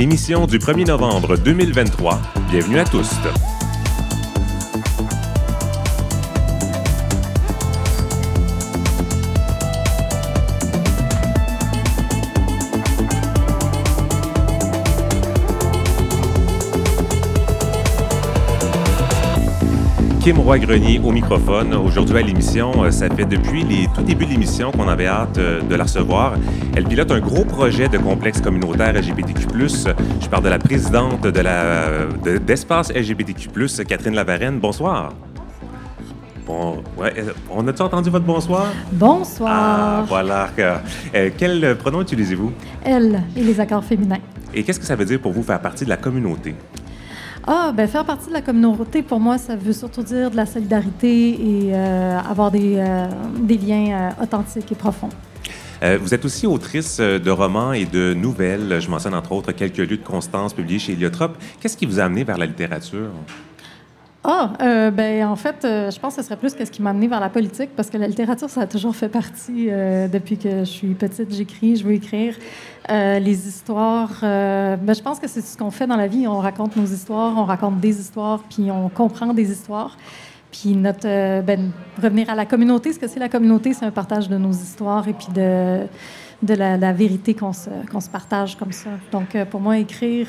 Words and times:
Émission 0.00 0.46
du 0.46 0.58
1er 0.58 0.86
novembre 0.86 1.36
2023. 1.36 2.20
Bienvenue 2.48 2.78
à 2.78 2.84
tous. 2.84 3.10
Kim 20.28 20.40
Roy-Grenier 20.40 21.00
au 21.02 21.10
microphone. 21.10 21.72
Aujourd'hui 21.72 22.18
à 22.18 22.20
l'émission, 22.20 22.84
euh, 22.84 22.90
ça 22.90 23.08
fait 23.08 23.24
depuis 23.24 23.64
les 23.64 23.88
tout 23.94 24.02
débuts 24.02 24.26
de 24.26 24.32
l'émission 24.32 24.70
qu'on 24.70 24.86
avait 24.86 25.06
hâte 25.06 25.38
euh, 25.38 25.62
de 25.62 25.74
la 25.74 25.84
recevoir. 25.84 26.34
Elle 26.76 26.84
pilote 26.84 27.10
un 27.10 27.20
gros 27.20 27.46
projet 27.46 27.88
de 27.88 27.96
complexe 27.96 28.42
communautaire 28.42 28.92
LGBTQ+. 28.92 29.46
Je 30.20 30.28
parle 30.28 30.44
de 30.44 30.50
la 30.50 30.58
présidente 30.58 31.22
de 31.22 31.40
la 31.40 32.08
d'Espace 32.46 32.92
LGBTQ+, 32.92 33.48
Catherine 33.88 34.14
Lavarenne. 34.14 34.58
Bonsoir. 34.58 35.14
Bon, 36.46 36.82
ouais, 36.98 37.14
euh, 37.16 37.32
on 37.50 37.66
a-tu 37.66 37.80
entendu 37.80 38.10
votre 38.10 38.26
bonsoir? 38.26 38.66
Bonsoir. 38.92 39.50
Ah, 39.50 40.04
voilà. 40.06 40.50
quel 41.38 41.74
pronom 41.78 42.02
utilisez-vous? 42.02 42.52
Elle 42.84 43.22
et 43.34 43.42
les 43.42 43.58
accords 43.58 43.82
féminins. 43.82 44.18
Et 44.52 44.62
qu'est-ce 44.62 44.78
que 44.78 44.84
ça 44.84 44.94
veut 44.94 45.06
dire 45.06 45.20
pour 45.20 45.32
vous 45.32 45.42
faire 45.42 45.60
partie 45.62 45.84
de 45.86 45.90
la 45.90 45.96
communauté? 45.96 46.54
Ah, 47.50 47.72
ben 47.74 47.88
faire 47.88 48.04
partie 48.04 48.28
de 48.28 48.34
la 48.34 48.42
communauté, 48.42 49.02
pour 49.02 49.20
moi, 49.20 49.38
ça 49.38 49.56
veut 49.56 49.72
surtout 49.72 50.02
dire 50.02 50.30
de 50.30 50.36
la 50.36 50.44
solidarité 50.44 51.30
et 51.30 51.70
euh, 51.72 52.18
avoir 52.18 52.50
des, 52.50 52.74
euh, 52.76 53.06
des 53.40 53.56
liens 53.56 54.12
euh, 54.18 54.22
authentiques 54.22 54.70
et 54.70 54.74
profonds. 54.74 55.08
vous 55.98 56.12
êtes 56.12 56.26
aussi 56.26 56.46
autrice 56.46 57.00
de 57.00 57.30
romans 57.30 57.72
et 57.72 57.86
de 57.86 58.12
nouvelles. 58.12 58.82
Je 58.82 58.90
mentionne 58.90 59.14
entre 59.14 59.32
autres 59.32 59.52
quelques 59.52 59.78
lieux 59.78 59.96
de 59.96 60.04
constance 60.04 60.52
publiés 60.52 60.78
chez 60.78 60.92
Héliotrope. 60.92 61.38
Qu'est-ce 61.58 61.78
qui 61.78 61.86
vous 61.86 61.98
a 61.98 62.02
amené 62.02 62.22
vers 62.22 62.36
la 62.36 62.44
littérature? 62.44 63.12
Ah, 64.24 64.52
euh, 64.60 64.90
ben 64.90 65.26
en 65.26 65.36
fait, 65.36 65.64
euh, 65.64 65.90
je 65.90 66.00
pense 66.00 66.16
que 66.16 66.22
ce 66.22 66.26
serait 66.26 66.38
plus 66.38 66.52
que 66.54 66.64
ce 66.64 66.70
qui 66.70 66.82
m'a 66.82 66.90
amené 66.90 67.06
vers 67.06 67.20
la 67.20 67.28
politique, 67.28 67.70
parce 67.76 67.88
que 67.88 67.96
la 67.96 68.08
littérature, 68.08 68.50
ça 68.50 68.62
a 68.62 68.66
toujours 68.66 68.96
fait 68.96 69.08
partie 69.08 69.68
euh, 69.70 70.08
depuis 70.08 70.36
que 70.36 70.60
je 70.60 70.64
suis 70.64 70.94
petite. 70.94 71.32
J'écris, 71.32 71.76
je 71.76 71.84
veux 71.84 71.94
écrire 71.94 72.34
les 72.90 73.46
histoires. 73.46 74.18
ben, 74.22 74.94
je 74.94 75.02
pense 75.02 75.18
que 75.18 75.28
c'est 75.28 75.42
ce 75.42 75.58
qu'on 75.58 75.70
fait 75.70 75.86
dans 75.86 75.96
la 75.96 76.06
vie. 76.06 76.26
On 76.26 76.38
raconte 76.38 76.74
nos 76.76 76.86
histoires, 76.86 77.34
on 77.36 77.44
raconte 77.44 77.80
des 77.80 78.00
histoires, 78.00 78.42
puis 78.48 78.70
on 78.70 78.88
comprend 78.88 79.34
des 79.34 79.52
histoires. 79.52 79.96
Puis 80.50 80.74
notre, 80.74 81.02
ben, 81.42 81.70
revenir 82.02 82.30
à 82.30 82.34
la 82.34 82.46
communauté, 82.46 82.94
ce 82.94 82.98
que 82.98 83.06
c'est 83.06 83.20
la 83.20 83.28
communauté, 83.28 83.74
c'est 83.74 83.84
un 83.84 83.90
partage 83.90 84.30
de 84.30 84.38
nos 84.38 84.52
histoires 84.52 85.06
et 85.06 85.12
puis 85.12 85.28
de 85.34 85.86
de 86.42 86.54
la, 86.54 86.92
vérité 86.92 87.34
qu'on 87.34 87.52
se, 87.52 87.70
se, 88.00 88.08
partage 88.10 88.56
comme 88.56 88.72
ça. 88.72 88.90
Donc, 89.10 89.36
pour 89.50 89.60
moi, 89.60 89.78
écrire, 89.78 90.28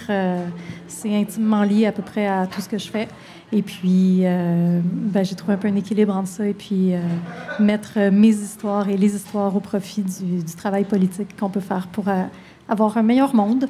c'est 0.87 1.15
intimement 1.15 1.63
lié 1.63 1.85
à 1.85 1.91
peu 1.91 2.01
près 2.01 2.27
à 2.27 2.47
tout 2.47 2.61
ce 2.61 2.69
que 2.69 2.77
je 2.77 2.89
fais. 2.89 3.07
Et 3.51 3.63
puis, 3.63 4.19
euh, 4.23 4.79
ben, 4.83 5.25
j'ai 5.25 5.35
trouvé 5.35 5.53
un 5.53 5.57
peu 5.57 5.67
un 5.67 5.75
équilibre 5.75 6.15
entre 6.15 6.27
ça 6.27 6.45
et 6.45 6.53
puis 6.53 6.93
euh, 6.93 6.99
mettre 7.59 7.97
mes 8.11 8.29
histoires 8.29 8.89
et 8.89 8.97
les 8.97 9.15
histoires 9.15 9.55
au 9.55 9.59
profit 9.59 10.03
du, 10.03 10.43
du 10.43 10.55
travail 10.55 10.83
politique 10.83 11.35
qu'on 11.39 11.49
peut 11.49 11.59
faire 11.59 11.87
pour 11.87 12.07
euh, 12.09 12.23
avoir 12.69 12.97
un 12.97 13.03
meilleur 13.03 13.35
monde. 13.35 13.67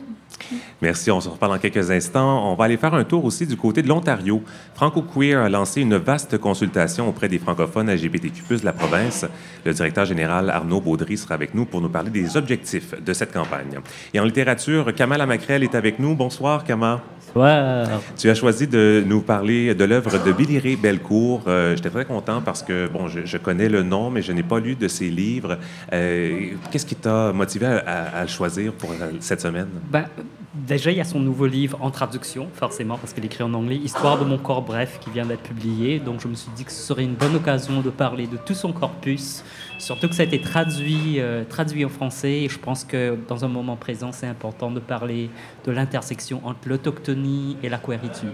Merci. 0.82 1.12
On 1.12 1.20
se 1.20 1.30
reparle 1.30 1.54
dans 1.54 1.60
quelques 1.60 1.92
instants. 1.92 2.52
On 2.52 2.56
va 2.56 2.66
aller 2.66 2.78
faire 2.78 2.94
un 2.94 3.04
tour 3.04 3.26
aussi 3.26 3.46
du 3.46 3.58
côté 3.58 3.82
de 3.82 3.88
l'Ontario. 3.88 4.42
Franco 4.74 5.02
Queer 5.02 5.40
a 5.40 5.50
lancé 5.50 5.82
une 5.82 5.96
vaste 5.96 6.38
consultation 6.38 7.10
auprès 7.10 7.28
des 7.28 7.40
francophones 7.40 7.92
LGBTQ+ 7.92 8.60
de 8.60 8.66
la 8.66 8.74
province. 8.74 9.26
Le 9.66 9.74
directeur 9.74 10.06
général 10.06 10.50
Arnaud 10.50 10.82
Baudry 10.82 11.18
sera 11.18 11.36
avec 11.36 11.54
nous 11.54 11.66
pour 11.66 11.82
nous 11.82 11.90
parler 11.90 12.10
des 12.10 12.38
objectifs 12.38 12.94
de 13.02 13.14
cette 13.14 13.34
campagne. 13.34 13.80
Et 14.14 14.20
en 14.20 14.26
littérature, 14.26 14.94
Kamala 14.94 15.26
Macrel 15.26 15.64
est 15.64 15.76
avec 15.76 16.00
nous. 16.00 16.16
Bonsoir, 16.16 16.64
Kamala. 16.64 17.02
Bonsoir. 17.34 18.02
Tu 18.18 18.30
as 18.30 18.36
choisi 18.36 18.68
de 18.68 19.04
nous 19.06 19.22
parler 19.22 19.76
de 19.76 19.84
l'œuvre 19.84 20.24
de 20.24 20.32
Billy 20.32 20.58
Ray 20.58 20.76
Belcourt. 20.76 21.44
Euh, 21.48 21.76
J'étais 21.76 21.90
très 21.90 22.06
content 22.06 22.42
parce 22.42 22.64
que, 22.64 22.88
bon, 22.88 23.08
je, 23.08 23.38
connais 23.38 23.70
le 23.70 23.84
nom, 23.84 24.10
mais 24.10 24.22
je 24.22 24.32
n'ai 24.32 24.44
pas 24.44 24.60
lu 24.60 24.76
de 24.76 24.88
ses 24.88 25.10
livres. 25.10 25.58
Euh, 25.94 26.52
Qu'est-ce 26.72 26.86
qui 26.86 26.96
t'a 26.96 27.32
motivé 27.32 27.68
à, 27.68 28.20
à, 28.20 28.22
le 28.24 28.28
choisir 28.28 28.74
pour 28.74 28.90
cette 29.20 29.42
semaine? 29.42 29.68
Ben, 29.92 30.06
Déjà, 30.54 30.92
il 30.92 30.98
y 30.98 31.02
a 31.02 31.06
son 31.06 31.20
nouveau 31.20 31.46
livre 31.46 31.78
en 31.80 31.92
traduction, 31.92 32.48
forcément, 32.56 32.98
parce 32.98 33.14
qu'il 33.14 33.24
écrit 33.24 33.44
en 33.44 33.54
anglais, 33.54 33.76
Histoire 33.76 34.18
de 34.18 34.26
mon 34.26 34.40
corps 34.40 34.64
bref, 34.64 35.00
qui 35.00 35.12
vient 35.12 35.26
d'être 35.26 35.44
publié. 35.44 36.00
Donc, 36.00 36.22
je 36.22 36.28
me 36.28 36.34
suis 36.34 36.50
dit 36.56 36.66
que 36.66 36.72
ce 36.72 36.82
serait 36.82 37.04
une 37.04 37.14
bonne 37.14 37.36
occasion 37.36 37.82
de 37.82 37.90
parler 37.92 38.26
de 38.26 38.36
tout 38.38 38.56
son 38.56 38.74
corpus, 38.74 39.44
surtout 39.80 40.08
que 40.08 40.16
ça 40.16 40.24
a 40.24 40.26
été 40.26 40.40
traduit, 40.40 41.20
euh, 41.20 41.44
traduit 41.44 41.84
en 41.86 41.90
français. 41.90 42.44
Et 42.44 42.50
je 42.50 42.60
pense 42.60 42.84
que 42.84 43.18
dans 43.28 43.44
un 43.44 43.48
moment 43.48 43.76
présent, 43.76 44.12
c'est 44.12 44.28
important 44.28 44.72
de 44.72 44.80
parler 44.80 45.30
de 45.66 45.72
l'intersection 45.72 46.42
entre 46.46 46.68
l'autochtonie 46.68 47.58
et 47.64 47.70
la 47.70 47.78
queeritude. 47.78 48.30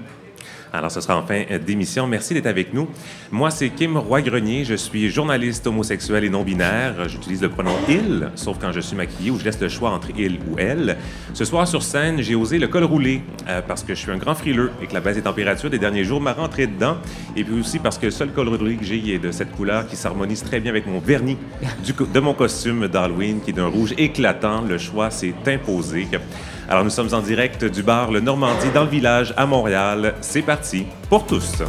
Alors, 0.78 0.92
ce 0.92 1.00
sera 1.00 1.18
en 1.18 1.26
fin 1.26 1.44
d'émission. 1.66 2.06
Merci 2.06 2.34
d'être 2.34 2.48
avec 2.48 2.74
nous. 2.74 2.90
Moi, 3.32 3.50
c'est 3.50 3.70
Kim 3.70 3.96
Roy-Grenier. 3.96 4.66
Je 4.66 4.76
suis 4.76 5.10
journaliste 5.10 5.66
homosexuel 5.68 6.26
et 6.26 6.30
non-binaire. 6.30 7.08
J'utilise 7.08 7.42
le 7.42 7.50
pronom 7.50 7.72
il, 7.88 8.30
sauf 8.36 8.58
quand 8.60 8.74
je 8.74 8.82
suis 8.82 8.96
maquillé 8.96 9.32
ou 9.32 9.40
je 9.40 9.46
laisse 9.46 9.60
le 9.62 9.70
choix 9.70 9.92
entre 9.92 10.10
il 10.18 10.34
ou 10.50 10.58
elle. 10.58 10.98
Ce 11.34 11.46
soir, 11.46 11.66
sur 11.66 11.82
scène, 11.82 12.22
j'ai 12.22 12.36
osé 12.36 12.58
le 12.58 12.68
col 12.68 12.84
roulé 12.84 13.22
euh, 13.48 13.62
parce 13.66 13.84
que 13.84 13.96
je 13.96 14.00
suis 14.00 14.12
un 14.12 14.18
grand 14.18 14.36
frileux 14.36 14.72
et 14.82 14.88
que 14.88 14.94
la 14.94 15.00
baisse 15.00 15.16
des 15.16 15.22
températures 15.22 15.70
des 15.70 15.80
derniers 15.80 16.04
jours 16.04 16.20
m'a 16.20 16.34
rentré 16.34 16.68
dedans. 16.68 16.98
Et 17.38 17.46
puis 17.46 17.58
aussi 17.58 17.80
parce 17.80 17.98
que 17.98 18.08
le 18.08 18.12
seul 18.12 18.32
col 18.32 18.50
roulé 18.50 18.76
que 18.76 18.84
j'ai 18.84 19.14
est 19.14 19.20
de 19.20 19.32
cette 19.32 19.52
couleur 19.54 19.88
qui 19.88 19.96
s'harmonise 19.96 20.44
très 20.44 20.60
bien 20.60 20.72
avec 20.72 20.88
mon 20.88 21.00
vernis 21.00 21.38
de 22.14 22.20
mon 22.20 22.34
costume 22.34 22.90
d'Halloween 22.90 23.40
qui 23.40 23.52
est 23.52 23.54
d'un 23.54 23.68
rouge 23.68 23.94
éclatant. 23.98 24.62
Le 24.62 24.78
choix 24.78 25.10
s'est 25.10 25.36
imposé. 25.48 26.08
Alors 26.68 26.84
nous 26.84 26.90
sommes 26.90 27.14
en 27.14 27.22
direct 27.22 27.64
du 27.64 27.84
bar 27.84 28.12
Le 28.12 28.20
Normandie 28.20 28.72
dans 28.74 28.84
le 28.84 28.90
village 28.90 29.34
à 29.38 29.46
Montréal. 29.46 30.16
C'est 30.22 30.42
parti 30.42 30.86
pour 31.10 31.26
tous. 31.26 31.62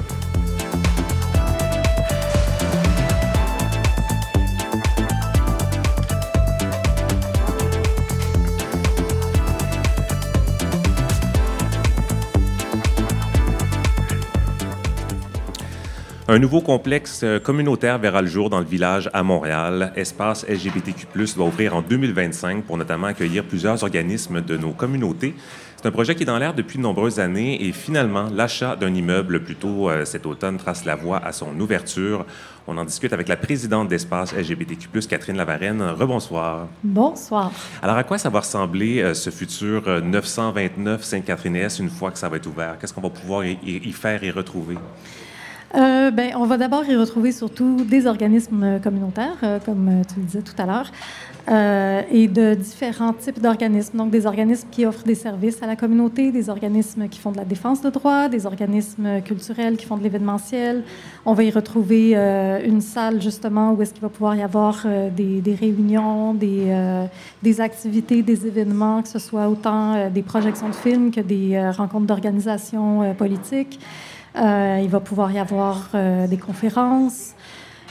Un 16.36 16.38
nouveau 16.38 16.60
complexe 16.60 17.22
euh, 17.22 17.40
communautaire 17.40 17.96
verra 17.98 18.20
le 18.20 18.28
jour 18.28 18.50
dans 18.50 18.58
le 18.58 18.66
village 18.66 19.08
à 19.14 19.22
Montréal. 19.22 19.94
Espace 19.96 20.46
LGBTQ+, 20.46 21.06
va 21.34 21.44
ouvrir 21.44 21.74
en 21.74 21.80
2025 21.80 22.64
pour 22.64 22.76
notamment 22.76 23.06
accueillir 23.06 23.42
plusieurs 23.42 23.82
organismes 23.82 24.42
de 24.42 24.58
nos 24.58 24.72
communautés. 24.72 25.34
C'est 25.76 25.86
un 25.86 25.90
projet 25.90 26.14
qui 26.14 26.24
est 26.24 26.26
dans 26.26 26.36
l'air 26.36 26.52
depuis 26.52 26.76
de 26.76 26.82
nombreuses 26.82 27.20
années 27.20 27.66
et 27.66 27.72
finalement, 27.72 28.28
l'achat 28.30 28.76
d'un 28.76 28.92
immeuble 28.92 29.44
plus 29.44 29.54
tôt 29.54 29.88
euh, 29.88 30.04
cet 30.04 30.26
automne 30.26 30.58
trace 30.58 30.84
la 30.84 30.94
voie 30.94 31.24
à 31.24 31.32
son 31.32 31.58
ouverture. 31.58 32.26
On 32.66 32.76
en 32.76 32.84
discute 32.84 33.14
avec 33.14 33.28
la 33.28 33.38
présidente 33.38 33.88
d'Espace 33.88 34.34
LGBTQ+, 34.34 34.90
Catherine 35.08 35.38
Lavarenne. 35.38 35.80
Rebonsoir. 35.80 36.68
Bonsoir. 36.84 37.50
Alors, 37.80 37.96
à 37.96 38.04
quoi 38.04 38.18
ça 38.18 38.28
va 38.28 38.40
ressembler 38.40 39.00
euh, 39.00 39.14
ce 39.14 39.30
futur 39.30 40.02
929 40.02 41.02
Sainte-Catherine-S 41.02 41.78
une 41.78 41.88
fois 41.88 42.10
que 42.10 42.18
ça 42.18 42.28
va 42.28 42.36
être 42.36 42.46
ouvert? 42.46 42.76
Qu'est-ce 42.78 42.92
qu'on 42.92 43.00
va 43.00 43.08
pouvoir 43.08 43.42
y 43.46 43.92
faire 43.92 44.22
et 44.22 44.30
retrouver? 44.30 44.76
Euh, 45.74 46.10
ben, 46.10 46.32
on 46.36 46.46
va 46.46 46.56
d'abord 46.56 46.84
y 46.84 46.94
retrouver 46.94 47.32
surtout 47.32 47.84
des 47.84 48.06
organismes 48.06 48.80
communautaires, 48.82 49.36
euh, 49.42 49.58
comme 49.64 49.88
euh, 49.88 50.02
tu 50.08 50.20
le 50.20 50.26
disais 50.26 50.42
tout 50.42 50.54
à 50.58 50.66
l'heure, 50.66 50.92
et 52.10 52.26
de 52.26 52.54
différents 52.54 53.12
types 53.12 53.40
d'organismes. 53.40 53.98
Donc, 53.98 54.10
des 54.10 54.26
organismes 54.26 54.66
qui 54.68 54.84
offrent 54.84 55.04
des 55.04 55.14
services 55.14 55.62
à 55.62 55.68
la 55.68 55.76
communauté, 55.76 56.32
des 56.32 56.50
organismes 56.50 57.08
qui 57.08 57.20
font 57.20 57.30
de 57.30 57.36
la 57.36 57.44
défense 57.44 57.80
de 57.82 57.88
droits, 57.88 58.28
des 58.28 58.46
organismes 58.46 59.20
culturels 59.24 59.76
qui 59.76 59.86
font 59.86 59.96
de 59.96 60.02
l'événementiel. 60.02 60.82
On 61.24 61.34
va 61.34 61.44
y 61.44 61.52
retrouver 61.52 62.16
une 62.64 62.80
salle, 62.80 63.22
justement, 63.22 63.74
où 63.74 63.80
est-ce 63.80 63.92
qu'il 63.92 64.02
va 64.02 64.08
pouvoir 64.08 64.34
y 64.34 64.42
avoir 64.42 64.84
des, 65.16 65.40
des, 65.40 65.54
réunions, 65.54 66.34
des, 66.34 66.76
des 67.44 67.60
activités, 67.60 68.22
des 68.24 68.44
événements, 68.48 69.02
que 69.02 69.08
ce 69.08 69.20
soit 69.20 69.48
autant 69.48 70.10
des 70.10 70.22
projections 70.22 70.68
de 70.68 70.74
films 70.74 71.12
que 71.12 71.20
des 71.20 71.70
rencontres 71.70 72.06
d'organisations 72.06 73.14
politiques. 73.16 73.78
Euh, 74.36 74.80
il 74.82 74.88
va 74.88 75.00
pouvoir 75.00 75.32
y 75.32 75.38
avoir 75.38 75.88
euh, 75.94 76.26
des 76.26 76.36
conférences. 76.36 77.32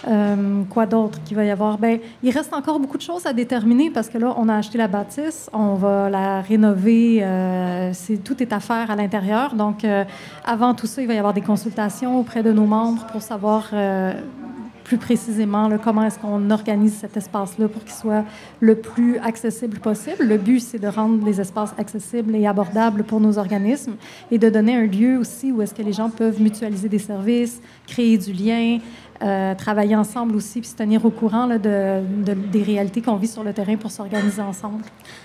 Euh, 0.08 0.64
quoi 0.70 0.86
d'autre 0.86 1.20
qu'il 1.24 1.36
va 1.36 1.46
y 1.46 1.50
avoir? 1.50 1.80
Ben, 1.80 2.00
il 2.22 2.30
reste 2.30 2.54
encore 2.54 2.80
beaucoup 2.80 2.98
de 2.98 3.02
choses 3.02 3.26
à 3.26 3.34
déterminer 3.34 3.90
parce 3.90 4.10
que 4.10 4.20
là, 4.20 4.36
on 4.38 4.50
a 4.50 4.56
acheté 4.56 4.78
la 4.78 4.88
bâtisse, 4.88 5.50
on 5.52 5.74
va 5.74 6.10
la 6.12 6.42
rénover, 6.42 7.26
c'est, 7.94 8.18
tout 8.18 8.44
est 8.44 8.54
à 8.54 8.60
faire 8.60 8.92
à 8.92 8.96
l'intérieur. 8.96 9.56
Donc, 9.56 9.84
avant 10.46 10.76
tout 10.76 10.86
ça, 10.86 11.02
il 11.02 11.08
va 11.08 11.16
y 11.16 11.18
avoir 11.18 11.34
des 11.34 11.42
consultations 11.42 12.20
auprès 12.20 12.44
de 12.44 12.52
nos 12.52 12.66
membres 12.66 13.04
pour 13.12 13.24
savoir 13.24 13.72
plus 14.86 14.98
précisément 14.98 15.70
comment 15.84 16.04
est-ce 16.04 16.20
qu'on 16.20 16.50
organise 16.52 16.94
cet 16.94 17.18
espace-là 17.18 17.68
pour 17.68 17.84
qu'il 17.84 17.94
soit 17.94 18.24
le 18.62 18.76
plus 18.76 19.18
accessible 19.18 19.80
possible. 19.80 20.24
Le 20.24 20.38
but, 20.38 20.60
c'est 20.60 20.80
de 20.80 20.88
rendre 20.88 21.26
les 21.26 21.42
espaces 21.42 21.74
accessibles 21.78 22.36
et 22.36 22.46
abordables 22.46 23.04
pour 23.04 23.20
nos 23.20 23.38
organismes 23.38 23.96
et 24.32 24.38
de 24.38 24.48
donner 24.50 24.76
un 24.76 24.86
lieu 24.86 25.18
aussi 25.18 25.52
où 25.52 25.62
est-ce 25.64 25.74
que 25.74 25.82
les 25.82 25.92
gens 25.92 26.10
peuvent 26.10 26.40
mutualiser 26.40 26.88
des 26.88 27.00
services, 27.00 27.60
créer 27.88 28.18
du 28.20 28.32
lien, 28.32 28.78
travailler 29.20 29.96
ensemble 29.96 30.36
aussi, 30.36 30.62
puis 30.62 30.70
se 30.70 30.76
tenir 30.76 31.06
au 31.06 31.10
courant 31.10 31.46
là, 31.46 31.58
de, 31.58 32.02
des 32.34 32.64
réalités 32.64 33.02
qu'on 33.02 33.16
vit 33.16 33.28
sur 33.28 33.44
le 33.44 33.54
terrain 33.54 33.76
pour 33.78 33.92
s'organiser 33.92 34.42
ensemble. 34.42 34.84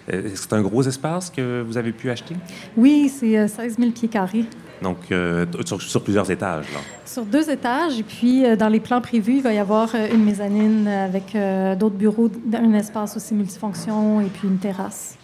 C'est 0.08 0.52
un 0.52 0.62
gros 0.62 0.82
espace 0.82 1.30
que 1.30 1.62
vous 1.62 1.76
avez 1.76 1.92
pu 1.92 2.10
acheter? 2.10 2.36
Oui, 2.76 3.08
c'est 3.08 3.48
16 3.48 3.78
000 3.78 3.90
pieds 3.90 4.08
carrés. 4.08 4.44
Donc, 4.82 5.12
sur, 5.66 6.02
plusieurs 6.02 6.30
étages, 6.30 6.66
là. 6.72 6.80
Sur 7.04 7.24
deux 7.24 7.50
étages, 7.50 7.98
et 7.98 8.02
puis 8.02 8.44
dans 8.56 8.68
les 8.68 8.80
plans 8.80 9.00
prévus, 9.00 9.36
il 9.36 9.42
va 9.42 9.52
y 9.52 9.58
avoir 9.58 9.94
une 9.94 10.24
mezzanine 10.24 10.88
avec 10.88 11.36
d'autres 11.78 11.96
bureaux, 11.96 12.30
un 12.52 12.74
espace 12.74 13.16
aussi 13.16 13.34
multifonction 13.34 14.20
et 14.20 14.26
puis 14.26 14.48
une 14.48 14.58
terrasse. 14.58 15.16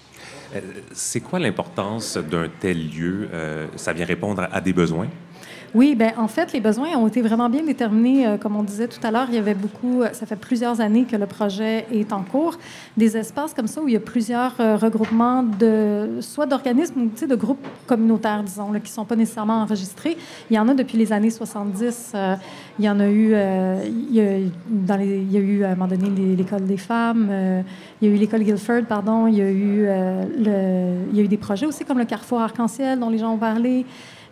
C'est 0.92 1.20
quoi 1.20 1.38
l'importance 1.38 2.16
d'un 2.16 2.48
tel 2.60 2.88
lieu? 2.90 3.28
ça 3.76 3.92
vient 3.92 4.06
répondre 4.06 4.48
à 4.50 4.60
des 4.60 4.72
besoins? 4.72 5.08
Oui, 5.76 5.94
ben 5.94 6.12
en 6.16 6.26
fait, 6.26 6.54
les 6.54 6.60
besoins 6.60 6.96
ont 6.96 7.06
été 7.06 7.20
vraiment 7.20 7.50
bien 7.50 7.62
déterminés. 7.62 8.26
Euh, 8.26 8.38
comme 8.38 8.56
on 8.56 8.62
disait 8.62 8.88
tout 8.88 9.06
à 9.06 9.10
l'heure, 9.10 9.26
il 9.28 9.34
y 9.34 9.38
avait 9.38 9.52
beaucoup, 9.52 10.00
euh, 10.00 10.08
ça 10.14 10.24
fait 10.24 10.34
plusieurs 10.34 10.80
années 10.80 11.04
que 11.04 11.16
le 11.16 11.26
projet 11.26 11.84
est 11.92 12.14
en 12.14 12.22
cours. 12.22 12.56
Des 12.96 13.14
espaces 13.18 13.52
comme 13.52 13.66
ça 13.66 13.82
où 13.82 13.86
il 13.86 13.92
y 13.92 13.96
a 13.98 14.00
plusieurs 14.00 14.54
euh, 14.58 14.78
regroupements 14.78 15.42
de, 15.42 16.16
soit 16.22 16.46
d'organismes 16.46 17.02
ou 17.02 17.26
de 17.26 17.34
groupes 17.34 17.66
communautaires, 17.86 18.42
disons, 18.42 18.72
qui 18.72 18.80
ne 18.80 18.86
sont 18.86 19.04
pas 19.04 19.16
nécessairement 19.16 19.60
enregistrés. 19.60 20.16
Il 20.50 20.56
y 20.56 20.58
en 20.58 20.66
a 20.68 20.72
depuis 20.72 20.96
les 20.96 21.12
années 21.12 21.28
70. 21.28 22.14
il 22.78 22.84
y 22.86 22.88
en 22.88 22.98
a 22.98 23.08
eu, 23.08 23.34
il, 23.34 24.14
y 24.14 24.20
a, 24.20 25.40
eu 25.40 25.62
à 25.62 25.72
un 25.72 25.74
moment 25.74 25.88
donné 25.88 26.08
l'école 26.36 26.64
des 26.64 26.78
femmes, 26.78 27.28
il 28.00 28.08
y 28.08 28.10
a 28.10 28.14
eu 28.14 28.18
l'école 28.18 28.44
Guilford, 28.44 28.84
pardon, 28.88 29.26
il 29.26 29.34
y 29.34 29.42
a 29.42 29.50
eu 29.50 31.28
des 31.28 31.36
projets 31.36 31.66
aussi 31.66 31.84
comme 31.84 31.98
le 31.98 32.06
Carrefour 32.06 32.40
Arc-en-Ciel 32.40 32.98
dont 32.98 33.10
les 33.10 33.18
gens 33.18 33.34
ont 33.34 33.38
parlé. 33.38 33.84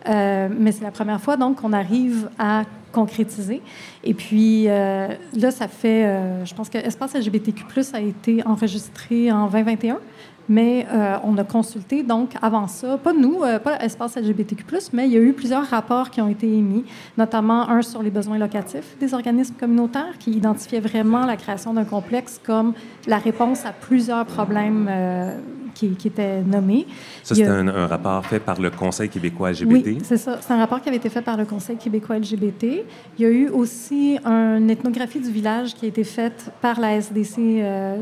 Euh, 0.07 0.49
mais 0.51 0.71
c'est 0.71 0.83
la 0.83 0.91
première 0.91 1.19
fois 1.19 1.37
donc 1.37 1.61
qu'on 1.61 1.73
arrive 1.73 2.29
à 2.37 2.63
concrétiser. 2.91 3.61
Et 4.03 4.13
puis 4.13 4.65
euh, 4.67 5.09
là, 5.35 5.51
ça 5.51 5.67
fait, 5.67 6.05
euh, 6.05 6.45
je 6.45 6.53
pense 6.53 6.69
que 6.69 6.77
Espace 6.77 7.15
LGBTQ+ 7.15 7.63
a 7.93 7.99
été 7.99 8.45
enregistré 8.45 9.31
en 9.31 9.47
2021 9.47 9.99
mais 10.47 10.85
euh, 10.91 11.17
on 11.23 11.37
a 11.37 11.43
consulté, 11.43 12.03
donc, 12.03 12.33
avant 12.41 12.67
ça, 12.67 12.97
pas 12.97 13.13
nous, 13.13 13.41
euh, 13.43 13.59
pas 13.59 13.79
Espace 13.83 14.17
LGBTQ, 14.17 14.65
mais 14.93 15.07
il 15.07 15.13
y 15.13 15.17
a 15.17 15.19
eu 15.19 15.33
plusieurs 15.33 15.65
rapports 15.65 16.09
qui 16.09 16.21
ont 16.21 16.29
été 16.29 16.47
émis, 16.47 16.85
notamment 17.17 17.69
un 17.69 17.81
sur 17.81 18.03
les 18.03 18.11
besoins 18.11 18.37
locatifs 18.37 18.97
des 18.99 19.13
organismes 19.13 19.55
communautaires 19.55 20.17
qui 20.19 20.31
identifiait 20.31 20.79
vraiment 20.79 21.25
la 21.25 21.37
création 21.37 21.73
d'un 21.73 21.85
complexe 21.85 22.39
comme 22.43 22.73
la 23.07 23.17
réponse 23.17 23.65
à 23.65 23.71
plusieurs 23.71 24.25
problèmes 24.25 24.87
euh, 24.89 25.37
qui, 25.73 25.89
qui, 25.91 26.07
étaient 26.07 26.41
nommés. 26.41 26.87
Ça, 27.23 27.35
c'est 27.35 27.45
un, 27.45 27.87
rapport 27.87 28.25
fait 28.25 28.39
par 28.39 28.59
le 28.61 28.69
Conseil 28.69 29.09
québécois 29.09 29.51
LGBT? 29.51 29.87
Oui, 29.87 29.97
c'est 30.03 30.17
ça. 30.17 30.37
C'est 30.41 30.53
un 30.53 30.57
rapport 30.57 30.81
qui 30.81 30.89
avait 30.89 30.97
été 30.97 31.09
fait 31.09 31.21
par 31.21 31.37
le 31.37 31.45
Conseil 31.45 31.77
québécois 31.77 32.17
LGBT. 32.17 32.85
Il 33.17 33.21
y 33.21 33.25
a 33.25 33.29
eu 33.29 33.49
aussi 33.49 34.17
une 34.23 34.69
ethnographie 34.69 35.19
du 35.19 35.29
village 35.29 35.73
qui 35.73 35.85
a 35.85 35.89
été 35.89 36.03
faite 36.03 36.51
par 36.61 36.79
la 36.79 36.95
SDC 36.95 37.37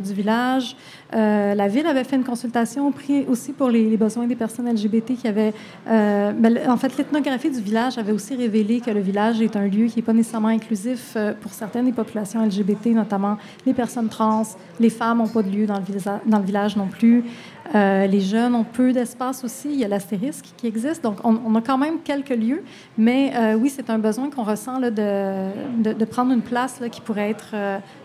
du 0.04 0.14
village. 0.14 0.76
la 1.12 1.68
ville 1.68 1.88
avait 1.88 2.04
fait 2.04 2.16
une 2.16 2.24
consultation 2.34 2.92
pris 2.92 3.26
aussi 3.28 3.54
pour 3.54 3.70
les, 3.70 3.96
besoins 3.96 4.26
des 4.26 4.36
personnes 4.36 4.68
LGBT 4.68 5.14
qui 5.16 5.28
avaient... 5.28 5.54
Euh, 5.88 6.32
ben, 6.32 6.60
en 6.68 6.78
fait, 6.78 6.98
l'ethnographie 6.98 7.52
du 7.52 7.62
village 7.62 8.00
avait 8.00 8.12
aussi 8.12 8.36
révélé 8.36 8.80
que 8.80 8.90
le 8.90 9.02
village 9.02 9.40
est 9.40 9.56
un 9.56 9.68
lieu 9.68 9.86
qui 9.86 9.98
n'est 9.98 10.02
pas 10.02 10.14
nécessairement 10.14 10.48
inclusif 10.48 11.14
euh, 11.16 11.34
pour 11.40 11.52
certaines 11.54 11.86
des 11.86 11.92
populations 11.92 12.44
LGBT, 12.44 12.88
notamment 12.88 13.38
les 13.68 13.76
personnes 13.76 14.10
trans. 14.10 14.48
Les 14.80 14.90
femmes 14.90 15.20
n'ont 15.20 15.28
pas 15.28 15.44
de 15.44 15.52
lieu 15.52 15.68
dans 15.68 15.78
le, 15.78 16.44
village 16.44 16.76
non 16.76 16.88
plus. 16.88 17.24
Euh, 17.76 18.08
les 18.08 18.22
jeunes 18.22 18.56
ont 18.56 18.64
peu 18.64 18.92
d'espace 18.94 19.44
aussi. 19.44 19.70
Il 19.72 19.80
y 19.80 19.86
a 19.86 19.88
l'astérisque 19.88 20.48
qui 20.58 20.66
existe. 20.66 21.04
Donc, 21.04 21.18
on, 21.24 21.54
a 21.54 21.62
quand 21.62 21.78
même 21.78 22.00
quelques 22.04 22.36
lieux. 22.46 22.64
Mais 22.98 23.32
oui, 23.62 23.70
c'est 23.70 23.92
un 23.92 24.00
besoin 24.00 24.32
qu'on 24.32 24.44
ressent 24.44 24.80
là, 24.80 24.90
de, 24.90 25.94
de, 25.94 26.06
prendre 26.06 26.32
une 26.32 26.42
place 26.42 26.80
là, 26.80 26.90
qui 26.90 27.02
pourrait 27.02 27.30
être 27.30 27.54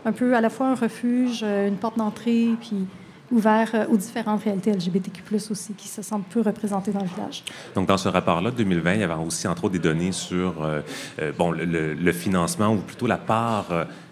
un 0.04 0.12
peu 0.12 0.34
à 0.34 0.42
la 0.42 0.50
fois 0.50 0.66
un 0.66 0.74
refuge, 0.74 1.42
une 1.42 1.76
porte 1.76 1.96
d'entrée, 1.96 2.50
puis 2.60 2.86
ouvert 3.30 3.70
euh, 3.74 3.86
aux 3.86 3.96
différentes 3.96 4.42
réalités 4.42 4.72
LGBTQ+, 4.72 5.22
aussi, 5.50 5.74
qui 5.74 5.88
se 5.88 6.02
sentent 6.02 6.26
peu 6.26 6.40
représentées 6.40 6.92
dans 6.92 7.02
le 7.02 7.08
village. 7.08 7.44
Donc, 7.74 7.88
dans 7.88 7.98
ce 7.98 8.08
rapport-là, 8.08 8.50
2020, 8.50 8.94
il 8.94 9.00
y 9.00 9.04
avait 9.04 9.14
aussi, 9.14 9.46
entre 9.48 9.64
autres, 9.64 9.74
des 9.74 9.78
données 9.78 10.12
sur 10.12 10.62
euh, 10.62 10.80
euh, 11.20 11.32
bon, 11.36 11.50
le, 11.50 11.64
le, 11.64 12.12
financement, 12.12 12.72
ou 12.72 12.78
plutôt 12.78 13.06
la 13.06 13.18
part 13.18 13.66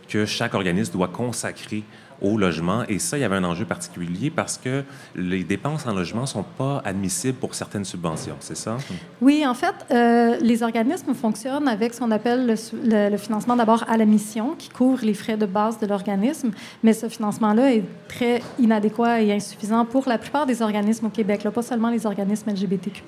que 0.09 0.25
chaque 0.25 0.55
organisme 0.55 0.93
doit 0.93 1.09
consacrer 1.09 1.83
au 2.23 2.39
logement. 2.39 2.85
Et 2.89 2.99
ça, 2.99 3.19
il 3.19 3.21
y 3.21 3.25
avait 3.25 3.37
un 3.37 3.45
enjeu 3.45 3.65
particulier 3.65 4.31
parce 4.31 4.59
que 4.59 4.85
les 5.15 5.45
dépenses 5.45 5.87
en 5.87 5.95
logement 5.95 6.23
ne 6.23 6.27
sont 6.27 6.45
pas 6.45 6.83
admissibles 6.85 7.39
pour 7.39 7.55
certaines 7.55 7.85
subventions, 7.85 8.37
c'est 8.41 8.57
ça? 8.57 8.77
Oui, 9.21 9.45
en 9.47 9.55
fait, 9.55 9.75
euh, 9.91 10.37
les 10.41 10.63
organismes 10.63 11.15
fonctionnent 11.15 11.69
avec 11.69 11.95
ce 11.95 12.01
qu'on 12.01 12.11
appelle 12.11 12.47
le, 12.47 13.17
financement 13.17 13.57
d'abord 13.57 13.85
à 13.89 13.97
la 13.97 14.05
mission, 14.05 14.55
qui 14.57 14.69
couvre 14.69 15.05
les 15.05 15.15
frais 15.15 15.37
de 15.37 15.47
base 15.47 15.79
de 15.79 15.87
l'organisme, 15.87 16.51
mais 16.83 16.93
ce 16.93 17.09
financement-là 17.09 17.75
est 17.75 17.85
très 18.09 18.43
inadéquat 18.59 19.21
et 19.23 19.33
insuffisant 19.33 19.85
pour 19.85 20.09
la 20.09 20.19
plupart 20.19 20.47
des 20.47 20.63
organismes 20.63 21.07
au 21.07 21.11
Québec, 21.11 21.45
là, 21.45 21.51
pas 21.51 21.63
seulement 21.63 21.91
les 21.91 22.07
organismes 22.07 22.51
LGBTQ. 22.51 23.03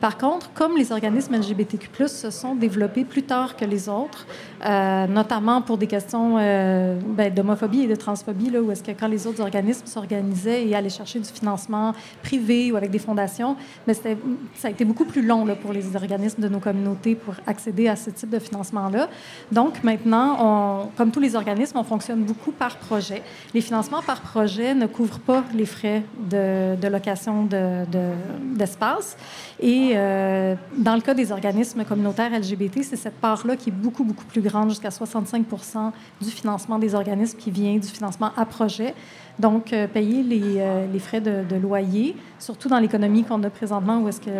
Par 0.00 0.18
contre, 0.18 0.52
comme 0.54 0.76
les 0.76 0.92
organismes 0.92 1.36
LGBTQ 1.36 2.08
se 2.08 2.30
sont 2.30 2.54
développés 2.54 3.04
plus 3.04 3.22
tard 3.22 3.56
que 3.56 3.64
les 3.64 3.88
autres, 3.88 4.26
euh, 4.64 5.06
notamment 5.06 5.62
pour 5.62 5.78
des 5.78 5.86
questions 5.86 6.36
euh, 6.38 6.98
ben, 7.00 7.32
d'homophobie 7.32 7.82
et 7.82 7.86
de 7.86 7.94
transphobie, 7.94 8.50
où 8.56 8.70
est-ce 8.70 8.82
que 8.82 8.92
quand 8.92 9.08
les 9.08 9.26
autres 9.26 9.40
organismes 9.40 9.86
s'organisaient 9.86 10.66
et 10.66 10.74
allaient 10.74 10.88
chercher 10.88 11.18
du 11.18 11.28
financement 11.28 11.92
privé 12.22 12.72
ou 12.72 12.76
avec 12.76 12.90
des 12.90 12.98
fondations, 12.98 13.56
mais 13.86 13.94
ça 13.94 14.08
a 14.64 14.70
été 14.70 14.84
beaucoup 14.84 15.04
plus 15.04 15.22
long 15.22 15.44
là, 15.44 15.54
pour 15.54 15.72
les 15.72 15.94
organismes 15.94 16.42
de 16.42 16.48
nos 16.48 16.60
communautés 16.60 17.14
pour 17.14 17.34
accéder 17.46 17.88
à 17.88 17.96
ce 17.96 18.10
type 18.10 18.30
de 18.30 18.38
financement-là. 18.38 19.08
Donc 19.52 19.82
maintenant, 19.84 20.36
on, 20.40 20.88
comme 20.96 21.10
tous 21.10 21.20
les 21.20 21.36
organismes, 21.36 21.78
on 21.78 21.84
fonctionne 21.84 22.22
beaucoup 22.22 22.52
par 22.52 22.76
projet. 22.76 23.22
Les 23.54 23.60
financements 23.60 24.02
par 24.02 24.20
projet 24.20 24.74
ne 24.74 24.86
couvrent 24.86 25.20
pas 25.20 25.44
les 25.54 25.66
frais 25.66 26.02
de, 26.30 26.76
de 26.76 26.88
location 26.88 27.44
d'espace. 28.54 29.16
De, 29.60 29.66
et 29.66 29.92
euh, 29.94 30.54
dans 30.76 30.94
le 30.94 31.00
cas 31.00 31.14
des 31.14 31.32
organismes 31.32 31.84
communautaires 31.84 32.30
LGBT, 32.30 32.82
c'est 32.82 32.96
cette 32.96 33.20
part-là 33.20 33.56
qui 33.56 33.70
est 33.70 33.72
beaucoup, 33.72 34.04
beaucoup 34.04 34.24
plus 34.24 34.40
grande, 34.46 34.70
jusqu'à 34.70 34.90
65 34.90 35.44
du 36.20 36.30
financement 36.30 36.78
des 36.78 36.94
organismes 36.94 37.38
qui 37.38 37.50
vient 37.50 37.76
du 37.76 37.88
financement 37.88 38.30
à 38.36 38.44
projet. 38.46 38.94
Donc, 39.38 39.72
euh, 39.72 39.86
payer 39.86 40.22
les, 40.22 40.58
euh, 40.58 40.86
les 40.90 40.98
frais 40.98 41.20
de, 41.20 41.56
loyer, 41.56 42.16
surtout 42.38 42.68
dans 42.68 42.78
l'économie 42.78 43.22
qu'on 43.22 43.42
a 43.42 43.50
présentement 43.50 44.00
où 44.00 44.08
est-ce 44.08 44.20
que 44.20 44.30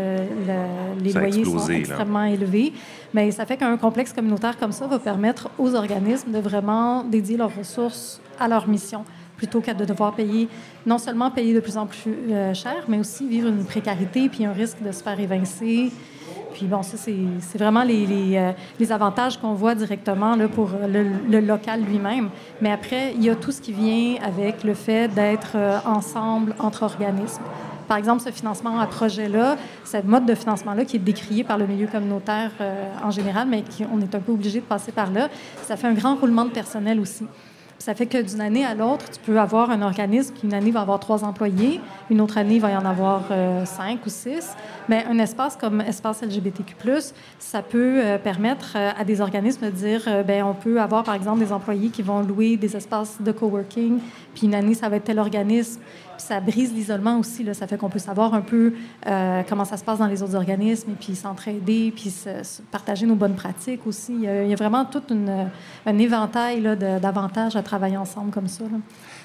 les 1.03 1.13
loyers 1.13 1.45
sont 1.45 1.69
extrêmement 1.69 2.25
élevés. 2.25 2.73
Mais 3.13 3.31
ça 3.31 3.45
fait 3.45 3.57
qu'un 3.57 3.77
complexe 3.77 4.13
communautaire 4.13 4.57
comme 4.59 4.73
ça 4.73 4.87
va 4.87 4.99
permettre 4.99 5.51
aux 5.59 5.75
organismes 5.75 6.33
de 6.33 6.39
vraiment 6.39 7.05
dédier 7.05 7.37
leurs 7.37 7.55
ressources 7.55 8.21
à 8.39 8.49
leur 8.49 8.69
mission 8.69 9.05
plutôt 9.37 9.61
qu'à 9.61 9.75
de 9.75 9.85
devoir 9.85 10.15
payer, 10.15 10.49
non 10.87 10.99
seulement 10.99 11.31
payer 11.31 11.55
de 11.55 11.61
plus 11.61 11.77
en 11.77 11.87
plus 11.87 12.15
euh, 12.31 12.55
cher, 12.55 12.85
mais 12.89 12.99
aussi 12.99 13.29
vivre 13.29 13.49
une 13.49 13.65
précarité 13.65 14.29
puis 14.29 14.45
un 14.45 14.53
risque 14.53 14.83
de 14.83 14.93
se 14.93 15.03
faire 15.03 15.19
évincer 15.21 15.93
puis 16.57 16.65
bon, 16.65 16.83
ça, 16.83 16.97
c'est 16.97 17.59
vraiment 17.59 17.83
euh, 17.87 18.53
les 18.81 18.91
avantages 18.91 19.37
qu'on 19.37 19.53
voit 19.53 19.75
directement 19.75 20.37
là, 20.37 20.49
pour 20.49 20.71
le, 20.89 21.41
local 21.41 21.83
lui-même. 21.83 22.31
Mais 22.63 22.73
après, 22.73 23.13
il 23.13 23.23
y 23.23 23.29
a 23.29 23.35
tout 23.35 23.53
ce 23.53 23.61
qui 23.61 23.73
vient 23.73 24.15
avec 24.25 24.65
le 24.65 24.73
fait 24.73 25.09
d'être 25.09 25.53
euh, 25.55 25.79
ensemble 25.85 26.55
entre 26.59 26.85
organismes. 26.85 27.43
Par 27.89 27.99
exemple, 27.99 28.23
ce 28.23 28.31
financement 28.31 28.81
à 28.81 28.87
projet-là, 28.87 29.57
ce 29.85 29.99
mode 29.99 30.25
de 30.25 30.35
financement-là 30.35 30.87
qui 30.87 30.97
est 30.97 31.01
décrié 31.01 31.45
par 31.45 31.59
le 31.59 31.67
milieu 31.67 31.89
communautaire 31.89 32.53
euh, 32.63 32.89
en 33.05 33.11
général, 33.11 33.47
mais 33.49 33.61
qui, 33.61 33.85
on 33.93 34.01
est 34.01 34.15
un 34.15 34.21
peu 34.21 34.33
obligé 34.33 34.61
de 34.61 34.65
passer 34.65 34.93
par 34.93 35.13
là, 35.13 35.29
ça 35.63 35.77
fait 35.77 35.89
un 35.89 35.93
grand 35.93 36.17
roulement 36.17 36.47
de 36.47 36.53
personnel 36.53 36.99
aussi. 36.99 37.27
Ça 37.79 37.95
fait 37.95 38.07
que 38.07 38.21
d'une 38.21 38.41
année 38.41 38.65
à 38.65 38.75
l'autre, 38.75 39.05
tu 39.11 39.21
peux 39.21 39.39
avoir 39.39 39.71
un 39.71 39.83
organisme 39.83 40.35
qui, 40.35 40.47
une 40.47 40.55
année, 40.55 40.71
va 40.71 40.81
avoir 40.81 40.99
trois 40.99 41.25
employés, 41.25 41.81
une 42.11 42.21
autre 42.21 42.39
année, 42.39 42.57
il 42.57 42.61
va 42.61 42.71
y 42.71 42.77
en 42.77 42.85
avoir 42.85 43.25
euh, 43.31 43.65
cinq 43.65 44.07
ou 44.07 44.09
six. 44.09 44.55
Mais 44.89 45.05
un 45.05 45.19
espace 45.19 45.57
comme 45.57 45.81
Espace 45.83 46.23
LGBTQ, 46.23 46.75
ça 47.39 47.63
peut 47.63 48.01
euh, 48.03 48.19
permettre 48.19 48.73
euh, 48.77 48.91
à 48.99 49.05
des 49.05 49.21
organismes 49.21 49.67
de 49.67 49.71
dire 49.71 50.03
ben 50.27 50.45
on 50.45 50.55
peut 50.55 50.81
avoir, 50.81 51.05
par 51.05 51.15
exemple, 51.15 51.39
des 51.39 51.53
employés 51.53 51.91
qui 51.91 52.03
vont 52.03 52.21
louer 52.21 52.57
des 52.57 52.77
espaces 52.77 53.21
de 53.21 53.31
coworking, 53.31 53.99
puis 54.37 54.47
une 54.47 54.55
année, 54.55 54.75
ça 54.75 54.89
va 54.89 54.97
être 54.97 55.05
tel 55.05 55.19
organisme 55.19 55.81
ça 56.19 56.41
brise 56.41 56.73
l'isolement 56.73 57.19
aussi. 57.19 57.45
Là. 57.45 57.55
Ça 57.55 57.67
fait 57.67 57.77
qu'on 57.77 57.89
peut 57.89 57.99
savoir 57.99 58.35
un 58.35 58.41
peu 58.41 58.75
euh, 59.07 59.43
comment 59.49 59.65
ça 59.65 59.77
se 59.77 59.85
passe 59.85 59.99
dans 59.99 60.07
les 60.07 60.23
autres 60.23 60.35
organismes 60.35 60.93
et 60.93 60.95
puis 60.95 61.15
s'entraider, 61.15 61.93
puis 61.95 62.11
se, 62.11 62.63
partager 62.71 63.07
nos 63.07 63.15
bonnes 63.15 63.35
pratiques 63.35 63.87
aussi. 63.87 64.15
Il 64.15 64.49
y 64.49 64.53
a, 64.53 64.57
vraiment 64.57 64.85
tout 64.85 65.03
une, 65.11 65.49
un 65.85 65.99
éventail 65.99 66.63
d'avantages 67.01 67.57
à 67.57 67.63
travailler 67.63 67.97
ensemble 67.97 68.31
comme 68.31 68.49
ça. 68.49 68.65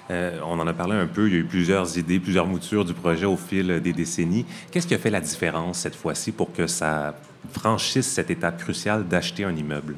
Euh, 0.09 0.39
on 0.45 0.59
en 0.59 0.67
a 0.67 0.73
parlé 0.73 0.95
un 0.95 1.07
peu. 1.07 1.27
Il 1.27 1.33
y 1.33 1.37
a 1.37 1.39
eu 1.39 1.45
plusieurs 1.45 1.97
idées, 1.97 2.19
plusieurs 2.19 2.47
moutures 2.47 2.85
du 2.85 2.93
projet 2.93 3.25
au 3.25 3.37
fil 3.37 3.79
des 3.81 3.93
décennies. 3.93 4.45
Qu'est-ce 4.71 4.87
qui 4.87 4.95
a 4.95 4.97
fait 4.97 5.09
la 5.09 5.21
différence 5.21 5.79
cette 5.79 5.95
fois-ci 5.95 6.31
pour 6.31 6.51
que 6.51 6.67
ça 6.67 7.15
franchisse 7.51 8.07
cette 8.07 8.29
étape 8.29 8.57
cruciale 8.57 9.07
d'acheter 9.07 9.43
un 9.43 9.55
immeuble? 9.55 9.95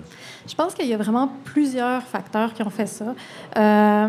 Je 0.47 0.55
pense 0.55 0.73
qu'il 0.73 0.87
y 0.87 0.93
a 0.93 0.97
vraiment 0.97 1.31
plusieurs 1.45 2.03
facteurs 2.03 2.53
qui 2.53 2.61
ont 2.63 2.69
fait 2.69 2.85
ça. 2.85 3.15
Euh, 3.57 4.07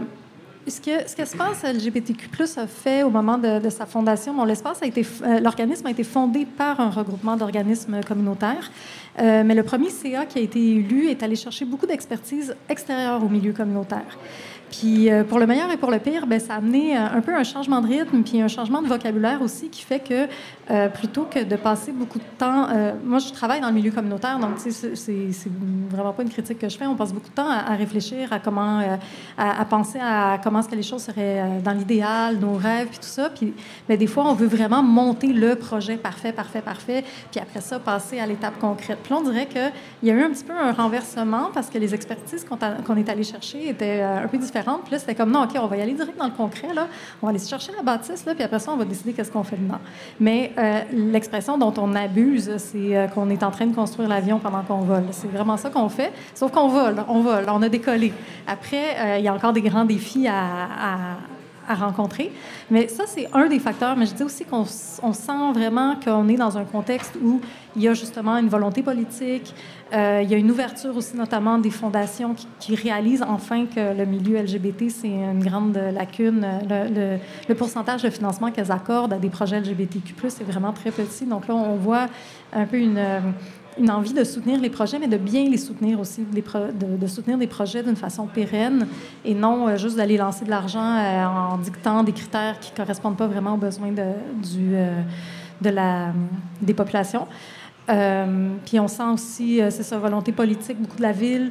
ce 0.66 0.80
que, 0.80 1.08
ce 1.08 1.72
LGBTQ+, 1.72 2.28
a 2.56 2.66
fait 2.66 3.02
au 3.02 3.10
moment 3.10 3.38
de, 3.38 3.68
sa 3.70 3.86
fondation, 3.86 4.44
l'espace 4.44 4.82
a 4.82 4.86
été, 4.86 5.06
euh, 5.22 5.40
l'organisme 5.40 5.86
a 5.86 5.90
été 5.90 6.04
fondé 6.04 6.46
par 6.46 6.80
un 6.80 6.90
regroupement 6.90 7.36
d'organismes 7.36 8.00
communautaires, 8.06 8.70
euh, 9.18 9.42
mais 9.44 9.54
le 9.54 9.62
premier 9.62 9.90
CA 9.90 10.26
qui 10.26 10.38
a 10.38 10.42
été 10.42 10.58
élu 10.58 11.08
est 11.08 11.22
allé 11.22 11.36
chercher 11.36 11.64
beaucoup 11.64 11.86
d'expertise 11.86 12.54
extérieure 12.68 13.22
au 13.22 13.28
milieu 13.28 13.52
communautaire. 13.52 14.18
Puis 14.78 15.10
euh, 15.10 15.22
pour 15.22 15.38
le 15.38 15.46
meilleur 15.46 15.70
et 15.70 15.76
pour 15.76 15.90
le 15.90 15.98
pire, 15.98 16.26
ben, 16.26 16.40
ça 16.40 16.54
a 16.54 16.56
amené 16.56 16.96
euh, 16.96 17.00
un 17.14 17.20
peu 17.20 17.34
un 17.34 17.44
changement 17.44 17.80
de 17.80 17.86
rythme, 17.86 18.22
puis 18.22 18.40
un 18.40 18.48
changement 18.48 18.82
de 18.82 18.88
vocabulaire 18.88 19.40
aussi 19.40 19.68
qui 19.68 19.82
fait 19.82 20.00
que 20.00 20.26
euh, 20.70 20.88
plutôt 20.88 21.24
que 21.30 21.44
de 21.44 21.56
passer 21.56 21.92
beaucoup 21.92 22.18
de 22.18 22.24
temps, 22.38 22.68
moi 23.04 23.18
je 23.18 23.32
travaille 23.32 23.60
dans 23.60 23.68
le 23.68 23.74
milieu 23.74 23.90
communautaire, 23.90 24.38
donc 24.38 24.52
c'est 24.56 25.50
vraiment 25.90 26.12
pas 26.12 26.22
une 26.22 26.30
critique 26.30 26.58
que 26.58 26.68
je 26.68 26.76
fais. 26.76 26.86
On 26.86 26.96
passe 26.96 27.12
beaucoup 27.12 27.28
de 27.28 27.34
temps 27.34 27.48
à, 27.48 27.74
réfléchir 27.74 28.32
à 28.32 28.38
comment, 28.38 28.80
à, 29.36 29.64
penser 29.66 29.98
à 30.02 30.40
comment 30.42 30.60
est-ce 30.60 30.68
que 30.68 30.74
les 30.74 30.82
choses 30.82 31.02
seraient 31.02 31.60
dans 31.62 31.72
l'idéal, 31.72 32.38
nos 32.38 32.54
rêves, 32.54 32.88
puis 32.88 32.98
tout 32.98 33.04
ça. 33.04 33.30
Puis 33.30 33.52
ben, 33.88 33.96
des 33.96 34.06
fois, 34.06 34.24
on 34.26 34.34
veut 34.34 34.46
vraiment 34.46 34.82
monter 34.82 35.28
le 35.28 35.54
projet 35.56 35.96
parfait, 35.96 36.32
parfait, 36.32 36.62
parfait, 36.62 37.04
puis 37.30 37.40
après 37.40 37.60
ça 37.60 37.78
passer 37.78 38.18
à 38.18 38.26
l'étape 38.26 38.58
concrète. 38.58 38.98
Puis 39.02 39.12
on 39.12 39.22
dirait 39.22 39.46
qu'il 39.46 39.72
y 40.02 40.10
a 40.10 40.14
eu 40.14 40.22
un 40.22 40.30
petit 40.30 40.44
peu 40.44 40.54
un 40.54 40.72
renversement 40.72 41.50
parce 41.52 41.68
que 41.68 41.78
les 41.78 41.94
expertises 41.94 42.44
qu'on 42.44 42.96
est 42.96 43.08
allé 43.08 43.22
chercher 43.22 43.68
étaient 43.68 44.00
un 44.00 44.28
peu 44.28 44.38
différentes 44.38 44.63
puis 44.82 44.92
là, 44.92 44.98
c'était 44.98 45.14
comme, 45.14 45.30
non, 45.30 45.44
OK, 45.44 45.50
on 45.60 45.66
va 45.66 45.76
y 45.76 45.82
aller 45.82 45.92
direct 45.92 46.18
dans 46.18 46.26
le 46.26 46.32
concret, 46.32 46.72
là. 46.74 46.88
On 47.22 47.26
va 47.26 47.30
aller 47.30 47.38
chercher 47.38 47.72
la 47.76 47.82
bâtisse, 47.82 48.24
là, 48.26 48.34
puis 48.34 48.44
après 48.44 48.58
ça, 48.58 48.72
on 48.72 48.76
va 48.76 48.84
décider 48.84 49.12
qu'est-ce 49.12 49.30
qu'on 49.30 49.44
fait 49.44 49.56
dedans. 49.56 49.80
Mais 50.20 50.52
euh, 50.58 50.80
l'expression 50.92 51.58
dont 51.58 51.74
on 51.78 51.94
abuse, 51.94 52.56
c'est 52.58 52.96
euh, 52.96 53.06
qu'on 53.08 53.30
est 53.30 53.42
en 53.42 53.50
train 53.50 53.66
de 53.66 53.74
construire 53.74 54.08
l'avion 54.08 54.38
pendant 54.38 54.62
qu'on 54.62 54.80
vole. 54.80 55.04
C'est 55.12 55.30
vraiment 55.30 55.56
ça 55.56 55.70
qu'on 55.70 55.88
fait, 55.88 56.12
sauf 56.34 56.50
qu'on 56.50 56.68
vole, 56.68 56.96
on 57.08 57.20
vole, 57.20 57.44
on 57.48 57.62
a 57.62 57.68
décollé. 57.68 58.12
Après, 58.46 58.96
euh, 58.98 59.18
il 59.18 59.24
y 59.24 59.28
a 59.28 59.34
encore 59.34 59.52
des 59.52 59.62
grands 59.62 59.84
défis 59.84 60.26
à 60.28 61.16
rencontrer. 61.68 62.32
Mais 62.70 62.88
ça, 62.88 63.04
c'est 63.06 63.28
un 63.32 63.46
des 63.46 63.58
facteurs. 63.58 63.96
Mais 63.96 64.06
je 64.06 64.14
dis 64.14 64.22
aussi 64.22 64.44
qu'on 64.44 64.64
sent 64.64 65.52
vraiment 65.54 65.96
qu'on 65.96 66.28
est 66.28 66.36
dans 66.36 66.58
un 66.58 66.64
contexte 66.64 67.16
où 67.22 67.40
il 67.76 67.82
y 67.82 67.88
a 67.88 67.94
justement 67.94 68.36
une 68.36 68.48
volonté 68.48 68.82
politique, 68.82 69.54
euh, 69.92 70.20
il 70.22 70.30
y 70.30 70.34
a 70.34 70.36
une 70.36 70.50
ouverture 70.50 70.96
aussi 70.96 71.16
notamment 71.16 71.58
des 71.58 71.70
fondations 71.70 72.34
qui, 72.60 72.74
réalisent 72.74 73.24
enfin 73.26 73.66
que 73.66 73.96
le 73.96 74.04
milieu 74.04 74.38
LGBT, 74.38 74.88
c'est 74.88 75.08
une 75.08 75.42
grande 75.42 75.76
lacune. 75.76 76.46
Le, 76.68 77.18
le, 77.48 77.54
pourcentage 77.54 78.02
de 78.02 78.10
financement 78.10 78.50
qu'elles 78.50 78.72
accordent 78.72 79.12
à 79.12 79.18
des 79.18 79.28
projets 79.28 79.60
LGBTQ+, 79.60 80.14
c'est 80.28 80.44
vraiment 80.44 80.72
très 80.72 80.90
petit. 80.90 81.24
Donc 81.24 81.48
là, 81.48 81.54
on 81.54 81.76
voit 81.76 82.08
un 82.52 82.66
peu 82.66 82.78
une 82.78 82.98
une 83.78 83.90
envie 83.90 84.12
de 84.12 84.24
soutenir 84.24 84.60
les 84.60 84.70
projets, 84.70 84.98
mais 84.98 85.08
de 85.08 85.16
bien 85.16 85.48
les 85.48 85.56
soutenir 85.56 86.00
aussi, 86.00 86.24
de, 86.24 87.06
soutenir 87.06 87.38
des 87.38 87.46
projets 87.46 87.82
d'une 87.82 87.96
façon 87.96 88.26
pérenne 88.26 88.86
et 89.24 89.34
non 89.34 89.68
euh, 89.68 89.76
juste 89.76 89.96
d'aller 89.96 90.16
lancer 90.16 90.44
de 90.44 90.50
l'argent 90.50 90.96
euh, 90.96 91.24
en 91.24 91.58
dictant 91.58 92.02
des 92.02 92.12
critères 92.12 92.58
qui 92.60 92.70
ne 92.72 92.76
correspondent 92.76 93.16
pas 93.16 93.26
vraiment 93.26 93.54
aux 93.54 93.58
besoins 93.58 93.92
de, 93.92 94.12
du, 94.42 94.74
euh, 94.74 95.00
de 95.60 95.70
la, 95.70 96.12
des 96.60 96.74
populations. 96.74 97.26
puis 98.64 98.80
on 98.80 98.88
sent 98.88 99.08
aussi, 99.12 99.60
c'est 99.68 99.82
sa 99.82 99.98
volonté 99.98 100.32
politique, 100.32 100.80
beaucoup 100.80 100.96
de 100.96 101.02
la 101.02 101.12
ville, 101.12 101.50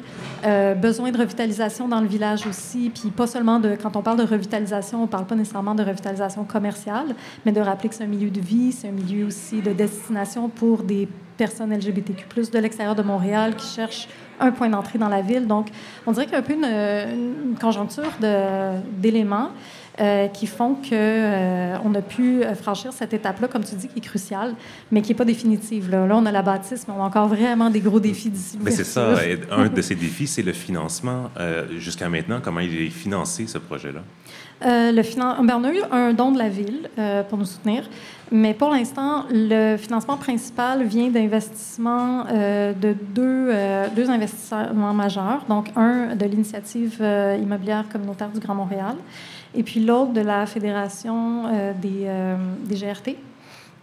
besoin 0.81 1.11
de 1.11 1.17
revitalisation 1.17 1.87
dans 1.87 2.01
le 2.01 2.07
village 2.07 2.47
aussi. 2.47 2.89
Puis 2.89 3.11
pas 3.11 3.27
seulement 3.27 3.59
de, 3.59 3.77
quand 3.79 3.95
on 3.95 4.01
parle 4.01 4.17
de 4.17 4.23
revitalisation, 4.23 5.03
on 5.03 5.07
parle 5.07 5.25
pas 5.25 5.35
nécessairement 5.35 5.75
de 5.75 5.83
revitalisation 5.83 6.43
commerciale, 6.43 7.15
mais 7.45 7.51
de 7.51 7.61
rappeler 7.61 7.89
que 7.89 7.95
c'est 7.95 8.05
un 8.05 8.07
milieu 8.07 8.31
de 8.31 8.41
vie, 8.41 8.71
c'est 8.71 8.87
un 8.87 8.93
milieu 8.93 9.27
aussi 9.27 9.61
de 9.61 9.73
destination 9.73 10.49
pour 10.49 10.81
des 10.81 11.07
personnes 11.37 11.73
LGBTQ+, 11.73 12.25
de 12.51 12.59
l'extérieur 12.59 12.95
de 12.95 13.03
Montréal 13.03 13.55
qui 13.55 13.67
cherchent 13.67 14.07
un 14.39 14.51
point 14.51 14.69
d'entrée 14.69 14.99
dans 14.99 15.09
la 15.09 15.21
ville. 15.21 15.47
Donc, 15.47 15.67
on 16.05 16.11
dirait 16.11 16.25
qu'il 16.25 16.33
y 16.33 16.35
a 16.35 16.39
un 16.39 16.43
peu 16.43 16.53
une, 16.53 17.55
conjoncture 17.59 18.11
d'éléments 18.97 19.51
euh, 20.01 20.27
qui 20.27 20.47
font 20.47 20.73
qu'on 20.73 20.89
euh, 20.91 21.77
on 21.85 21.93
a 21.93 22.01
pu 22.01 22.41
franchir 22.59 22.91
cette 22.93 23.13
étape-là, 23.13 23.47
comme 23.47 23.63
tu 23.63 23.75
dis, 23.75 23.87
qui 23.87 23.99
est 23.99 24.01
cruciale, 24.01 24.55
mais 24.91 25.01
qui 25.01 25.09
n'est 25.09 25.17
pas 25.17 25.25
définitive. 25.25 25.91
Là. 25.91 26.07
on 26.11 26.25
a 26.25 26.31
la 26.31 26.41
bâtisse, 26.41 26.87
mais 26.87 26.95
on 26.97 27.03
a 27.03 27.05
encore 27.05 27.27
vraiment 27.27 27.69
des 27.69 27.79
gros 27.79 27.99
défis 27.99 28.29
d'ici. 28.29 28.57
Mais 28.59 28.71
c'est 28.71 28.83
ça. 28.83 29.13
un 29.51 29.67
de 29.67 29.81
ces 29.81 29.95
défis, 29.95 30.27
c'est 30.27 30.41
le 30.41 30.53
financement. 30.53 31.29
Euh, 31.37 31.65
jusqu'à 31.77 32.09
maintenant, 32.09 32.39
comment 32.43 32.59
il 32.59 32.81
est 32.81 32.89
financé, 32.89 33.45
ce 33.47 33.57
projet-là? 33.57 34.01
le 34.65 35.43
ben, 35.45 35.57
on 35.57 35.63
a 35.65 35.73
eu 35.73 35.81
un 35.91 36.13
don 36.13 36.31
de 36.31 36.37
la 36.37 36.47
ville 36.47 36.89
pour 37.27 37.37
nous 37.37 37.45
soutenir. 37.45 37.83
Mais 38.35 38.55
pour 38.55 38.71
l'instant, 38.71 39.25
le 39.29 39.77
financement 39.77 40.17
principal 40.17 40.83
vient 40.85 41.09
d'investissements 41.09 42.25
euh, 42.31 42.73
de 42.73 42.95
deux, 43.13 43.21
euh, 43.51 43.87
deux, 43.95 44.09
investissements 44.09 44.91
majeurs. 44.91 45.45
Donc, 45.47 45.69
un 45.75 46.15
de 46.15 46.25
l'initiative 46.25 46.97
euh, 46.99 47.37
immobilière 47.39 47.85
communautaire 47.91 48.29
du 48.29 48.39
Grand 48.39 48.55
Montréal 48.55 48.95
et 49.53 49.61
puis 49.61 49.81
l'autre 49.81 50.13
de 50.13 50.21
la 50.21 50.47
Fédération 50.47 51.43
des, 51.79 52.09
des, 52.65 52.75
GRT. 52.75 53.15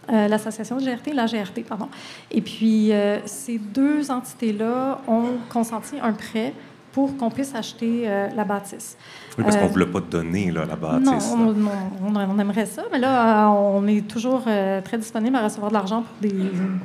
L'association 0.09 0.75
de 0.75 0.81
GRT, 0.81 1.13
la 1.13 1.27
GRT, 1.27 1.61
pardon. 1.65 1.87
Et 2.29 2.41
puis, 2.41 2.91
ces 3.23 3.57
deux 3.57 4.11
entités-là 4.11 4.99
ont 5.07 5.37
consenti 5.49 5.95
un 6.01 6.11
prêt 6.11 6.53
pour 6.91 7.15
qu'on 7.17 7.29
puisse 7.29 7.55
acheter 7.55 8.03
euh, 8.05 8.27
la 8.35 8.43
bâtisse. 8.43 8.97
Oui, 9.37 9.43
parce 9.43 9.55
qu'on 9.55 9.63
ne 9.63 9.69
euh, 9.69 9.71
voulait 9.71 9.85
pas 9.85 10.01
donner 10.01 10.51
là, 10.51 10.65
la 10.65 10.75
bâtisse. 10.75 11.33
Non, 11.33 11.55
on, 12.03 12.39
aimerait 12.39 12.65
ça, 12.65 12.83
mais 12.91 12.99
là, 12.99 13.45
euh, 13.45 13.49
on 13.49 13.87
est 13.87 14.07
toujours 14.07 14.43
très 14.83 14.97
disponible 14.97 15.35
à 15.35 15.43
recevoir 15.43 15.71
de 15.71 15.75
l'argent 15.75 16.03
pour, 16.03 16.29
des, 16.29 16.35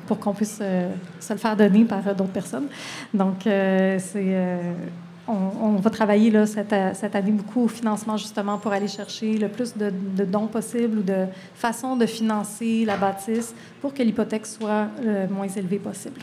pour 0.07 0.19
qu'on 0.19 0.33
puisse 0.33 0.59
se 0.59 1.33
le 1.33 1.39
faire 1.39 1.57
donner 1.57 1.85
par 1.85 2.03
d'autres 2.03 2.33
personnes. 2.33 2.67
Donc, 3.13 3.39
c'est... 3.45 4.61
On, 5.29 5.75
va 5.81 5.91
travailler 5.91 6.31
là, 6.31 6.47
cette, 6.47 6.73
cette, 6.95 7.17
année 7.17 7.33
beaucoup 7.33 7.65
au 7.65 7.69
financement 7.69 8.17
justement 8.17 8.59
pour 8.59 8.73
aller 8.73 8.87
chercher 8.87 9.37
le 9.37 9.49
plus 9.49 9.77
de, 9.77 9.91
de 9.91 10.25
dons 10.25 10.47
possible 10.47 10.99
ou 10.99 11.03
de 11.03 11.27
façons 11.53 11.97
de 11.97 12.07
financer 12.07 12.85
la 12.85 12.97
bâtisse 12.97 13.53
pour 13.81 13.93
que 13.93 14.05
l'hypothèque 14.05 14.47
soit 14.47 14.87
le 15.03 15.27
moins 15.27 15.49
élevée 15.49 15.81
possible. 15.81 16.21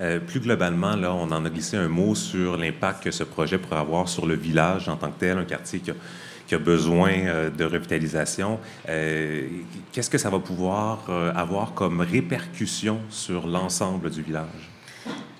Euh, 0.00 0.20
plus 0.20 0.40
globalement, 0.40 0.94
là, 0.94 1.12
on 1.14 1.30
en 1.30 1.44
a 1.44 1.50
glissé 1.50 1.76
un 1.76 1.88
mot 1.88 2.14
sur 2.14 2.56
l'impact 2.56 3.04
que 3.04 3.10
ce 3.10 3.24
projet 3.24 3.58
pourrait 3.58 3.80
avoir 3.80 4.08
sur 4.08 4.26
le 4.26 4.34
village 4.34 4.88
en 4.88 4.96
tant 4.96 5.10
que 5.10 5.20
tel, 5.20 5.38
un 5.38 5.44
quartier 5.44 5.80
qui 5.80 6.54
a, 6.54 6.58
besoin 6.58 7.12
euh, 7.12 7.50
de 7.50 7.64
revitalisation. 7.64 8.58
Euh, 8.88 9.48
qu'est-ce 9.92 10.10
que 10.10 10.18
ça 10.18 10.30
va 10.30 10.38
pouvoir 10.38 11.08
avoir 11.34 11.72
comme 11.74 12.00
répercussion 12.00 13.00
sur 13.08 13.46
l'ensemble 13.46 14.10
du 14.10 14.22
village? 14.22 14.75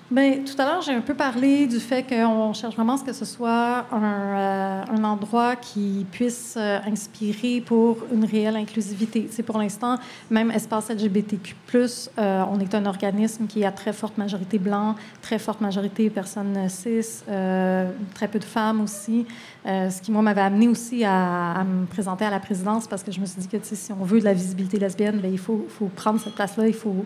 Bien, 0.09 0.37
tout 0.45 0.61
à 0.61 0.63
l'heure, 0.63 0.81
j'ai 0.81 0.93
un 0.93 1.01
peu 1.01 1.15
parlé 1.15 1.67
du 1.67 1.81
fait 1.81 2.01
qu'on 2.01 2.53
cherche 2.53 2.75
vraiment 2.75 2.93
à 2.93 2.97
ce 2.97 3.03
que 3.03 3.11
ce 3.11 3.25
soit 3.25 3.85
un, 3.91 4.03
euh, 4.03 4.83
un 4.89 5.03
endroit 5.03 5.57
qui 5.57 6.05
puisse 6.09 6.55
euh, 6.55 6.79
inspirer 6.87 7.59
pour 7.59 7.97
une 8.13 8.23
réelle 8.23 8.55
inclusivité. 8.55 9.27
C'est 9.29 9.43
pour 9.43 9.57
l'instant, 9.57 9.97
même 10.29 10.49
Espace 10.49 10.91
LGBTQ+, 10.91 11.55
euh, 11.75 12.43
on 12.49 12.57
est 12.61 12.73
un 12.73 12.85
organisme 12.85 13.47
qui 13.47 13.65
a 13.65 13.71
très 13.73 13.91
forte 13.91 14.17
majorité 14.17 14.59
blanc, 14.59 14.95
très 15.21 15.39
forte 15.39 15.59
majorité 15.59 16.09
personnes 16.09 16.69
cis, 16.69 17.23
très 17.25 18.27
peu 18.31 18.39
de 18.39 18.45
femmes 18.45 18.79
aussi, 18.79 19.25
ce 19.65 20.01
qui, 20.01 20.13
moi, 20.13 20.21
m'avait 20.21 20.39
amené 20.39 20.69
aussi 20.69 21.03
à, 21.03 21.65
me 21.65 21.85
présenter 21.85 22.23
à 22.23 22.29
la 22.29 22.39
présidence 22.39 22.87
parce 22.87 23.03
que 23.03 23.11
je 23.11 23.19
me 23.19 23.25
suis 23.25 23.41
dit 23.41 23.47
que 23.49 23.57
si 23.61 23.91
on 23.91 24.05
veut 24.05 24.21
de 24.21 24.25
la 24.25 24.33
visibilité 24.33 24.79
lesbienne, 24.79 25.17
bien, 25.17 25.29
il 25.29 25.37
faut, 25.37 25.65
faut 25.67 25.87
prendre 25.87 26.21
cette 26.21 26.35
place-là, 26.35 26.65
il 26.65 26.73
faut 26.73 27.05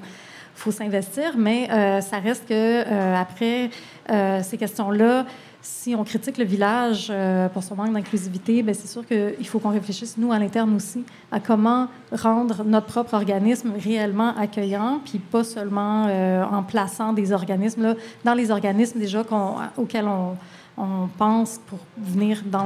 faut 0.56 0.72
s'investir, 0.72 1.38
mais 1.38 1.70
euh, 1.72 2.02
ça 2.02 2.20
reste 2.20 2.48
que 2.48 2.54
euh, 2.54 3.16
après 3.16 3.70
euh, 4.10 4.42
ces 4.44 4.58
questions-là, 4.58 5.26
si 5.64 5.96
on 5.96 6.04
critique 6.04 6.40
le 6.40 6.44
village 6.44 7.14
pour 7.54 7.62
son 7.62 7.76
manque 7.76 7.94
d'inclusivité, 7.94 8.64
ben, 8.64 8.74
c'est 8.74 8.88
sûr 8.88 9.06
qu'il 9.06 9.46
faut 9.48 9.60
qu'on 9.60 9.70
réfléchisse, 9.70 10.18
nous, 10.18 10.32
à 10.32 10.40
l'interne 10.40 10.76
aussi, 10.76 11.04
à 11.32 11.40
comment 11.40 11.88
rendre 12.12 12.64
notre 12.64 12.88
propre 12.88 13.14
organisme 13.14 13.74
réellement 13.78 14.36
accueillant, 14.36 15.02
puis 15.06 15.20
pas 15.20 15.44
seulement 15.44 16.06
en 16.52 16.64
plaçant 16.64 17.14
des 17.14 17.32
organismes 17.32 17.84
là, 17.84 17.94
dans 18.26 18.34
les 18.34 18.50
organismes 18.50 18.98
déjà 18.98 19.24
auxquels 19.78 20.08
on, 20.08 20.36
on 20.78 21.08
pense 21.18 21.60
pour 21.68 21.80
venir 21.98 22.42
dans 22.46 22.66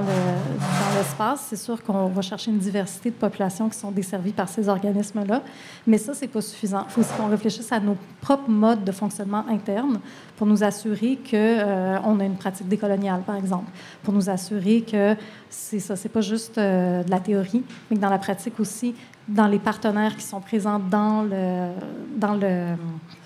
l'espace. 0.96 1.48
c'est 1.50 1.56
sûr 1.56 1.84
qu'on 1.84 2.08
va 2.08 2.22
chercher 2.22 2.52
une 2.52 2.60
diversité 2.60 3.10
de 3.10 3.16
populations 3.16 3.68
qui 3.68 3.78
sont 3.78 3.92
desservies 3.92 4.32
par 4.32 4.48
ces 4.48 4.70
organismes-là, 4.70 5.42
mais 5.88 5.98
ça, 5.98 6.14
c'est 6.14 6.28
pas 6.28 6.42
suffisant. 6.42 6.86
Il 6.88 6.92
faut 6.92 7.02
aussi 7.02 7.14
qu'on 7.18 7.28
réfléchisse 7.28 7.72
à 7.72 7.80
nos 7.80 7.98
propres 8.22 8.50
modes 8.50 8.84
de 8.84 8.92
fonctionnement 8.92 9.44
interne 9.50 10.00
pour 10.38 10.46
nous 10.46 10.64
assurer 10.64 11.18
qu'on 11.18 11.36
euh, 11.36 11.98
on 12.06 12.20
a 12.20 12.26
une 12.26 12.38
pratique 12.38 12.68
décoloniale, 12.68 13.22
par 13.22 13.36
exemple, 13.36 13.72
pour 14.04 14.14
nous 14.14 14.30
assurer 14.30 14.82
que 14.82 15.16
c'est 15.50 15.80
ça, 15.80 15.96
c'est 15.96 16.10
pas 16.10 16.22
juste 16.22 16.58
euh, 16.58 17.04
de 17.04 17.10
la 17.10 17.20
théorie, 17.20 17.64
mais 17.90 17.98
que 17.98 18.02
dans 18.02 18.10
la 18.10 18.20
pratique 18.20 18.60
aussi, 18.60 18.96
dans 19.28 19.48
les 19.48 19.60
partenaires 19.60 20.16
qui 20.16 20.24
sont 20.24 20.40
présents 20.40 20.80
dans 20.80 21.24
le 21.24 21.70
dans 22.16 22.36
le 22.36 22.76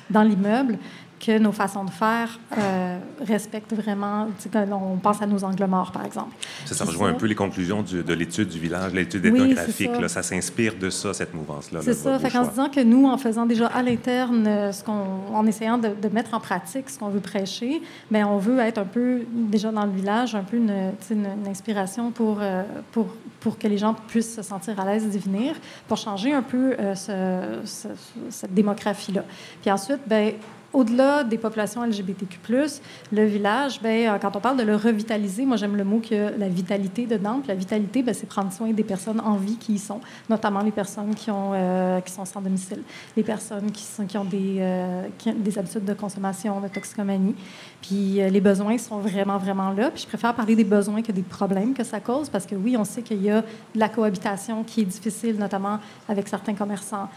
dans 0.09 0.23
l'immeuble, 0.23 0.79
que 1.19 1.37
nos 1.37 1.51
façons 1.51 1.83
de 1.83 1.89
faire 1.89 2.39
euh, 2.57 2.97
respectent 3.21 3.73
vraiment, 3.73 4.27
on 4.71 4.97
pense 4.97 5.21
à 5.21 5.27
nos 5.27 5.43
angles 5.43 5.65
morts, 5.65 5.91
par 5.91 6.05
exemple. 6.05 6.35
Ça, 6.65 6.73
ça 6.73 6.85
rejoint 6.85 7.09
un 7.09 7.13
peu 7.13 7.25
les 7.25 7.35
conclusions 7.35 7.83
de 7.83 8.13
l'étude 8.13 8.47
du 8.47 8.59
village, 8.59 8.93
l'étude 8.93 9.25
ethnographique. 9.25 9.91
ça. 10.01 10.07
ça 10.07 10.23
s'inspire 10.23 10.75
de 10.79 10.89
ça, 10.89 11.13
cette 11.13 11.33
mouvance-là. 11.33 11.81
C'est 11.83 11.93
ça. 11.93 12.17
Fait 12.19 12.35
en 12.37 12.45
se 12.45 12.51
disant 12.51 12.69
que 12.69 12.81
nous, 12.81 13.05
en 13.07 13.17
faisant 13.17 13.45
déjà 13.45 13.67
à 13.67 13.83
l'interne, 13.83 14.47
euh, 14.47 14.71
ce 14.71 14.83
qu'on, 14.83 15.33
en 15.33 15.45
essayant 15.45 15.77
de, 15.77 16.09
mettre 16.11 16.33
en 16.33 16.39
pratique 16.39 16.89
ce 16.89 16.97
qu'on 16.97 17.09
veut 17.09 17.19
prêcher, 17.19 17.81
bien, 18.09 18.27
on 18.27 18.37
veut 18.37 18.59
être 18.59 18.77
un 18.77 18.85
peu, 18.85 19.21
déjà 19.31 19.71
dans 19.71 19.85
le 19.85 19.91
village, 19.91 20.35
un 20.35 20.43
peu 20.43 20.57
une, 20.57 20.93
une, 21.11 21.47
inspiration 21.47 22.11
pour, 22.11 22.37
euh, 22.41 22.63
pour, 22.91 23.07
pour 23.39 23.57
que 23.59 23.67
les 23.67 23.77
gens 23.77 23.93
puissent 24.07 24.35
se 24.35 24.41
sentir 24.41 24.79
à 24.79 24.85
l'aise 24.85 25.07
d'y 25.07 25.19
venir, 25.19 25.55
pour 25.87 25.97
changer 25.97 26.33
un 26.33 26.41
peu 26.41 26.75
ce, 26.95 27.59
cette 28.29 28.53
démographie-là. 28.53 29.23
Puis 29.61 29.71
ensuite, 29.71 29.99
bien, 30.07 30.31
au-delà 30.73 31.23
des 31.23 31.37
populations 31.37 31.83
LGBTQ+, 31.83 32.39
le 33.11 33.25
village, 33.25 33.81
ben, 33.81 34.07
euh, 34.07 34.17
quand 34.19 34.35
on 34.35 34.39
parle 34.39 34.57
de 34.57 34.63
le 34.63 34.75
revitaliser, 34.75 35.45
moi 35.45 35.57
j'aime 35.57 35.75
le 35.75 35.83
mot 35.83 35.99
que 35.99 36.37
la 36.37 36.47
vitalité 36.47 37.05
dedans. 37.05 37.39
Puis 37.39 37.47
la 37.47 37.55
vitalité, 37.55 38.03
ben, 38.03 38.13
c'est 38.13 38.27
prendre 38.27 38.51
soin 38.51 38.71
des 38.71 38.83
personnes 38.83 39.19
en 39.19 39.35
vie 39.35 39.57
qui 39.57 39.73
y 39.73 39.79
sont, 39.79 39.99
notamment 40.29 40.61
les 40.61 40.71
personnes 40.71 41.15
qui, 41.15 41.31
ont, 41.31 41.51
euh, 41.53 42.01
qui 42.01 42.11
sont 42.11 42.25
sans 42.25 42.41
domicile, 42.41 42.81
les 43.17 43.23
personnes 43.23 43.71
qui, 43.71 43.83
sont, 43.83 44.05
qui, 44.05 44.17
ont 44.17 44.25
des, 44.25 44.57
euh, 44.59 45.07
qui 45.17 45.29
ont 45.29 45.35
des 45.35 45.57
habitudes 45.57 45.85
de 45.85 45.93
consommation, 45.93 46.61
de 46.61 46.67
toxicomanie. 46.67 47.35
Puis 47.81 48.19
les 48.29 48.41
besoins 48.41 48.77
sont 48.77 48.99
vraiment, 48.99 49.37
vraiment 49.37 49.71
là. 49.71 49.89
Puis 49.89 50.03
je 50.03 50.07
préfère 50.07 50.35
parler 50.35 50.55
des 50.55 50.65
besoins 50.65 51.01
que 51.01 51.11
des 51.11 51.21
problèmes 51.21 51.73
que 51.73 51.83
ça 51.83 51.99
cause, 51.99 52.29
parce 52.29 52.45
que 52.45 52.55
oui, 52.55 52.75
on 52.77 52.83
sait 52.83 53.01
qu'il 53.01 53.23
y 53.23 53.31
a 53.31 53.41
de 53.41 53.79
la 53.79 53.89
cohabitation 53.89 54.63
qui 54.63 54.81
est 54.81 54.85
difficile, 54.85 55.37
notamment 55.37 55.79
avec 56.07 56.27
certains 56.27 56.53
commerçants 56.53 57.07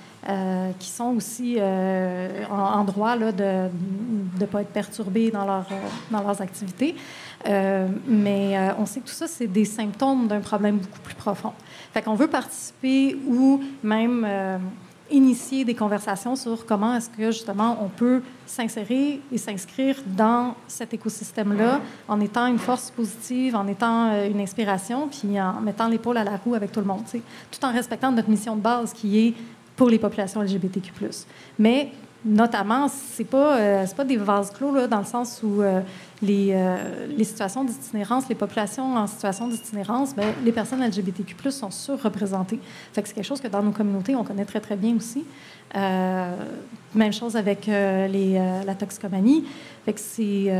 qui 0.79 0.89
sont 0.89 1.17
aussi 1.17 1.59
en, 1.61 2.55
en 2.55 2.85
droit 2.85 3.17
de 3.17 3.69
ne 4.41 4.47
pas 4.47 4.63
être 4.63 4.73
perturbés 4.73 5.31
dans, 5.31 5.45
leur, 5.45 5.67
euh, 5.71 5.77
dans 6.11 6.23
leurs 6.23 6.41
activités. 6.41 6.95
Euh, 7.49 7.89
mais 8.07 8.57
euh, 8.57 8.73
on 8.79 8.87
sait 8.87 9.01
que 9.01 9.07
tout 9.07 9.13
ça, 9.13 9.27
c'est 9.27 9.47
des 9.47 9.65
symptômes 9.65 10.29
d'un 10.29 10.41
problème 10.41 10.79
beaucoup 10.79 11.01
plus 11.01 11.15
profond. 11.15 11.53
Fait 11.93 12.03
qu'on 12.03 12.15
veut 12.15 12.29
participer 12.29 13.17
ou 13.27 13.61
même 13.83 14.27
initier 15.11 15.63
des 15.67 15.75
conversations 15.75 16.37
sur 16.37 16.65
comment 16.65 16.97
est-ce 16.97 17.11
que 17.11 17.27
justement 17.27 17.77
on 17.83 17.89
peut 17.89 18.23
s'insérer 18.47 19.21
et 19.31 19.37
s'inscrire 19.37 19.97
dans 20.07 20.55
cet 20.67 20.95
écosystème-là 20.95 21.83
en 22.09 22.19
étant 22.21 22.47
une 22.47 22.59
force 22.59 22.91
positive, 22.91 23.55
en 23.55 23.67
étant 23.67 24.25
une 24.25 24.41
inspiration, 24.41 25.09
puis 25.09 25.39
en 25.39 25.61
mettant 25.61 25.89
l'épaule 25.89 26.17
à 26.17 26.25
la 26.25 26.39
roue 26.39 26.55
avec 26.55 26.73
tout 26.73 26.81
le 26.81 26.87
monde, 26.87 27.03
tout 27.13 27.65
en 27.67 27.73
respectant 27.73 28.11
notre 28.11 28.31
mission 28.31 28.57
de 28.57 28.63
base 28.63 28.95
qui 28.95 29.19
est 29.19 29.35
pour 29.77 29.89
les 29.89 29.99
populations 29.99 30.43
LGBTQ+. 30.43 30.93
Mais 31.59 31.91
notamment, 32.25 32.89
c'est 32.89 33.25
pas 33.25 33.59
euh, 33.59 33.87
pas 33.97 34.05
des 34.05 34.17
vases 34.17 34.51
clos 34.51 34.75
là, 34.75 34.87
dans 34.87 35.01
le 35.01 35.05
sens 35.05 35.41
où 35.43 35.61
euh, 35.61 35.81
les, 36.23 36.51
euh, 36.53 37.07
les 37.17 37.25
situations 37.25 37.65
d'itinérance, 37.65 38.29
les 38.29 38.35
populations 38.35 38.97
en 38.97 39.07
situation 39.07 39.49
d'itinérance, 39.49 40.15
ben, 40.15 40.33
les 40.45 40.53
personnes 40.53 40.87
LGBTQ+ 40.87 41.51
sont 41.51 41.71
surreprésentées. 41.71 42.61
Fait 42.93 43.03
que 43.03 43.09
c'est 43.09 43.15
quelque 43.15 43.25
chose 43.27 43.41
que 43.41 43.49
dans 43.49 43.63
nos 43.63 43.73
communautés 43.73 44.15
on 44.15 44.25
connaît 44.25 44.45
très 44.45 44.61
très 44.61 44.77
bien 44.77 44.95
aussi. 44.97 45.25
même 45.75 47.13
chose 47.13 47.37
avec 47.37 47.67
les, 47.67 48.61
la 48.67 48.75
toxicomanie. 48.75 49.45
Fait 49.85 49.99
c'est 49.99 50.53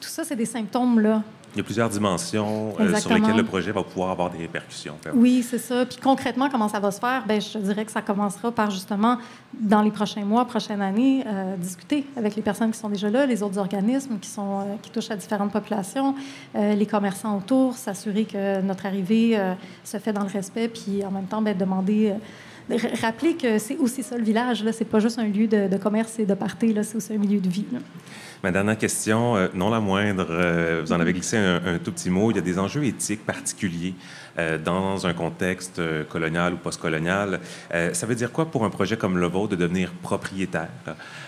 tout 0.00 0.08
ça, 0.08 0.24
c'est 0.24 0.36
des 0.36 0.46
symptômes 0.46 1.00
là 1.00 1.22
il 1.54 1.58
y 1.58 1.60
a 1.60 1.64
plusieurs 1.64 1.88
dimensions 1.88 2.74
euh, 2.80 2.96
sur 2.96 3.14
lesquelles 3.14 3.36
le 3.36 3.44
projet 3.44 3.70
va 3.70 3.82
pouvoir 3.82 4.10
avoir 4.10 4.30
des 4.30 4.38
répercussions. 4.38 4.96
Oui, 5.14 5.44
c'est 5.48 5.58
ça. 5.58 5.86
Puis 5.86 5.98
concrètement, 6.02 6.50
comment 6.50 6.68
ça 6.68 6.80
va 6.80 6.90
se 6.90 6.98
faire? 6.98 7.24
Bien, 7.26 7.38
je 7.38 7.58
dirais 7.58 7.84
que 7.84 7.92
ça 7.92 8.02
commencera 8.02 8.50
par 8.50 8.70
justement, 8.70 9.18
dans 9.52 9.82
les 9.82 9.92
prochains 9.92 10.24
mois, 10.24 10.44
prochaines 10.46 10.82
années, 10.82 11.24
euh, 11.26 11.56
discuter 11.56 12.06
avec 12.16 12.34
les 12.34 12.42
personnes 12.42 12.72
qui 12.72 12.78
sont 12.78 12.88
déjà 12.88 13.08
là, 13.08 13.24
les 13.24 13.42
autres 13.42 13.58
organismes 13.58 14.18
qui, 14.18 14.28
sont, 14.28 14.60
euh, 14.60 14.62
qui 14.82 14.90
touchent 14.90 15.12
à 15.12 15.16
différentes 15.16 15.52
populations, 15.52 16.14
les 16.54 16.86
commerçants 16.86 17.36
autour, 17.36 17.74
s'assurer 17.74 18.24
que 18.24 18.60
notre 18.60 18.86
arrivée 18.86 19.38
se 19.84 19.98
fait 19.98 20.12
dans 20.12 20.22
le 20.22 20.28
respect, 20.28 20.68
puis 20.68 21.04
en 21.04 21.10
même 21.10 21.26
temps, 21.26 21.42
bien, 21.42 21.54
demander 21.54 22.14
rappeler 23.00 23.34
que 23.34 23.58
c'est 23.58 23.76
aussi 23.76 24.02
ça 24.02 24.16
le 24.16 24.24
village. 24.24 24.64
C'est 24.72 24.84
pas 24.84 25.00
juste 25.00 25.18
un 25.18 25.26
lieu 25.26 25.46
de, 25.46 25.76
commerce 25.76 26.18
et 26.18 26.26
de 26.26 26.34
party. 26.34 26.74
C'est 26.82 26.96
aussi 26.96 27.12
un 27.12 27.18
milieu 27.18 27.40
de 27.40 27.48
vie. 27.48 27.66
Ma 28.42 28.50
dernière 28.50 28.76
question, 28.76 29.36
euh, 29.36 29.48
non 29.54 29.70
la 29.70 29.80
moindre, 29.80 30.26
euh, 30.28 30.82
vous 30.84 30.92
en 30.92 31.00
avez 31.00 31.14
glissé 31.14 31.38
un, 31.38 31.78
tout 31.82 31.92
petit 31.92 32.10
mot. 32.10 32.30
Il 32.30 32.36
y 32.36 32.38
a 32.38 32.42
des 32.42 32.58
enjeux 32.58 32.84
éthiques 32.84 33.24
particuliers 33.24 33.94
euh, 34.38 34.58
dans 34.58 35.06
un 35.06 35.14
contexte 35.14 35.80
colonial 36.10 36.52
ou 36.52 36.56
postcolonial. 36.58 37.40
ça 37.70 38.06
veut 38.06 38.14
dire 38.14 38.32
quoi 38.32 38.50
pour 38.50 38.66
un 38.66 38.70
projet 38.70 38.98
comme 38.98 39.16
le 39.16 39.26
vôtre 39.28 39.56
de 39.56 39.56
devenir 39.56 39.92
propriétaire, 39.92 40.68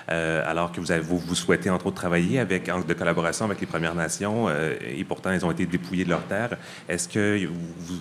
alors 0.08 0.72
que 0.72 0.80
vous, 0.80 0.92
avez, 0.92 1.00
vous, 1.00 1.34
souhaitez 1.34 1.70
entre 1.70 1.86
autres 1.86 1.96
travailler 1.96 2.38
avec, 2.38 2.68
en 2.68 2.80
de 2.80 2.94
collaboration 2.94 3.46
avec 3.46 3.60
les 3.60 3.66
Premières 3.66 3.94
Nations 3.94 4.48
et 4.50 5.02
pourtant 5.04 5.32
ils 5.32 5.44
ont 5.46 5.50
été 5.50 5.64
dépouillés 5.64 6.04
de 6.04 6.10
leurs 6.10 6.26
terres. 6.26 6.56
Est-ce 6.86 7.08
que 7.08 7.46
vous 7.46 8.00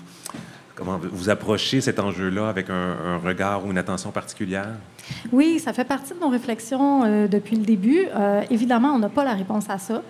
comment 0.75 0.99
vous 1.01 1.29
approchez 1.29 1.81
cet 1.81 1.99
enjeu-là 1.99 2.49
avec 2.49 2.69
un, 2.69 3.17
regard 3.17 3.65
ou 3.65 3.71
une 3.71 3.77
attention 3.77 4.11
particulière? 4.11 4.73
Oui, 5.31 5.59
ça 5.59 5.71
fait 5.73 5.85
partie 5.85 6.13
de 6.13 6.19
nos 6.19 6.29
réflexions 6.29 7.03
euh, 7.03 7.27
depuis 7.27 7.55
le 7.55 7.63
début. 7.63 8.07
Euh, 8.15 8.41
évidemment, 8.49 8.89
on 8.89 8.99
n'a 8.99 9.09
pas 9.09 9.23
la 9.23 9.33
réponse 9.33 9.69
à 9.69 9.77
ça. 9.77 10.01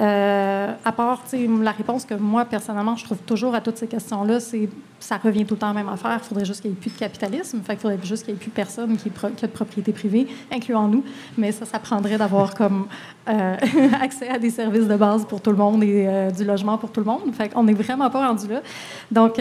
Euh, 0.00 0.72
à 0.84 0.92
part 0.92 1.22
la 1.60 1.70
réponse 1.70 2.04
que 2.04 2.14
moi, 2.14 2.44
personnellement, 2.44 2.96
je 2.96 3.04
trouve 3.04 3.18
toujours 3.18 3.54
à 3.54 3.60
toutes 3.60 3.76
ces 3.78 3.86
questions-là, 3.86 4.40
c'est 4.40 4.68
ça 4.98 5.18
revient 5.18 5.44
tout 5.44 5.54
le 5.54 5.60
temps 5.60 5.68
à 5.68 5.74
la 5.74 5.82
même 5.84 5.92
affaire. 5.92 6.18
Il 6.22 6.26
faudrait 6.26 6.44
juste 6.46 6.62
qu'il 6.62 6.70
n'y 6.70 6.76
ait 6.76 6.80
plus 6.80 6.90
de 6.90 6.96
capitalisme. 6.96 7.60
Fait 7.62 7.74
il 7.74 7.78
faudrait 7.78 7.98
juste 8.02 8.24
qu'il 8.24 8.32
n'y 8.32 8.40
ait 8.40 8.42
plus 8.42 8.50
personne 8.50 8.96
qui, 8.96 9.10
qui, 9.10 9.44
a 9.44 9.48
de 9.48 9.52
propriété 9.52 9.92
privée, 9.92 10.26
incluant 10.50 10.88
nous. 10.88 11.04
Mais 11.36 11.52
ça, 11.52 11.66
ça 11.66 11.78
prendrait 11.78 12.16
d'avoir 12.16 12.54
comme 12.56 12.86
euh, 13.28 13.56
accès 14.00 14.28
à 14.28 14.38
des 14.38 14.50
services 14.50 14.88
de 14.88 14.96
base 14.96 15.26
pour 15.26 15.42
tout 15.42 15.50
le 15.50 15.58
monde 15.58 15.84
et 15.84 16.06
euh, 16.08 16.30
du 16.30 16.44
logement 16.44 16.78
pour 16.78 16.90
tout 16.90 17.00
le 17.00 17.06
monde. 17.06 17.34
Fait 17.34 17.50
on 17.54 17.64
n'est 17.64 17.74
vraiment 17.74 18.08
pas 18.08 18.26
rendu 18.26 18.48
là. 18.48 18.62
Donc, 19.10 19.40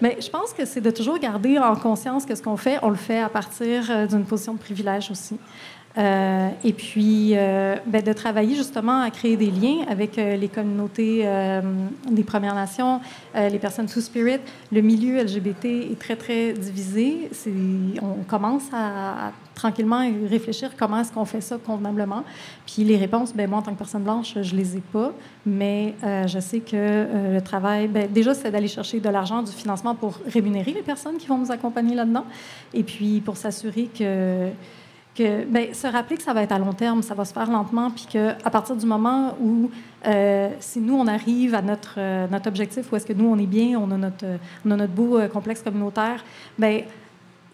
mais 0.00 0.18
je 0.20 0.30
pense 0.30 0.52
que 0.52 0.64
c'est 0.64 0.80
de 0.80 0.90
toujours 0.90 1.18
garder 1.18 1.58
en 1.58 1.74
conscience 1.74 2.24
que 2.24 2.34
ce 2.34 2.42
qu'on 2.42 2.56
fait, 2.56 2.78
on 2.82 2.90
le 2.90 2.96
fait 2.96 3.20
à 3.20 3.28
partir 3.28 4.06
d'une 4.06 4.24
position 4.24 4.54
de 4.54 4.58
privilège 4.58 5.10
aussi. 5.10 5.36
Euh, 5.98 6.48
et 6.64 6.72
puis, 6.72 7.32
euh, 7.34 7.76
ben, 7.86 8.02
de 8.02 8.12
travailler 8.12 8.54
justement 8.54 9.02
à 9.02 9.10
créer 9.10 9.36
des 9.36 9.50
liens 9.50 9.84
avec 9.90 10.18
euh, 10.18 10.36
les 10.36 10.48
communautés 10.48 11.28
des 12.10 12.22
Premières 12.24 12.54
Nations, 12.54 13.00
les 13.34 13.58
personnes 13.58 13.88
sous 13.88 14.00
spirit. 14.00 14.40
Le 14.70 14.80
milieu 14.80 15.22
LGBT 15.22 15.64
est 15.64 15.98
très, 15.98 16.16
très 16.16 16.52
divisé. 16.52 17.30
On 18.00 18.24
commence 18.24 18.64
à, 18.72 19.32
tranquillement 19.54 20.10
réfléchir 20.28 20.70
comment 20.78 21.00
est-ce 21.00 21.12
qu'on 21.12 21.24
fait 21.24 21.40
ça 21.40 21.58
convenablement. 21.58 22.24
Puis 22.66 22.84
les 22.84 22.96
réponses, 22.96 23.34
ben, 23.34 23.48
moi, 23.48 23.58
en 23.58 23.62
tant 23.62 23.72
que 23.72 23.78
personne 23.78 24.02
blanche, 24.02 24.34
je 24.40 24.56
les 24.56 24.76
ai 24.76 24.80
pas, 24.80 25.12
mais 25.44 25.94
je 26.02 26.38
sais 26.40 26.60
que 26.60 27.34
le 27.34 27.40
travail, 27.40 27.88
ben, 27.88 28.10
déjà, 28.10 28.34
c'est 28.34 28.50
d'aller 28.50 28.68
chercher 28.68 29.00
de 29.00 29.08
l'argent, 29.08 29.42
du 29.42 29.52
financement 29.52 29.94
pour 29.94 30.18
rémunérer 30.26 30.72
les 30.72 30.82
personnes 30.82 31.16
qui 31.16 31.26
vont 31.26 31.38
nous 31.38 31.52
accompagner 31.52 31.94
là-dedans, 31.94 32.24
et 32.72 32.82
puis 32.82 33.20
pour 33.20 33.36
s'assurer 33.36 33.88
que 33.96 34.50
que 35.14 35.44
ben, 35.44 35.74
se 35.74 35.86
rappeler 35.86 36.16
que 36.16 36.22
ça 36.22 36.32
va 36.32 36.42
être 36.42 36.52
à 36.52 36.58
long 36.58 36.72
terme, 36.72 37.02
ça 37.02 37.14
va 37.14 37.24
se 37.24 37.32
faire 37.32 37.50
lentement, 37.50 37.90
puis 37.90 38.06
qu'à 38.08 38.50
partir 38.50 38.76
du 38.76 38.86
moment 38.86 39.36
où, 39.40 39.70
euh, 40.06 40.48
si 40.60 40.80
nous, 40.80 40.94
on 40.94 41.06
arrive 41.06 41.54
à 41.54 41.62
notre, 41.62 41.96
euh, 41.98 42.26
notre 42.28 42.48
objectif, 42.48 42.90
où 42.90 42.96
est-ce 42.96 43.06
que 43.06 43.12
nous, 43.12 43.26
on 43.26 43.38
est 43.38 43.46
bien, 43.46 43.78
on 43.78 43.90
a 43.90 43.96
notre, 43.96 44.24
on 44.64 44.70
a 44.70 44.76
notre 44.76 44.92
beau 44.92 45.18
euh, 45.18 45.28
complexe 45.28 45.62
communautaire, 45.62 46.24
ben, 46.58 46.82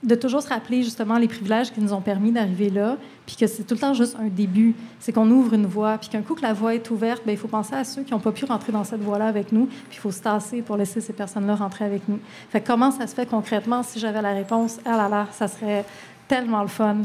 de 0.00 0.14
toujours 0.14 0.42
se 0.42 0.48
rappeler 0.48 0.84
justement 0.84 1.18
les 1.18 1.26
privilèges 1.26 1.72
qui 1.72 1.80
nous 1.80 1.92
ont 1.92 2.00
permis 2.00 2.30
d'arriver 2.30 2.70
là, 2.70 2.96
puis 3.26 3.34
que 3.34 3.48
c'est 3.48 3.64
tout 3.64 3.74
le 3.74 3.80
temps 3.80 3.94
juste 3.94 4.16
un 4.20 4.28
début. 4.28 4.76
C'est 5.00 5.12
qu'on 5.12 5.28
ouvre 5.28 5.54
une 5.54 5.66
voie, 5.66 5.98
puis 5.98 6.08
qu'un 6.08 6.22
coup 6.22 6.36
que 6.36 6.42
la 6.42 6.52
voie 6.52 6.76
est 6.76 6.90
ouverte, 6.92 7.22
ben, 7.26 7.32
il 7.32 7.38
faut 7.38 7.48
penser 7.48 7.74
à 7.74 7.82
ceux 7.82 8.04
qui 8.04 8.12
n'ont 8.12 8.20
pas 8.20 8.30
pu 8.30 8.44
rentrer 8.44 8.70
dans 8.70 8.84
cette 8.84 9.02
voie-là 9.02 9.26
avec 9.26 9.50
nous, 9.50 9.66
puis 9.66 9.94
il 9.94 9.98
faut 9.98 10.12
se 10.12 10.22
tasser 10.22 10.62
pour 10.62 10.76
laisser 10.76 11.00
ces 11.00 11.12
personnes-là 11.12 11.56
rentrer 11.56 11.84
avec 11.84 12.08
nous. 12.08 12.20
Fait 12.50 12.60
comment 12.60 12.92
ça 12.92 13.08
se 13.08 13.14
fait 13.16 13.26
concrètement? 13.26 13.82
Si 13.82 13.98
j'avais 13.98 14.22
la 14.22 14.32
réponse, 14.32 14.78
ah 14.84 14.96
là 14.96 15.08
là, 15.08 15.26
ça 15.32 15.48
serait 15.48 15.84
tellement 16.28 16.62
le 16.62 16.68
fun. 16.68 16.98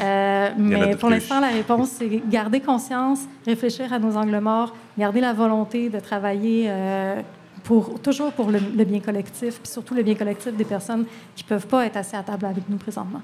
Euh, 0.00 0.50
mais 0.56 0.96
pour 0.96 1.10
l'instant, 1.10 1.40
la 1.40 1.48
réponse, 1.48 1.90
c'est 1.90 2.22
garder 2.30 2.60
conscience, 2.60 3.20
réfléchir 3.44 3.92
à 3.92 3.98
nos 3.98 4.16
angles 4.16 4.38
morts, 4.38 4.74
garder 4.96 5.20
la 5.20 5.32
volonté 5.32 5.90
de 5.90 6.00
travailler 6.00 6.66
euh, 6.68 7.20
pour, 7.64 8.00
toujours 8.00 8.32
pour 8.32 8.50
le, 8.50 8.60
le, 8.76 8.84
bien 8.84 9.00
collectif, 9.00 9.60
puis 9.60 9.70
surtout 9.70 9.94
le 9.94 10.02
bien 10.02 10.14
collectif 10.14 10.54
des 10.54 10.64
personnes 10.64 11.04
qui 11.34 11.44
ne 11.44 11.48
peuvent 11.48 11.66
pas 11.66 11.84
être 11.84 11.96
assez 11.96 12.16
à 12.16 12.22
table 12.22 12.46
avec 12.46 12.68
nous 12.68 12.78
présentement. 12.78 13.20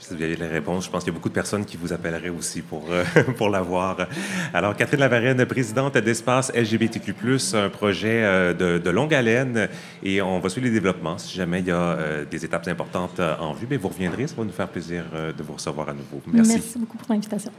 Si 0.00 0.14
vous 0.14 0.22
avez 0.22 0.34
les 0.34 0.46
réponses, 0.46 0.86
je 0.86 0.90
pense 0.90 1.04
qu'il 1.04 1.12
y 1.12 1.14
a 1.14 1.18
beaucoup 1.18 1.28
de 1.28 1.34
personnes 1.34 1.66
qui 1.66 1.76
vous 1.76 1.92
appelleraient 1.92 2.30
aussi 2.30 2.62
pour, 2.62 2.86
euh, 2.90 3.04
pour 3.36 3.50
l'avoir. 3.50 4.08
Alors, 4.54 4.74
Catherine 4.74 5.00
Lavarenne, 5.00 5.44
présidente 5.44 5.98
d'Espace 5.98 6.50
LGBTQ, 6.54 7.12
un 7.52 7.68
projet 7.68 8.24
euh, 8.24 8.54
de, 8.54 8.78
de, 8.78 8.90
longue 8.90 9.12
haleine, 9.12 9.68
et 10.02 10.22
on 10.22 10.40
va 10.40 10.48
suivre 10.48 10.66
les 10.66 10.72
développements. 10.72 11.18
Si 11.18 11.36
jamais 11.36 11.60
il 11.60 11.66
y 11.66 11.70
a 11.70 11.76
euh, 11.76 12.24
des 12.24 12.42
étapes 12.46 12.66
importantes 12.68 13.20
en 13.20 13.52
vue, 13.52 13.66
bien, 13.66 13.76
vous 13.76 13.88
reviendrez. 13.88 14.26
Ça 14.26 14.34
va 14.36 14.44
nous 14.44 14.52
faire 14.52 14.68
plaisir 14.68 15.04
de 15.12 15.42
vous 15.42 15.52
recevoir 15.52 15.90
à 15.90 15.92
nouveau. 15.92 16.22
Merci. 16.32 16.52
Merci 16.52 16.78
beaucoup 16.78 16.96
pour 16.96 17.12
l'invitation. 17.12 17.52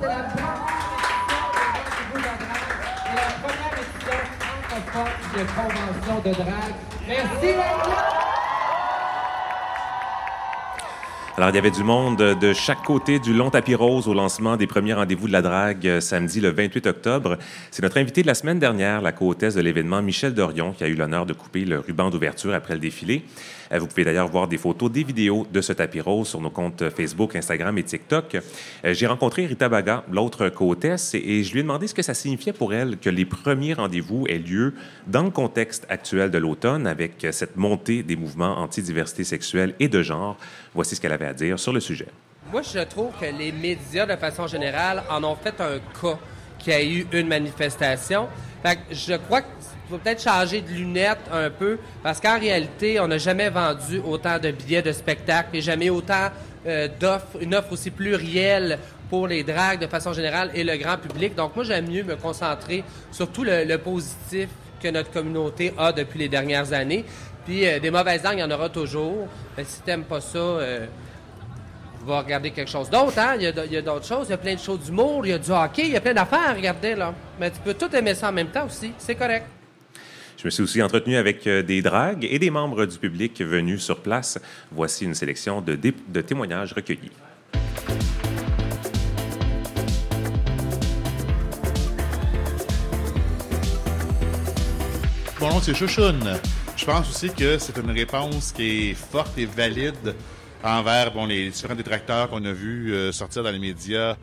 C'est 0.00 0.06
la 0.06 0.14
première 4.82 5.24
de 5.32 5.44
convention 5.50 6.20
de 6.24 6.34
drague. 6.34 6.74
Merci, 7.08 7.46
Alors, 11.36 11.50
il 11.50 11.56
y 11.56 11.58
avait 11.58 11.72
du 11.72 11.82
monde 11.82 12.16
de 12.16 12.52
chaque 12.52 12.84
côté 12.84 13.18
du 13.18 13.34
long 13.34 13.50
tapis 13.50 13.74
rose 13.74 14.06
au 14.06 14.14
lancement 14.14 14.56
des 14.56 14.68
premiers 14.68 14.94
rendez-vous 14.94 15.26
de 15.26 15.32
la 15.32 15.42
drague 15.42 15.84
euh, 15.84 16.00
samedi 16.00 16.40
le 16.40 16.50
28 16.50 16.86
octobre. 16.86 17.38
C'est 17.72 17.82
notre 17.82 17.98
invité 17.98 18.22
de 18.22 18.28
la 18.28 18.36
semaine 18.36 18.60
dernière, 18.60 19.02
la 19.02 19.10
co-hôtesse 19.10 19.56
de 19.56 19.60
l'événement, 19.60 20.00
Michel 20.00 20.32
Dorion, 20.32 20.72
qui 20.72 20.84
a 20.84 20.86
eu 20.86 20.94
l'honneur 20.94 21.26
de 21.26 21.32
couper 21.32 21.64
le 21.64 21.80
ruban 21.80 22.10
d'ouverture 22.10 22.54
après 22.54 22.74
le 22.74 22.78
défilé. 22.78 23.24
Euh, 23.72 23.80
vous 23.80 23.88
pouvez 23.88 24.04
d'ailleurs 24.04 24.28
voir 24.28 24.46
des 24.46 24.58
photos, 24.58 24.92
des 24.92 25.02
vidéos 25.02 25.44
de 25.52 25.60
ce 25.60 25.72
tapis 25.72 26.00
rose 26.00 26.28
sur 26.28 26.40
nos 26.40 26.50
comptes 26.50 26.88
Facebook, 26.90 27.34
Instagram 27.34 27.76
et 27.78 27.82
TikTok. 27.82 28.36
Euh, 28.84 28.94
j'ai 28.94 29.08
rencontré 29.08 29.46
Rita 29.46 29.68
Baga, 29.68 30.04
l'autre 30.12 30.48
co-hôtesse, 30.50 31.16
et 31.16 31.42
je 31.42 31.52
lui 31.52 31.58
ai 31.58 31.62
demandé 31.64 31.88
ce 31.88 31.94
que 31.94 32.02
ça 32.02 32.14
signifiait 32.14 32.52
pour 32.52 32.72
elle 32.74 32.96
que 32.98 33.10
les 33.10 33.24
premiers 33.24 33.74
rendez-vous 33.74 34.24
aient 34.28 34.38
lieu 34.38 34.74
dans 35.08 35.24
le 35.24 35.30
contexte 35.30 35.84
actuel 35.88 36.30
de 36.30 36.38
l'automne 36.38 36.86
avec 36.86 37.26
cette 37.32 37.56
montée 37.56 38.04
des 38.04 38.14
mouvements 38.14 38.58
anti-diversité 38.60 39.24
sexuelle 39.24 39.74
et 39.80 39.88
de 39.88 40.00
genre. 40.00 40.36
Voici 40.74 40.96
ce 40.96 41.00
qu'elle 41.00 41.12
avait 41.12 41.26
à 41.26 41.34
dire 41.34 41.58
sur 41.58 41.72
le 41.72 41.80
sujet. 41.80 42.08
Moi, 42.50 42.62
je 42.62 42.80
trouve 42.80 43.12
que 43.20 43.26
les 43.26 43.52
médias, 43.52 44.06
de 44.06 44.16
façon 44.16 44.46
générale, 44.46 45.02
en 45.10 45.22
ont 45.24 45.36
fait 45.36 45.54
un 45.60 45.78
cas 46.00 46.18
qui 46.58 46.72
a 46.72 46.82
eu 46.82 47.06
une 47.12 47.28
manifestation. 47.28 48.28
Que 48.62 48.70
je 48.90 49.14
crois 49.14 49.42
qu'il 49.42 49.50
faut 49.88 49.98
peut-être 49.98 50.22
changer 50.22 50.62
de 50.62 50.70
lunettes 50.70 51.28
un 51.32 51.50
peu, 51.50 51.78
parce 52.02 52.20
qu'en 52.20 52.38
réalité, 52.38 52.98
on 52.98 53.08
n'a 53.08 53.18
jamais 53.18 53.50
vendu 53.50 54.00
autant 54.04 54.38
de 54.38 54.50
billets 54.50 54.82
de 54.82 54.92
spectacle 54.92 55.50
et 55.54 55.60
jamais 55.60 55.90
autant 55.90 56.30
euh, 56.66 56.88
d'offres, 56.98 57.38
une 57.40 57.54
offre 57.54 57.72
aussi 57.72 57.90
plurielle 57.90 58.78
pour 59.10 59.28
les 59.28 59.44
dragues 59.44 59.80
de 59.80 59.86
façon 59.86 60.12
générale 60.12 60.50
et 60.54 60.64
le 60.64 60.76
grand 60.76 60.96
public. 60.96 61.34
Donc, 61.34 61.54
moi, 61.54 61.64
j'aime 61.64 61.88
mieux 61.90 62.02
me 62.02 62.16
concentrer 62.16 62.82
sur 63.12 63.30
tout 63.30 63.44
le, 63.44 63.76
positif 63.76 64.48
que 64.82 64.88
notre 64.88 65.10
communauté 65.10 65.74
a 65.76 65.92
depuis 65.92 66.18
les 66.18 66.28
dernières 66.28 66.72
années. 66.72 67.04
Puis 67.44 67.66
euh, 67.66 67.78
des 67.78 67.90
mauvaises 67.90 68.22
langues, 68.22 68.38
il 68.38 68.40
y 68.40 68.44
en 68.44 68.50
aura 68.50 68.68
toujours. 68.68 69.28
Mais 69.56 69.64
si 69.64 69.80
t'aimes 69.82 70.04
pas 70.04 70.20
ça, 70.20 70.38
euh, 70.38 70.86
va 72.04 72.20
regarder 72.20 72.50
quelque 72.50 72.70
chose 72.70 72.90
d'autre. 72.90 73.18
Hein? 73.18 73.36
Il 73.38 73.42
y 73.42 73.76
a, 73.76 73.82
d'autres 73.82 74.06
choses. 74.06 74.26
Il 74.28 74.30
y 74.30 74.34
a 74.34 74.38
plein 74.38 74.54
de 74.54 74.60
choses 74.60 74.80
d'humour, 74.80 75.26
il 75.26 75.30
y 75.30 75.32
a 75.32 75.38
du 75.38 75.50
hockey, 75.50 75.82
il 75.86 75.92
y 75.92 75.96
a 75.96 76.00
plein 76.00 76.14
d'affaires 76.14 76.50
à 76.50 76.52
regarder. 76.52 76.94
Là. 76.94 77.14
Mais 77.38 77.50
tu 77.50 77.58
peux 77.60 77.74
tout 77.74 77.94
aimer 77.94 78.14
ça 78.14 78.28
en 78.30 78.32
même 78.32 78.48
temps 78.48 78.66
aussi. 78.66 78.92
C'est 78.98 79.14
correct. 79.14 79.46
Je 80.38 80.44
me 80.48 80.50
suis 80.50 80.62
aussi 80.62 80.82
entretenu 80.82 81.16
avec 81.16 81.46
euh, 81.46 81.62
des 81.62 81.80
dragues 81.80 82.26
et 82.30 82.38
des 82.38 82.50
membres 82.50 82.84
du 82.84 82.98
public 82.98 83.40
venus 83.40 83.82
sur 83.82 84.00
place. 84.00 84.38
Voici 84.70 85.04
une 85.04 85.14
sélection 85.14 85.60
de, 85.60 85.74
de 85.74 86.20
témoignages 86.20 86.72
recueillis. 86.72 87.10
Mon 95.40 95.50
nom, 95.50 95.60
c'est 95.60 95.74
Chouchoune. 95.74 96.38
Je 96.84 96.90
pense 96.90 97.08
aussi 97.08 97.30
que 97.30 97.56
c'est 97.56 97.78
une 97.78 97.92
réponse 97.92 98.52
qui 98.52 98.90
est 98.90 98.94
forte 98.94 99.38
et 99.38 99.46
valide 99.46 100.14
envers 100.62 101.14
bon, 101.14 101.24
les 101.24 101.48
différents 101.48 101.74
détracteurs 101.74 102.28
qu'on 102.28 102.44
a 102.44 102.52
vus 102.52 102.92
euh, 102.92 103.10
sortir 103.10 103.42
dans 103.42 103.50
les 103.50 103.58
médias 103.58 104.16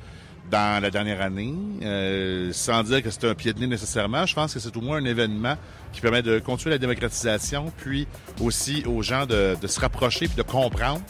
dans 0.52 0.80
la 0.80 0.92
dernière 0.92 1.22
année, 1.22 1.56
euh, 1.82 2.54
sans 2.54 2.84
dire 2.84 3.02
que 3.02 3.10
c'est 3.10 3.28
un 3.28 3.34
pied 3.34 3.52
de 3.54 3.60
nez 3.62 3.66
nécessairement. 3.66 4.28
Je 4.28 4.36
pense 4.36 4.54
que 4.54 4.60
c'est 4.60 4.78
au 4.78 4.82
moins 4.82 4.98
un 4.98 5.06
événement 5.06 5.56
qui 5.92 6.02
permet 6.02 6.22
de 6.22 6.38
continuer 6.38 6.76
la 6.76 6.78
démocratisation, 6.78 7.74
puis 7.78 8.08
aussi 8.40 8.84
aux 8.86 9.02
gens 9.02 9.26
de, 9.26 9.56
se 9.66 9.80
rapprocher 9.80 10.28
puis 10.28 10.38
de 10.38 10.44
comprendre. 10.44 11.02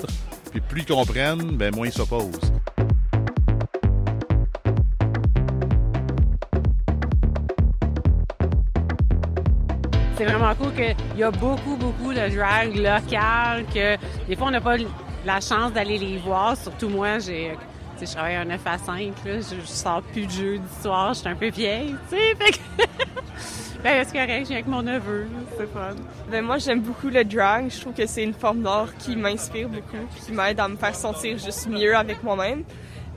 Puis 0.52 0.62
plus 0.62 0.84
ils 0.84 0.86
comprennent, 0.86 1.58
ben 1.58 1.76
moins 1.76 1.88
ils 1.88 1.94
s'opposent. 1.94 2.40
C'est 10.22 10.28
vraiment 10.28 10.54
cool 10.54 10.72
qu'il 10.76 11.18
y 11.18 11.24
a 11.24 11.32
beaucoup, 11.32 11.76
beaucoup 11.78 12.14
de 12.14 12.36
drag 12.36 12.76
local, 12.76 13.66
que 13.74 13.98
des 14.28 14.36
fois 14.36 14.50
on 14.50 14.52
n'a 14.52 14.62
pas 14.62 14.76
la 15.26 15.40
chance 15.40 15.74
d'aller 15.74 15.98
les 15.98 16.20
voir. 16.20 16.56
Surtout 16.56 16.90
moi, 16.90 17.18
j'ai 17.18 17.54
je 18.00 18.06
travaille 18.06 18.36
un 18.36 18.46
9 18.46 18.62
à 18.64 18.78
5, 18.78 19.14
là, 19.26 19.38
je, 19.38 19.66
sors 19.66 20.04
plus 20.04 20.28
de 20.28 20.32
jeu 20.32 20.58
du 20.60 20.82
soir, 20.84 21.16
je 21.16 21.22
suis 21.22 21.28
un 21.28 21.36
peu 21.36 21.50
vieille, 21.50 21.96
tu 22.08 22.18
sais, 22.18 22.36
fait 22.36 22.52
que... 22.52 22.58
ben, 23.84 24.04
c'est 24.06 24.12
correct, 24.12 24.42
je 24.42 24.48
viens 24.48 24.58
avec 24.58 24.68
mon 24.68 24.84
neveu, 24.84 25.28
c'est 25.58 25.72
fun. 25.74 25.96
Ben, 26.30 26.46
moi, 26.46 26.60
j'aime 26.60 26.82
beaucoup 26.82 27.10
le 27.10 27.24
drag, 27.24 27.72
je 27.72 27.82
trouve 27.82 27.94
que 27.94 28.06
c'est 28.06 28.24
une 28.24 28.34
forme 28.36 28.62
d'art 28.62 28.90
qui 29.00 29.16
m'inspire 29.16 29.70
beaucoup, 29.70 30.06
qui 30.24 30.32
m'aide 30.34 30.60
à 30.60 30.68
me 30.68 30.78
faire 30.78 30.96
sentir 30.96 31.40
juste 31.40 31.68
mieux 31.68 31.96
avec 31.96 32.22
moi-même. 32.24 32.64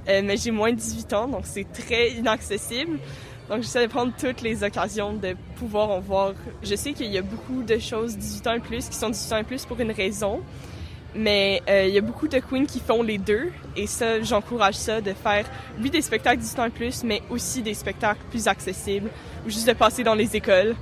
Euh, 0.08 0.20
mais 0.22 0.36
j'ai 0.36 0.50
moins 0.50 0.70
de 0.70 0.76
18 0.76 1.12
ans, 1.14 1.28
donc 1.28 1.42
c'est 1.44 1.70
très 1.70 2.10
inaccessible. 2.12 2.98
Donc, 3.48 3.62
j'essaie 3.62 3.87
de 3.87 3.92
prendre 3.92 4.12
toutes 4.18 4.40
les 4.40 4.64
occasions 4.64 5.12
de 5.12 5.37
pouvoir 5.57 5.90
en 5.90 6.00
voir. 6.00 6.33
Je 6.62 6.74
sais 6.74 6.92
qu'il 6.92 7.12
y 7.12 7.18
a 7.18 7.22
beaucoup 7.22 7.62
de 7.62 7.78
choses 7.78 8.16
18 8.16 8.46
ans 8.46 8.54
et 8.54 8.61
plus 8.61 8.88
qui 8.88 8.96
sont 8.96 9.11
18 9.11 9.33
ans 9.33 9.38
et 9.38 9.44
plus 9.44 9.64
pour 9.66 9.78
une 9.80 9.92
raison. 9.92 10.40
Mais 11.14 11.62
euh, 11.68 11.85
il 11.87 11.94
y 11.94 11.98
a 11.98 12.00
beaucoup 12.00 12.26
de 12.26 12.38
queens 12.38 12.64
qui 12.64 12.80
font 12.80 13.02
les 13.02 13.18
deux. 13.18 13.52
Et 13.76 13.87
ça, 13.87 14.20
j'encourage 14.22 14.74
ça, 14.74 15.00
de 15.00 15.12
faire, 15.12 15.44
oui, 15.80 15.90
des 15.90 16.00
spectacles 16.00 16.42
du 16.42 16.48
temps 16.48 16.70
plus, 16.70 17.04
mais 17.04 17.22
aussi 17.30 17.62
des 17.62 17.74
spectacles 17.74 18.22
plus 18.30 18.48
accessibles, 18.48 19.11
ou 19.46 19.50
juste 19.50 19.68
de 19.68 19.74
passer 19.74 20.02
dans 20.02 20.14
les 20.14 20.35
écoles. 20.35 20.74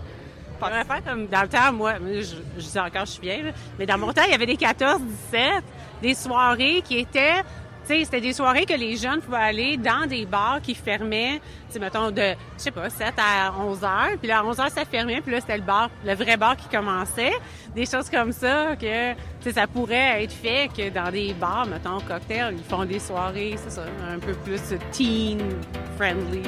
faire 0.61 1.05
comme 1.05 1.27
dans 1.27 1.43
le 1.43 1.49
temps, 1.49 1.73
moi, 1.73 1.95
je, 2.01 2.37
je 2.59 2.67
dis 2.67 2.79
encore, 2.79 3.05
je 3.05 3.11
suis 3.11 3.23
vieille, 3.23 3.53
mais 3.79 3.85
dans 3.85 3.99
mon 3.99 4.13
temps, 4.13 4.23
il 4.27 4.31
y 4.31 4.35
avait 4.35 4.47
des 4.47 4.57
14, 4.57 5.03
17, 5.33 5.65
des 6.01 6.15
soirées 6.15 6.83
qui 6.83 6.99
étaient 6.99 7.43
c'était 7.87 8.21
des 8.21 8.33
soirées 8.33 8.65
que 8.65 8.75
les 8.75 8.97
jeunes 8.97 9.21
pouvaient 9.21 9.37
aller 9.37 9.77
dans 9.77 10.07
des 10.07 10.25
bars 10.25 10.61
qui 10.63 10.75
fermaient, 10.75 11.41
mettons, 11.79 12.11
de, 12.11 12.35
je 12.57 12.63
sais 12.63 12.71
pas, 12.71 12.89
7 12.89 13.15
à 13.19 13.53
11 13.59 13.85
heures. 13.85 14.19
Puis 14.19 14.29
là, 14.29 14.41
à 14.41 14.45
11 14.45 14.61
heures, 14.61 14.71
ça 14.71 14.85
fermait. 14.85 15.21
Puis 15.21 15.33
là, 15.33 15.41
c'était 15.41 15.57
le 15.57 15.63
bar, 15.63 15.91
le 16.05 16.15
vrai 16.15 16.37
bar 16.37 16.57
qui 16.57 16.69
commençait. 16.69 17.33
Des 17.75 17.87
choses 17.87 18.09
comme 18.09 18.33
ça 18.33 18.77
que, 18.77 19.15
ça 19.51 19.67
pourrait 19.67 20.25
être 20.25 20.33
fait 20.33 20.71
que 20.75 20.91
dans 20.91 21.11
des 21.11 21.35
bars, 21.35 21.67
mettons, 21.67 22.01
cocktails, 22.01 22.55
ils 22.57 22.65
font 22.65 22.85
des 22.85 22.99
soirées, 22.99 23.57
c'est 23.57 23.71
ça, 23.71 23.85
un 24.11 24.19
peu 24.19 24.33
plus 24.35 24.61
teen-friendly. 24.93 26.43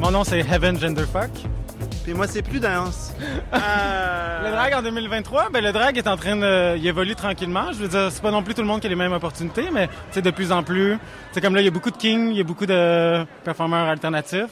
Mon 0.00 0.10
nom, 0.12 0.24
c'est 0.24 0.40
Heaven 0.40 0.78
Genderfuck. 0.78 1.30
Moi, 2.14 2.26
c'est 2.26 2.42
plus 2.42 2.60
dense. 2.60 3.12
Euh, 3.52 4.44
le 4.44 4.50
drag 4.50 4.74
en 4.74 4.82
2023, 4.82 5.50
ben, 5.50 5.62
le 5.62 5.72
drag 5.72 5.96
est 5.96 6.06
en 6.06 6.16
train 6.16 6.36
de. 6.36 6.76
Il 6.76 6.86
évolue 6.86 7.14
tranquillement. 7.14 7.72
Je 7.72 7.78
veux 7.78 7.88
dire, 7.88 8.08
c'est 8.10 8.22
pas 8.22 8.30
non 8.30 8.42
plus 8.42 8.54
tout 8.54 8.62
le 8.62 8.66
monde 8.66 8.80
qui 8.80 8.86
a 8.86 8.90
les 8.90 8.96
mêmes 8.96 9.12
opportunités, 9.12 9.68
mais 9.72 9.88
de 10.14 10.30
plus 10.30 10.52
en 10.52 10.62
plus. 10.62 10.98
C'est 11.32 11.40
comme 11.40 11.54
là, 11.54 11.60
il 11.60 11.64
y 11.64 11.68
a 11.68 11.70
beaucoup 11.70 11.90
de 11.90 11.96
kings, 11.96 12.30
il 12.30 12.36
y 12.36 12.40
a 12.40 12.44
beaucoup 12.44 12.66
de 12.66 13.24
performeurs 13.44 13.88
alternatifs. 13.88 14.50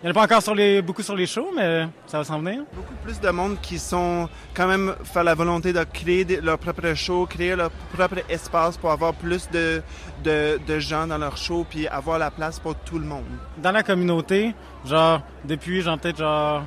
Il 0.00 0.06
n'y 0.06 0.08
en 0.08 0.10
a 0.12 0.14
pas 0.14 0.22
encore 0.22 0.42
sur 0.42 0.54
les, 0.54 0.80
beaucoup 0.80 1.02
sur 1.02 1.16
les 1.16 1.26
shows, 1.26 1.50
mais 1.56 1.88
ça 2.06 2.18
va 2.18 2.24
s'en 2.24 2.38
venir. 2.38 2.62
Beaucoup 2.72 2.94
plus 3.02 3.18
de 3.18 3.30
monde 3.30 3.56
qui 3.60 3.80
sont 3.80 4.28
quand 4.54 4.68
même 4.68 4.94
faire 5.02 5.24
la 5.24 5.34
volonté 5.34 5.72
de 5.72 5.82
créer 5.82 6.24
leur 6.40 6.58
propre 6.58 6.94
show, 6.94 7.26
créer 7.26 7.56
leur 7.56 7.70
propre 7.92 8.18
espace 8.28 8.76
pour 8.76 8.92
avoir 8.92 9.12
plus 9.12 9.50
de, 9.50 9.82
de, 10.22 10.60
de 10.64 10.78
gens 10.78 11.08
dans 11.08 11.18
leur 11.18 11.36
show, 11.36 11.66
puis 11.68 11.88
avoir 11.88 12.20
la 12.20 12.30
place 12.30 12.60
pour 12.60 12.76
tout 12.76 13.00
le 13.00 13.06
monde. 13.06 13.24
Dans 13.60 13.72
la 13.72 13.82
communauté, 13.82 14.54
genre, 14.84 15.20
depuis, 15.44 15.82
genre, 15.82 15.98
peut-être, 15.98 16.18
genre, 16.18 16.62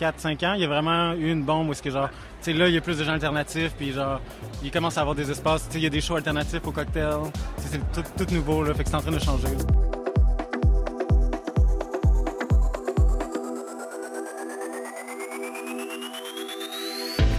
4-5 0.00 0.46
ans, 0.46 0.54
il 0.54 0.62
y 0.62 0.64
a 0.64 0.68
vraiment 0.68 1.12
eu 1.12 1.30
une 1.30 1.42
bombe 1.42 1.68
où 1.68 1.74
que 1.74 1.90
genre, 1.90 2.08
tu 2.08 2.16
sais, 2.40 2.52
là, 2.54 2.68
il 2.68 2.74
y 2.74 2.78
a 2.78 2.80
plus 2.80 2.96
de 2.98 3.04
gens 3.04 3.12
alternatifs, 3.12 3.72
puis 3.76 3.92
genre, 3.92 4.20
il 4.62 4.70
commence 4.70 4.96
à 4.96 5.02
avoir 5.02 5.14
des 5.14 5.30
espaces, 5.30 5.66
tu 5.66 5.72
sais, 5.72 5.78
il 5.78 5.82
y 5.82 5.86
a 5.86 5.90
des 5.90 6.00
shows 6.00 6.16
alternatifs 6.16 6.66
au 6.66 6.72
cocktail. 6.72 7.18
C'est 7.58 7.78
tout, 7.92 8.34
nouveau, 8.34 8.64
là, 8.64 8.72
fait 8.72 8.84
que 8.84 8.90
c'est 8.90 8.96
en 8.96 9.02
train 9.02 9.12
de 9.12 9.18
changer. 9.18 9.48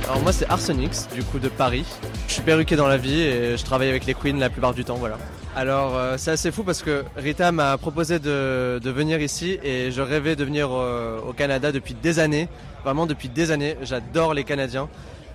Alors 0.04 0.24
moi 0.24 0.34
c'est 0.34 0.50
Arsenix, 0.50 1.08
du 1.16 1.24
coup 1.24 1.40
de 1.40 1.48
Paris. 1.48 1.86
Je 2.28 2.34
suis 2.34 2.42
perruqué 2.42 2.76
dans 2.76 2.88
la 2.88 2.98
vie 2.98 3.22
et 3.22 3.58
je 3.58 3.64
travaille 3.64 3.88
avec 3.88 4.06
les 4.06 4.14
queens 4.14 4.38
la 4.40 4.50
plupart 4.50 4.74
du 4.74 4.84
temps, 4.84 4.96
voilà. 4.96 5.18
Alors 5.56 5.98
euh, 5.98 6.16
c'est 6.18 6.32
assez 6.32 6.52
fou 6.52 6.64
parce 6.64 6.82
que 6.82 7.04
Rita 7.18 7.52
m'a 7.52 7.78
proposé 7.78 8.20
de, 8.20 8.80
venir 8.84 9.22
ici 9.22 9.60
et 9.64 9.92
je 9.92 10.02
rêvais 10.02 10.36
de 10.36 10.46
venir 10.46 10.72
au 10.72 11.34
Canada 11.34 11.72
depuis 11.72 11.94
des 11.94 12.20
années, 12.20 12.48
vraiment 12.84 13.06
depuis 13.06 13.30
des 13.30 13.52
années. 13.52 13.76
J'adore 13.82 14.34
les 14.34 14.44
Canadiens. 14.44 14.88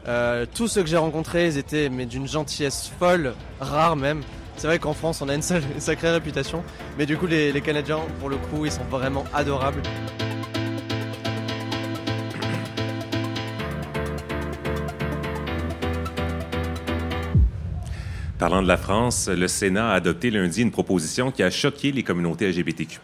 Euh, 0.08 0.46
tous 0.54 0.68
ceux 0.68 0.82
que 0.82 0.88
j'ai 0.88 0.96
rencontrés, 0.96 1.46
ils 1.46 1.58
étaient 1.58 1.88
mais 1.88 2.06
d'une 2.06 2.28
gentillesse 2.28 2.90
folle, 2.98 3.34
rare 3.60 3.96
même. 3.96 4.22
C'est 4.56 4.68
vrai 4.68 4.78
qu'en 4.78 4.94
France 4.94 5.20
on 5.20 5.28
a 5.28 5.34
une, 5.34 5.42
sacrée 5.42 6.10
réputation, 6.10 6.62
mais 6.96 7.04
du 7.04 7.18
coup 7.18 7.26
les 7.26 7.60
Canadiens 7.60 8.00
pour 8.20 8.30
le 8.30 8.36
coup 8.36 8.64
ils 8.64 8.72
sont 8.72 8.84
vraiment 8.84 9.24
adorables. 9.34 9.82
Parlant 18.38 18.60
de 18.60 18.68
la 18.68 18.76
France, 18.76 19.30
le 19.30 19.48
Sénat 19.48 19.92
a 19.92 19.94
adopté 19.94 20.30
lundi 20.30 20.60
une 20.60 20.70
proposition 20.70 21.30
qui 21.30 21.42
a 21.42 21.48
choqué 21.48 21.90
les 21.90 22.02
communautés 22.02 22.46
LGBTQ. 22.50 22.98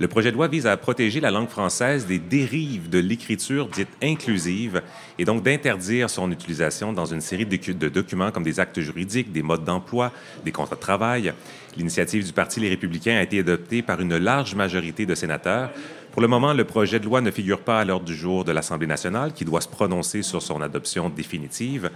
Le 0.00 0.08
projet 0.08 0.30
de 0.30 0.36
loi 0.36 0.48
vise 0.48 0.66
à 0.66 0.74
protéger 0.78 1.20
la 1.20 1.30
langue 1.30 1.50
française 1.50 2.06
des 2.06 2.18
dérives 2.18 2.88
de 2.88 2.98
l'écriture 2.98 3.68
dite 3.68 3.90
inclusive 4.02 4.80
et 5.18 5.26
donc 5.26 5.42
d'interdire 5.42 6.08
son 6.08 6.32
utilisation 6.32 6.94
dans 6.94 7.04
une 7.04 7.20
série 7.20 7.44
de 7.44 7.88
documents 7.90 8.30
comme 8.30 8.42
des 8.42 8.58
actes 8.58 8.80
juridiques, 8.80 9.32
des 9.32 9.42
modes 9.42 9.64
d'emploi, 9.64 10.12
des 10.46 10.52
contrats 10.52 10.76
de 10.76 10.80
travail. 10.80 11.34
L'initiative 11.76 12.24
du 12.24 12.32
Parti 12.32 12.58
Les 12.58 12.70
Républicains 12.70 13.18
a 13.18 13.22
été 13.22 13.40
adoptée 13.40 13.82
par 13.82 14.00
une 14.00 14.16
large 14.16 14.54
majorité 14.54 15.04
de 15.04 15.14
sénateurs. 15.14 15.72
Pour 16.12 16.22
le 16.22 16.28
moment, 16.28 16.54
le 16.54 16.64
projet 16.64 17.00
de 17.00 17.04
loi 17.04 17.20
ne 17.20 17.32
figure 17.32 17.60
pas 17.60 17.80
à 17.80 17.84
l'ordre 17.84 18.06
du 18.06 18.14
jour 18.14 18.44
de 18.44 18.52
l'Assemblée 18.52 18.86
nationale 18.86 19.32
qui 19.32 19.44
doit 19.44 19.60
se 19.60 19.68
prononcer 19.68 20.22
sur 20.22 20.40
son 20.40 20.62
adoption 20.62 21.10
définitive, 21.10 21.90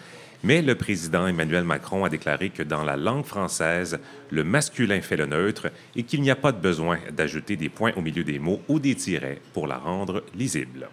mais 0.44 0.62
le 0.62 0.74
président 0.74 1.26
Emmanuel 1.26 1.64
Macron 1.64 2.04
a 2.04 2.08
déclaré 2.08 2.50
que 2.50 2.62
dans 2.62 2.84
la 2.84 2.96
langue 2.96 3.24
française, 3.24 3.98
le 4.30 4.44
masculin 4.44 5.00
fait 5.00 5.16
le 5.16 5.26
neutre 5.26 5.70
et 5.96 6.04
qu'il 6.04 6.22
n'y 6.22 6.30
a 6.30 6.36
pas 6.36 6.52
de 6.52 6.60
besoin 6.60 6.98
d'ajouter 7.10 7.56
des 7.56 7.68
points 7.68 7.92
au 7.96 8.00
milieu 8.00 8.24
des 8.24 8.38
mots 8.38 8.60
ou 8.68 8.78
des 8.78 8.94
tirets 8.94 9.40
pour 9.52 9.66
la 9.66 9.78
rendre 9.78 10.24
lisible. 10.34 10.88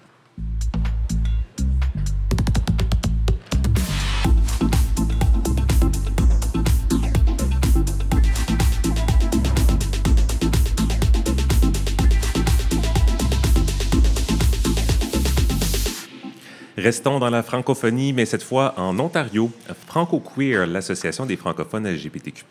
Restons 16.86 17.18
dans 17.18 17.32
la 17.32 17.42
francophonie, 17.42 18.14
mais 18.14 18.28
cette 18.28 18.44
fois 18.44 18.76
en 18.78 19.00
Ontario. 19.00 19.50
Franco 19.88 20.20
Queer, 20.20 20.68
l'association 20.68 21.26
des 21.26 21.36
francophones 21.36 21.88
LGBTQ+, 21.88 22.46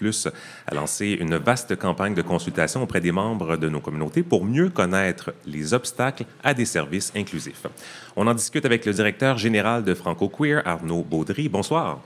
a 0.66 0.74
lancé 0.74 1.16
une 1.20 1.36
vaste 1.36 1.76
campagne 1.76 2.14
de 2.14 2.22
consultation 2.22 2.82
auprès 2.82 3.00
des 3.00 3.12
membres 3.12 3.56
de 3.56 3.68
nos 3.68 3.78
communautés 3.78 4.24
pour 4.24 4.44
mieux 4.44 4.70
connaître 4.70 5.32
les 5.46 5.72
obstacles 5.72 6.24
à 6.42 6.52
des 6.52 6.64
services 6.64 7.12
inclusifs. 7.14 7.68
On 8.16 8.26
en 8.26 8.34
discute 8.34 8.64
avec 8.64 8.84
le 8.86 8.92
directeur 8.92 9.38
général 9.38 9.84
de 9.84 9.94
Franco 9.94 10.28
Queer, 10.28 10.62
Arnaud 10.64 11.04
Baudry. 11.04 11.48
Bonsoir. 11.48 12.00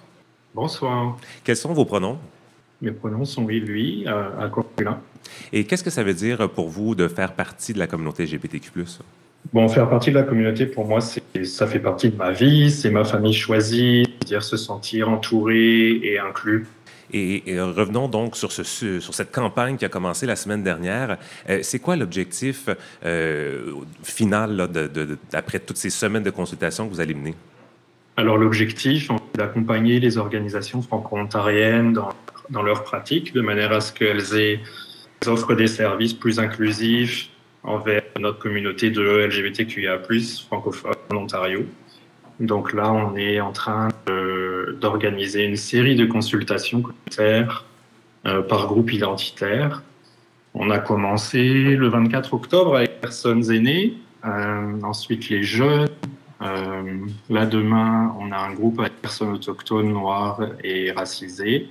Bonsoir. 0.55 1.17
Quels 1.45 1.57
sont 1.57 1.73
vos 1.73 1.87
pronoms? 1.87 2.19
Mes 2.83 2.93
pronoms 2.93 3.25
sont 3.25 3.47
lui, 3.47 3.61
lui, 3.61 4.05
euh, 4.07 4.39
à. 4.39 5.01
Et 5.55 5.65
qu'est-ce 5.65 5.83
que 5.83 5.89
ça 5.89 6.03
veut 6.03 6.13
dire 6.13 6.51
pour 6.51 6.69
vous 6.69 6.95
de 6.95 7.09
faire 7.09 7.33
partie 7.33 7.73
de 7.73 7.79
la 7.79 7.87
communauté 7.87 8.25
LGBTQ+. 8.25 8.71
Bon, 9.53 9.67
faire 9.69 9.89
partie 9.89 10.11
de 10.11 10.17
la 10.17 10.25
communauté, 10.25 10.67
pour 10.67 10.87
moi, 10.87 11.01
ça 11.01 11.67
fait 11.67 11.79
partie 11.79 12.11
de 12.11 12.17
ma 12.17 12.33
vie, 12.33 12.71
c'est 12.71 12.91
ma 12.91 13.05
famille 13.05 13.33
choisie, 13.33 14.05
c'est-à-dire 14.07 14.43
se 14.43 14.59
sentir 14.59 15.09
entouré 15.09 16.01
et 16.03 16.19
inclus. 16.19 16.67
Et, 17.13 17.43
revenons 17.59 18.09
donc 18.09 18.37
sur, 18.37 18.53
ce, 18.53 18.63
sur 19.01 19.15
cette 19.15 19.33
campagne 19.33 19.79
qui 19.79 19.87
a 19.87 19.89
commencé 19.89 20.27
la 20.27 20.37
semaine 20.37 20.63
dernière. 20.63 21.17
Euh, 21.49 21.61
c'est 21.63 21.79
quoi 21.79 21.97
l'objectif 21.97 22.69
euh, 23.05 23.73
final 24.03 24.69
après 25.33 25.59
toutes 25.59 25.79
ces 25.79 25.89
semaines 25.89 26.23
de 26.23 26.31
consultation 26.31 26.87
que 26.87 26.93
vous 26.93 27.01
allez 27.01 27.15
mener? 27.15 27.35
Alors 28.19 28.37
l'objectif, 28.37 29.09
c'est 29.09 29.39
d'accompagner 29.39 30.01
les 30.01 30.19
organisations 30.19 30.83
franco-ontariennes 30.83 31.95
dans, 31.95 32.11
dans 32.51 32.63
leur 32.63 32.85
pratique, 32.85 33.33
de 33.33 33.41
manière 33.41 33.73
à 33.73 33.81
ce 33.81 33.93
qu'elles 33.93 34.61
offrent 35.27 35.55
des 35.55 35.69
services 35.69 36.15
plus 36.15 36.39
inclusifs, 36.39 37.31
envers 37.63 38.03
notre 38.19 38.39
communauté 38.39 38.91
de 38.91 39.03
LGBTQIA+, 39.03 39.99
francophone 40.47 40.95
en 41.11 41.17
Ontario. 41.17 41.67
Donc 42.41 42.73
là, 42.73 42.93
on 42.93 43.17
est 43.17 43.41
en 43.41 43.53
train 43.53 43.89
d'organiser 44.81 45.45
une 45.45 45.57
série 45.57 45.97
de 45.97 46.07
consultations 46.07 46.83
communautaires 46.83 47.65
euh, 48.27 48.43
par 48.43 48.67
groupe 48.67 48.93
identitaire. 48.93 49.83
On 50.55 50.71
a 50.71 50.79
commencé 50.79 51.77
le 51.77 51.89
24 51.89 52.35
octobre 52.35 52.77
avec 52.77 52.91
les 52.91 52.97
personnes 52.97 53.51
aînées, 53.51 53.95
euh, 54.25 54.81
ensuite 54.83 55.29
les 55.29 55.43
jeunes. 55.43 55.89
Euh, 56.41 57.07
là, 57.29 57.47
demain, 57.47 58.15
on 58.19 58.31
a 58.33 58.39
un 58.39 58.53
groupe 58.53 58.81
avec 58.81 59.01
personnes 59.01 59.33
autochtones, 59.33 59.93
noires 59.93 60.41
et 60.63 60.93
racisées. 60.93 61.69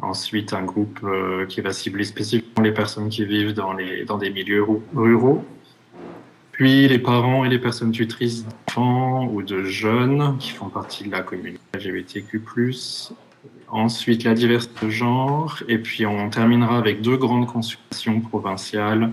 Ensuite, 0.00 0.52
un 0.52 0.64
groupe 0.64 1.00
euh, 1.04 1.46
qui 1.46 1.60
va 1.60 1.72
cibler 1.72 2.04
spécifiquement 2.04 2.62
les 2.62 2.72
personnes 2.72 3.08
qui 3.08 3.24
vivent 3.24 3.52
dans, 3.52 3.72
les, 3.74 4.04
dans 4.04 4.18
des 4.18 4.30
milieux 4.30 4.64
ruraux. 4.94 5.44
Puis 6.52 6.88
les 6.88 6.98
parents 6.98 7.44
et 7.44 7.48
les 7.48 7.58
personnes 7.58 7.92
tutrices 7.92 8.44
d'enfants 8.44 9.26
ou 9.26 9.42
de 9.42 9.64
jeunes 9.64 10.36
qui 10.38 10.50
font 10.50 10.68
partie 10.68 11.04
de 11.04 11.10
la 11.10 11.20
communauté 11.20 11.60
LGBTQ+. 11.74 12.40
Ensuite, 13.68 14.24
la 14.24 14.34
diversité 14.34 14.86
de 14.86 14.90
genre. 14.90 15.62
Et 15.68 15.78
puis, 15.78 16.04
on 16.04 16.28
terminera 16.28 16.76
avec 16.76 17.00
deux 17.00 17.16
grandes 17.16 17.46
consultations 17.46 18.20
provinciales. 18.20 19.12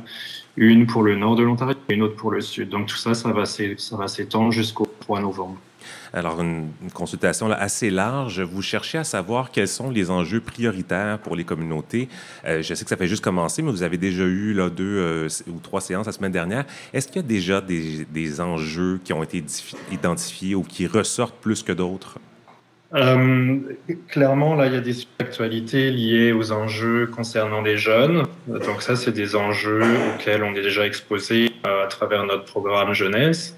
Une 0.58 0.86
pour 0.86 1.04
le 1.04 1.16
nord 1.16 1.36
de 1.36 1.44
l'Ontario 1.44 1.76
et 1.88 1.94
une 1.94 2.04
autre 2.04 2.18
pour 2.18 2.32
le 2.32 2.42
sud. 2.42 2.68
Donc, 2.70 2.88
tout 2.88 2.98
ça, 2.98 3.14
ça 3.14 3.32
va 3.32 4.08
s'étendre 4.08 4.52
jusqu'au 4.52 4.86
3 5.00 5.22
novembre. 5.22 5.58
Alors, 6.14 6.42
une, 6.42 6.70
consultation 6.94 7.52
assez 7.52 7.90
large. 7.90 8.42
Vous 8.42 8.62
cherchez 8.62 8.98
à 8.98 9.04
savoir 9.04 9.52
quels 9.52 9.68
sont 9.68 9.92
les 9.92 10.10
enjeux 10.10 10.42
prioritaires 10.42 11.20
pour 11.20 11.36
les 11.36 11.44
communautés. 11.44 12.10
Euh, 12.46 12.62
je 12.62 12.74
sais 12.74 12.84
que 12.84 12.90
ça 12.90 12.98
fait 12.98 13.08
juste 13.08 13.24
commencer, 13.24 13.62
mais 13.62 13.72
vous 13.72 13.84
avez 13.84 13.98
déjà 13.98 14.24
eu 14.24 14.56
deux 14.76 14.98
euh, 14.98 15.28
ou 15.48 15.60
trois 15.60 15.82
séances 15.82 16.06
la 16.06 16.12
semaine 16.12 16.32
dernière. 16.32 16.66
Est-ce 16.94 17.08
qu'il 17.08 17.18
y 17.18 17.26
a 17.26 17.28
déjà 17.28 17.62
des, 17.62 18.42
enjeux 18.42 19.00
qui 19.04 19.14
ont 19.14 19.24
été 19.24 19.44
identifiés 19.92 20.56
ou 20.56 20.64
qui 20.64 20.88
ressortent 20.88 21.40
plus 21.42 21.64
que 21.64 21.72
d'autres? 21.72 22.18
Euh, 22.94 23.60
clairement, 24.08 24.56
là, 24.56 24.66
il 24.66 24.74
y 24.74 24.78
a 24.78 24.82
des 24.82 25.06
actualités 25.20 25.92
liées 25.92 26.32
aux 26.32 26.52
enjeux 26.52 27.08
concernant 27.08 27.62
les 27.62 27.78
jeunes. 27.78 28.24
Donc 28.48 28.82
ça, 28.82 28.96
c'est 28.96 29.12
des 29.12 29.36
enjeux 29.36 29.84
auxquels 30.14 30.44
on 30.44 30.56
est 30.56 30.62
déjà 30.62 30.86
exposé 30.88 31.52
à 31.64 31.86
travers 31.88 32.26
notre 32.26 32.46
programme 32.46 32.94
jeunesse. 32.94 33.56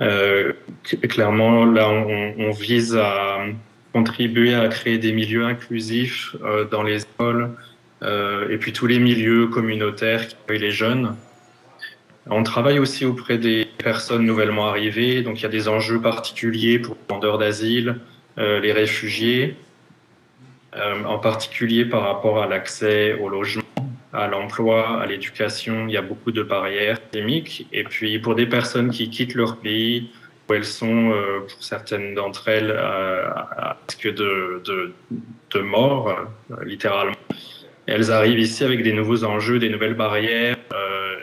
Euh, 0.00 0.52
clairement, 1.08 1.64
là, 1.64 1.88
on, 1.90 2.50
vise 2.50 2.96
à 2.96 3.44
contribuer 3.92 4.54
à 4.54 4.68
créer 4.68 4.98
des 4.98 5.12
milieux 5.12 5.44
inclusifs 5.44 6.36
euh, 6.42 6.64
dans 6.64 6.82
les 6.82 7.02
écoles 7.02 7.50
euh, 8.02 8.48
et 8.48 8.58
puis 8.58 8.72
tous 8.72 8.86
les 8.86 9.00
milieux 9.00 9.48
communautaires 9.48 10.28
qui 10.28 10.36
accueillent 10.36 10.60
les 10.60 10.70
jeunes. 10.70 11.16
On 12.30 12.42
travaille 12.42 12.78
aussi 12.78 13.06
auprès 13.06 13.38
des 13.38 13.66
personnes 13.78 14.24
nouvellement 14.24 14.68
arrivées, 14.68 15.22
donc 15.22 15.40
il 15.40 15.42
y 15.42 15.46
a 15.46 15.50
des 15.50 15.66
enjeux 15.66 16.00
particuliers 16.00 16.78
pour 16.78 16.94
les 16.94 17.00
demandeurs 17.08 17.38
d'asile, 17.38 17.96
les 18.36 18.72
réfugiés, 18.72 19.56
en 20.76 21.18
particulier 21.18 21.86
par 21.86 22.02
rapport 22.02 22.42
à 22.42 22.46
l'accès 22.46 23.14
au 23.14 23.30
logement 23.30 23.62
à 24.18 24.26
l'emploi, 24.26 25.00
à 25.00 25.06
l'éducation, 25.06 25.86
il 25.86 25.92
y 25.92 25.96
a 25.96 26.02
beaucoup 26.02 26.32
de 26.32 26.42
barrières 26.42 26.98
systémiques. 26.98 27.68
Et 27.72 27.84
puis 27.84 28.18
pour 28.18 28.34
des 28.34 28.46
personnes 28.46 28.90
qui 28.90 29.10
quittent 29.10 29.34
leur 29.34 29.58
pays, 29.58 30.10
où 30.48 30.54
elles 30.54 30.64
sont, 30.64 31.12
euh, 31.12 31.40
pour 31.40 31.62
certaines 31.62 32.14
d'entre 32.14 32.48
elles, 32.48 32.72
à, 32.72 33.76
risque 33.86 34.12
de, 34.12 34.60
de, 34.64 34.92
de 35.52 35.60
mort, 35.60 36.08
euh, 36.08 36.64
littéralement, 36.64 37.14
elles 37.86 38.10
arrivent 38.10 38.40
ici 38.40 38.64
avec 38.64 38.82
des 38.82 38.92
nouveaux 38.92 39.22
enjeux, 39.24 39.60
des 39.60 39.68
nouvelles 39.68 39.94
barrières, 39.94 40.56
euh, 40.72 41.16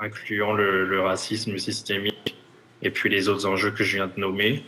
incluant 0.00 0.52
le, 0.52 0.84
le, 0.84 1.00
racisme 1.00 1.56
systémique 1.56 2.36
et 2.82 2.90
puis 2.90 3.08
les 3.08 3.28
autres 3.28 3.46
enjeux 3.46 3.70
que 3.70 3.84
je 3.84 3.96
viens 3.96 4.06
de 4.06 4.20
nommer. 4.20 4.62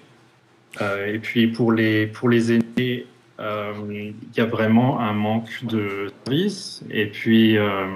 et 0.81 1.19
puis 1.19 1.47
pour 1.49 1.73
les, 1.73 2.07
pour 2.07 2.29
les 2.29 2.53
aînés, 2.53 3.07
euh, 3.07 3.20
il 3.41 4.15
y 4.37 4.41
a 4.41 4.47
vraiment 4.47 5.01
un 5.01 5.13
manque 5.13 5.65
de 5.65 6.13
services 6.25 6.83
et 6.91 7.07
puis 7.07 7.57
euh, 7.57 7.87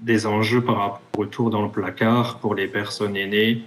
des 0.00 0.26
enjeux 0.26 0.62
par 0.62 0.76
rapport 0.76 1.02
au 1.16 1.20
retour 1.20 1.50
dans 1.50 1.62
le 1.62 1.70
placard 1.70 2.38
pour 2.38 2.54
les 2.54 2.66
personnes 2.66 3.16
aînées 3.16 3.62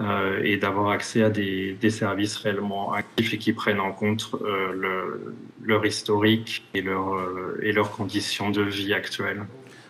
euh, 0.00 0.40
et 0.42 0.56
d'avoir 0.56 0.90
accès 0.90 1.22
à 1.22 1.30
des, 1.30 1.76
services 1.90 2.36
réellement 2.36 2.92
actifs 2.92 3.34
et 3.34 3.38
qui 3.38 3.52
prennent 3.52 3.80
en 3.80 3.92
compte 3.92 4.30
le, 4.42 5.34
leur 5.62 5.86
historique 5.86 6.64
et 6.74 6.82
leurs 6.82 7.90
conditions 7.92 8.50
de 8.50 8.62
vie 8.62 8.92
actuelles. 8.92 9.44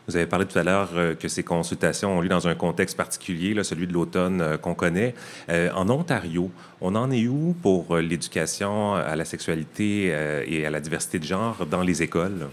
Vous 0.09 0.17
avez 0.17 0.27
parlé 0.27 0.47
tout 0.47 0.59
à 0.59 0.63
l'heure 0.63 0.89
euh, 0.97 1.15
que 1.15 1.29
ces 1.29 1.43
consultations 1.43 2.17
ont 2.17 2.23
lieu 2.23 2.31
dans 2.31 2.49
un 2.49 2.55
contexte 2.55 2.97
particulier, 2.97 3.63
celui 3.63 3.87
de 3.87 3.93
l'automne 3.93 4.41
euh, 4.41 4.57
qu'on 4.57 4.73
connaît. 4.73 5.15
Euh, 5.51 5.71
en 5.75 5.91
Ontario, 5.91 6.51
on 6.81 6.95
en 6.95 7.11
est 7.11 7.27
où 7.27 7.55
pour 7.63 7.99
l'éducation 7.99 8.95
à 8.95 9.15
la 9.17 9.27
sexualité 9.27 10.15
et 10.47 10.65
à 10.65 10.71
la 10.71 10.81
diversité 10.81 11.19
de 11.19 11.25
genre 11.25 11.67
dans 11.67 11.83
les 11.83 12.03
écoles? 12.03 12.49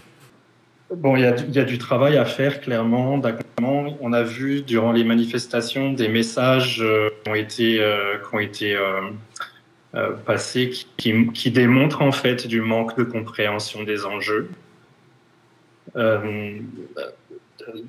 Bon, 0.94 1.16
il 1.16 1.22
y, 1.22 1.58
a, 1.58 1.64
du 1.64 1.78
travail 1.78 2.16
à 2.16 2.24
faire, 2.24 2.60
clairement. 2.60 3.20
On 4.00 4.12
a 4.12 4.22
vu 4.22 4.62
durant 4.62 4.92
les 4.92 5.04
manifestations 5.04 5.92
des 5.92 6.08
messages 6.08 6.84
qui 7.24 7.30
ont 7.30 7.34
été, 7.34 7.76
qui 7.78 8.34
ont 8.34 8.38
été 8.40 8.76
passés 10.24 10.70
qui, 10.96 11.30
qui, 11.32 11.50
démontrent 11.50 12.02
en 12.02 12.12
fait 12.12 12.46
du 12.46 12.60
manque 12.60 12.98
de 12.98 13.04
compréhension 13.04 13.84
des 13.84 14.04
enjeux. 14.04 14.50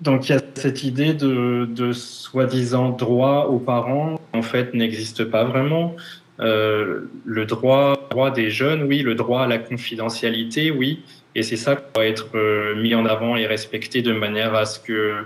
Donc 0.01 0.29
il 0.29 0.33
y 0.33 0.35
a 0.35 0.41
cette 0.55 0.83
idée 0.83 1.13
de, 1.13 1.91
soi-disant 1.93 2.89
droit 2.89 3.45
aux 3.49 3.59
parents, 3.59 4.19
en 4.33 4.41
fait, 4.41 4.73
n'existe 4.73 5.25
pas 5.25 5.43
vraiment. 5.43 5.95
Euh, 6.39 7.09
le 7.25 7.45
droit, 7.45 7.95
des 8.33 8.49
jeunes, 8.49 8.83
oui, 8.83 9.03
le 9.03 9.15
droit 9.15 9.43
à 9.43 9.47
la 9.47 9.59
confidentialité, 9.59 10.71
oui, 10.71 11.03
et 11.35 11.43
c'est 11.43 11.55
ça 11.55 11.75
qui 11.75 11.83
doit 11.93 12.05
être 12.05 12.35
euh, 12.35 12.75
mis 12.75 12.95
en 12.95 13.05
avant 13.05 13.35
et 13.35 13.45
respecté 13.45 14.01
de 14.01 14.11
manière 14.11 14.55
à 14.55 14.65
ce 14.65 14.79
que 14.79 15.25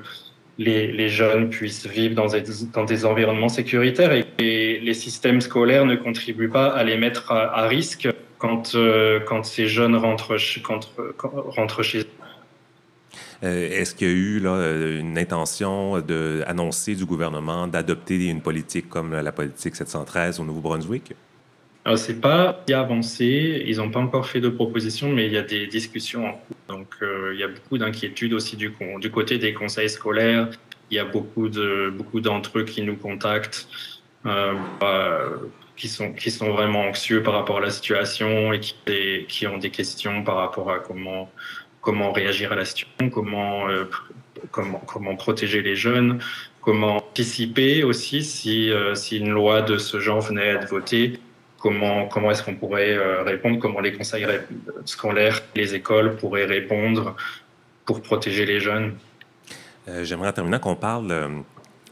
les, 0.58 1.10
jeunes 1.10 1.50
puissent 1.50 1.88
vivre 1.88 2.16
dans 2.16 2.86
des, 2.86 3.06
environnements 3.06 3.50
sécuritaires 3.50 4.12
et, 4.14 4.24
que 4.24 4.86
les 4.86 4.94
systèmes 4.94 5.42
scolaires 5.42 5.86
ne 5.86 5.96
contribuent 5.96 6.50
pas 6.50 6.68
à 6.68 6.84
les 6.84 6.98
mettre 6.98 7.32
à, 7.32 7.68
risque 7.68 8.10
quand, 8.38 8.76
euh, 8.76 9.20
quand 9.22 9.44
ces 9.46 9.68
jeunes 9.68 9.96
rentrent 9.96 10.38
chez 10.38 12.00
eux. 12.00 12.21
Est-ce 13.42 13.96
qu'il 13.96 14.08
y 14.08 14.12
a 14.12 14.14
eu 14.14 14.40
là, 14.40 15.00
une 15.00 15.18
intention 15.18 16.00
d'annoncer 16.00 16.96
du 16.96 17.06
gouvernement 17.06 17.68
d'adopter 17.68 18.28
une 18.28 18.42
politique 18.42 18.88
comme 18.88 19.14
la 19.14 19.32
politique 19.32 19.76
713 19.76 20.40
au 20.40 20.44
Nouveau-Brunswick? 20.44 21.14
C'est 21.96 22.22
pas 22.22 22.64
avancé. 22.72 23.64
Ils 23.66 23.78
n'ont 23.78 23.90
pas 23.90 24.00
encore 24.00 24.28
fait 24.28 24.42
de 24.42 24.50
propositions, 24.50 25.10
mais 25.10 25.26
il 25.26 25.34
y 25.34 25.38
a 25.38 25.42
des 25.42 25.66
discussions 25.66 26.28
en 26.28 26.34
cours. 26.34 26.58
Donc, 26.68 26.96
il 27.02 27.40
y 27.40 27.44
a 27.44 27.48
beaucoup 27.48 27.80
d'inquiétudes 27.80 28.34
aussi 28.34 28.56
du, 28.58 28.72
côté 29.12 29.40
des 29.40 29.54
conseils 29.54 29.90
scolaires. 29.90 30.50
Il 30.92 30.98
y 30.98 31.00
a 31.00 31.06
beaucoup 31.06 31.50
de 31.50 31.92
beaucoup 31.98 32.20
d'entre 32.20 32.60
eux 32.60 32.66
qui 32.66 32.84
nous 32.84 32.98
contactent 32.98 33.68
euh, 34.26 35.38
qui, 35.76 35.88
sont, 35.88 36.14
qui 36.14 36.30
sont 36.30 36.52
vraiment 36.52 36.82
anxieux 36.82 37.24
par 37.24 37.34
rapport 37.34 37.58
à 37.58 37.62
la 37.62 37.72
situation 37.72 38.54
et 38.54 38.60
qui 39.28 39.48
ont 39.48 39.58
des 39.58 39.72
questions 39.72 40.24
par 40.24 40.36
rapport 40.36 40.70
à 40.70 40.78
comment, 40.78 41.32
comment 41.82 42.12
réagir 42.12 42.52
à 42.52 42.56
la 42.56 42.66
situation, 42.66 43.10
comment, 43.10 43.68
euh, 43.68 43.86
comment, 44.52 44.82
comment 44.86 45.16
protéger 45.16 45.62
les 45.62 45.76
jeunes, 45.76 46.20
comment 46.62 46.98
anticiper 46.98 47.84
aussi 47.84 48.24
si, 48.24 48.72
euh, 48.72 48.96
si 48.96 49.18
une 49.18 49.32
loi 49.32 49.62
de 49.62 49.78
ce 49.78 50.00
genre 50.00 50.22
venait 50.22 50.50
à 50.50 50.54
être 50.54 50.70
votée. 50.70 51.20
Comment, 51.60 52.08
comment 52.08 52.32
est-ce 52.32 52.42
qu'on 52.42 52.56
pourrait 52.56 52.98
répondre 53.24 53.60
Comment 53.60 53.82
les 53.82 53.94
conseils 53.94 54.26
scolaires, 54.86 55.44
les 55.56 55.76
écoles 55.76 56.16
pourraient 56.16 56.48
répondre 56.48 57.16
pour 57.86 58.02
protéger 58.02 58.48
les 58.48 58.60
jeunes 58.60 58.96
J'aimerais 60.02 60.30
en 60.30 60.34
terminant 60.34 60.58
qu'on 60.58 60.76
parle 60.76 61.44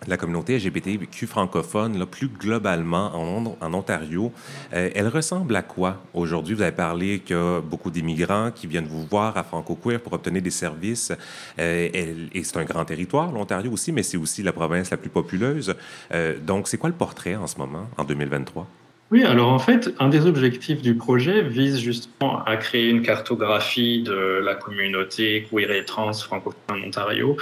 la 0.07 0.17
communauté 0.17 0.57
LGBTQ 0.57 1.27
francophone, 1.27 1.97
là, 1.97 2.05
plus 2.05 2.27
globalement 2.27 3.11
en, 3.15 3.73
Ontario, 3.73 4.31
euh, 4.73 4.89
elle 4.95 5.07
ressemble 5.07 5.55
à 5.55 5.61
quoi 5.61 5.97
aujourd'hui? 6.13 6.55
Vous 6.55 6.61
avez 6.61 6.71
parlé 6.71 7.19
qu'il 7.19 7.35
y 7.35 7.39
a 7.39 7.61
beaucoup 7.61 7.91
d'immigrants 7.91 8.51
qui 8.51 8.67
viennent 8.67 8.87
vous 8.87 9.05
voir 9.05 9.37
à 9.37 9.43
Franco-Queer 9.43 9.99
pour 9.99 10.13
obtenir 10.13 10.41
des 10.41 10.51
services. 10.51 11.11
Euh, 11.59 11.89
et 12.33 12.43
c'est 12.43 12.57
un 12.57 12.63
grand 12.63 12.85
territoire, 12.85 13.31
l'Ontario 13.31 13.71
aussi, 13.71 13.91
mais 13.91 14.03
c'est 14.03 14.17
aussi 14.17 14.43
la 14.43 14.53
province 14.53 14.89
la 14.89 14.97
plus 14.97 15.09
populeuse. 15.09 15.75
Euh, 16.11 16.37
donc, 16.39 16.67
c'est 16.67 16.77
quoi 16.77 16.89
le 16.89 16.95
portrait 16.95 17.35
en 17.35 17.47
ce 17.47 17.57
moment, 17.57 17.87
en 17.97 18.03
2023? 18.03 18.67
Oui, 19.11 19.23
alors 19.23 19.49
en 19.49 19.59
fait, 19.59 19.93
un 19.97 20.07
des 20.07 20.27
objectifs 20.27 20.81
du 20.81 20.93
projet 20.93 21.41
vise 21.41 21.79
justement 21.79 22.43
à 22.43 22.57
créer 22.57 22.89
une 22.89 23.01
cartographie 23.01 24.03
de 24.03 24.39
la 24.43 24.53
communauté 24.53 25.47
queer 25.49 25.71
et 25.71 25.83
trans 25.83 26.13
francophone 26.13 26.59
en 26.69 26.87
Ontario 26.87 27.35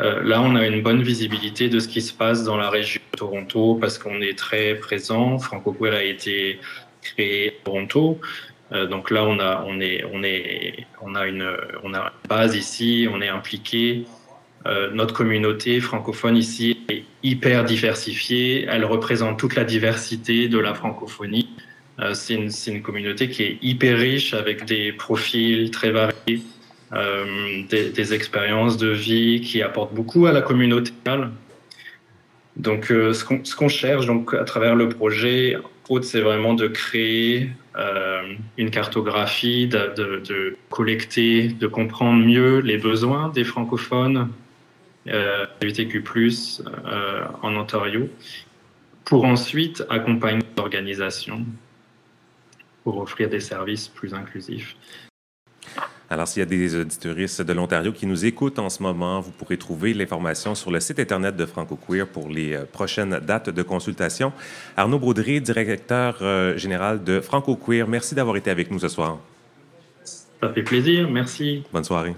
euh, 0.00 0.22
là, 0.22 0.40
on 0.40 0.56
a 0.56 0.66
une 0.66 0.82
bonne 0.82 1.02
visibilité 1.02 1.68
de 1.68 1.78
ce 1.78 1.86
qui 1.86 2.00
se 2.00 2.12
passe 2.14 2.44
dans 2.44 2.56
la 2.56 2.70
région 2.70 3.00
de 3.12 3.18
Toronto 3.18 3.76
parce 3.78 3.98
qu'on 3.98 4.22
est 4.22 4.38
très 4.38 4.74
présent. 4.76 5.38
Franco 5.38 5.72
Queer 5.72 5.94
a 5.94 6.02
été 6.02 6.58
créé 7.02 7.48
à 7.48 7.64
Toronto. 7.64 8.18
Euh, 8.72 8.86
donc 8.86 9.10
là, 9.10 9.24
on 9.24 9.38
a, 9.40 9.64
on, 9.66 9.80
est, 9.80 10.04
on, 10.10 10.22
est, 10.22 10.86
on, 11.02 11.14
a 11.14 11.26
une, 11.26 11.46
on 11.82 11.92
a 11.92 11.98
une 11.98 12.28
base 12.28 12.56
ici, 12.56 13.08
on 13.12 13.20
est 13.20 13.28
impliqué. 13.28 14.06
Euh, 14.66 14.90
notre 14.92 15.14
communauté 15.14 15.80
francophone 15.80 16.36
ici 16.36 16.78
est 16.88 17.04
hyper 17.22 17.64
diversifiée. 17.64 18.66
Elle 18.68 18.84
représente 18.84 19.38
toute 19.38 19.54
la 19.54 19.64
diversité 19.64 20.48
de 20.48 20.58
la 20.58 20.74
francophonie. 20.74 21.48
c'est 22.14 22.34
une, 22.34 22.82
communauté 22.82 23.28
qui 23.28 23.42
est 23.42 23.58
hyper 23.62 23.98
riche 23.98 24.32
avec 24.32 24.64
des 24.64 24.92
profils 24.92 25.70
très 25.70 25.90
variés. 25.90 26.42
Euh, 26.92 27.62
des, 27.68 28.14
expériences 28.14 28.76
de 28.76 28.88
vie 28.88 29.40
qui 29.42 29.62
apportent 29.62 29.94
beaucoup 29.94 30.26
à 30.26 30.32
la 30.32 30.42
communauté. 30.42 30.90
Donc, 32.56 32.90
euh, 32.90 33.12
ce 33.12 33.54
qu'on 33.54 33.68
cherche 33.68 34.06
donc, 34.06 34.34
à 34.34 34.42
travers 34.42 34.74
le 34.74 34.88
projet, 34.88 35.56
c'est 36.02 36.20
vraiment 36.20 36.54
de 36.54 36.66
créer 36.66 37.50
euh, 37.76 38.22
une 38.58 38.70
cartographie, 38.70 39.68
de, 39.68 40.56
collecter, 40.68 41.48
de 41.48 41.66
comprendre 41.68 42.24
mieux 42.24 42.58
les 42.58 42.76
besoins 42.76 43.28
des 43.28 43.44
francophones 43.44 44.28
euh, 45.08 45.46
LGBTQ+, 45.62 46.02
en 47.42 47.56
Ontario, 47.56 48.08
pour 49.04 49.24
ensuite 49.24 49.84
accompagner 49.88 50.44
l'organisation 50.56 51.44
pour 52.84 52.98
offrir 52.98 53.28
des 53.28 53.40
services 53.40 53.88
plus 53.88 54.14
inclusifs. 54.14 54.76
Alors, 56.12 56.26
s'il 56.26 56.40
y 56.40 56.42
a 56.42 56.46
des 56.46 56.74
auditoristes 56.74 57.40
de 57.40 57.52
l'Ontario 57.52 57.92
qui 57.92 58.04
nous 58.04 58.24
écoutent 58.26 58.58
en 58.58 58.68
ce 58.68 58.82
moment, 58.82 59.20
vous 59.20 59.30
pourrez 59.30 59.56
trouver 59.56 59.94
l'information 59.94 60.56
sur 60.56 60.72
le 60.72 60.80
site 60.80 60.98
Internet 60.98 61.36
de 61.36 61.46
Franco 61.46 61.76
Queer 61.76 62.04
pour 62.08 62.28
les 62.28 62.54
euh, 62.54 62.64
prochaines 62.64 63.20
dates 63.20 63.48
de 63.48 63.62
consultation. 63.62 64.32
Arnaud 64.76 64.98
Baudry, 64.98 65.40
directeur 65.40 66.18
euh, 66.20 66.56
général 66.56 67.04
de 67.04 67.20
Franco 67.20 67.54
Queer, 67.54 67.86
merci 67.86 68.16
d'avoir 68.16 68.36
été 68.36 68.50
avec 68.50 68.72
nous 68.72 68.80
ce 68.80 68.88
soir. 68.88 69.18
Ça 70.02 70.52
fait 70.52 70.64
plaisir, 70.64 71.08
merci. 71.08 71.62
Bonne 71.72 71.84
soirée. 71.84 72.16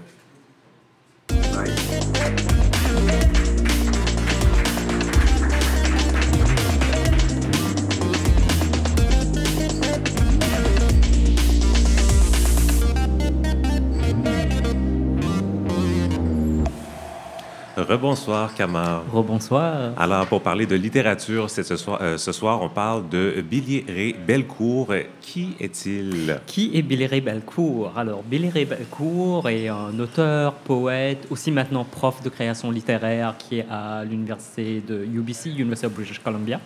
Rebonsoir, 17.83 18.53
Camar. 18.55 19.03
Rebonsoir. 19.11 19.93
Alors, 19.97 20.25
pour 20.27 20.41
parler 20.41 20.65
de 20.65 20.75
littérature, 20.75 21.49
ce 21.49 21.63
soir, 21.75 21.99
euh, 22.01 22.17
ce 22.17 22.31
soir, 22.31 22.61
on 22.61 22.69
parle 22.69 23.07
de 23.09 23.41
Billy 23.41 23.85
Ray 23.87 24.13
Belcourt. 24.13 24.93
Qui 25.21 25.55
est-il? 25.59 26.39
Qui 26.45 26.71
est 26.73 26.81
Billy 26.81 27.05
Ray 27.05 27.21
Belcourt? 27.21 27.93
Alors, 27.95 28.23
Billy 28.23 28.49
Ray 28.49 28.65
Belcourt 28.65 29.49
est 29.49 29.67
un 29.67 29.97
auteur, 29.99 30.53
poète, 30.53 31.27
aussi 31.29 31.51
maintenant 31.51 31.83
prof 31.83 32.21
de 32.23 32.29
création 32.29 32.71
littéraire 32.71 33.35
qui 33.37 33.59
est 33.59 33.65
à 33.69 34.03
l'université 34.03 34.81
de 34.81 35.05
UBC, 35.05 35.49
University 35.49 35.85
of 35.85 35.93
British 35.93 36.19
Columbia. 36.19 36.59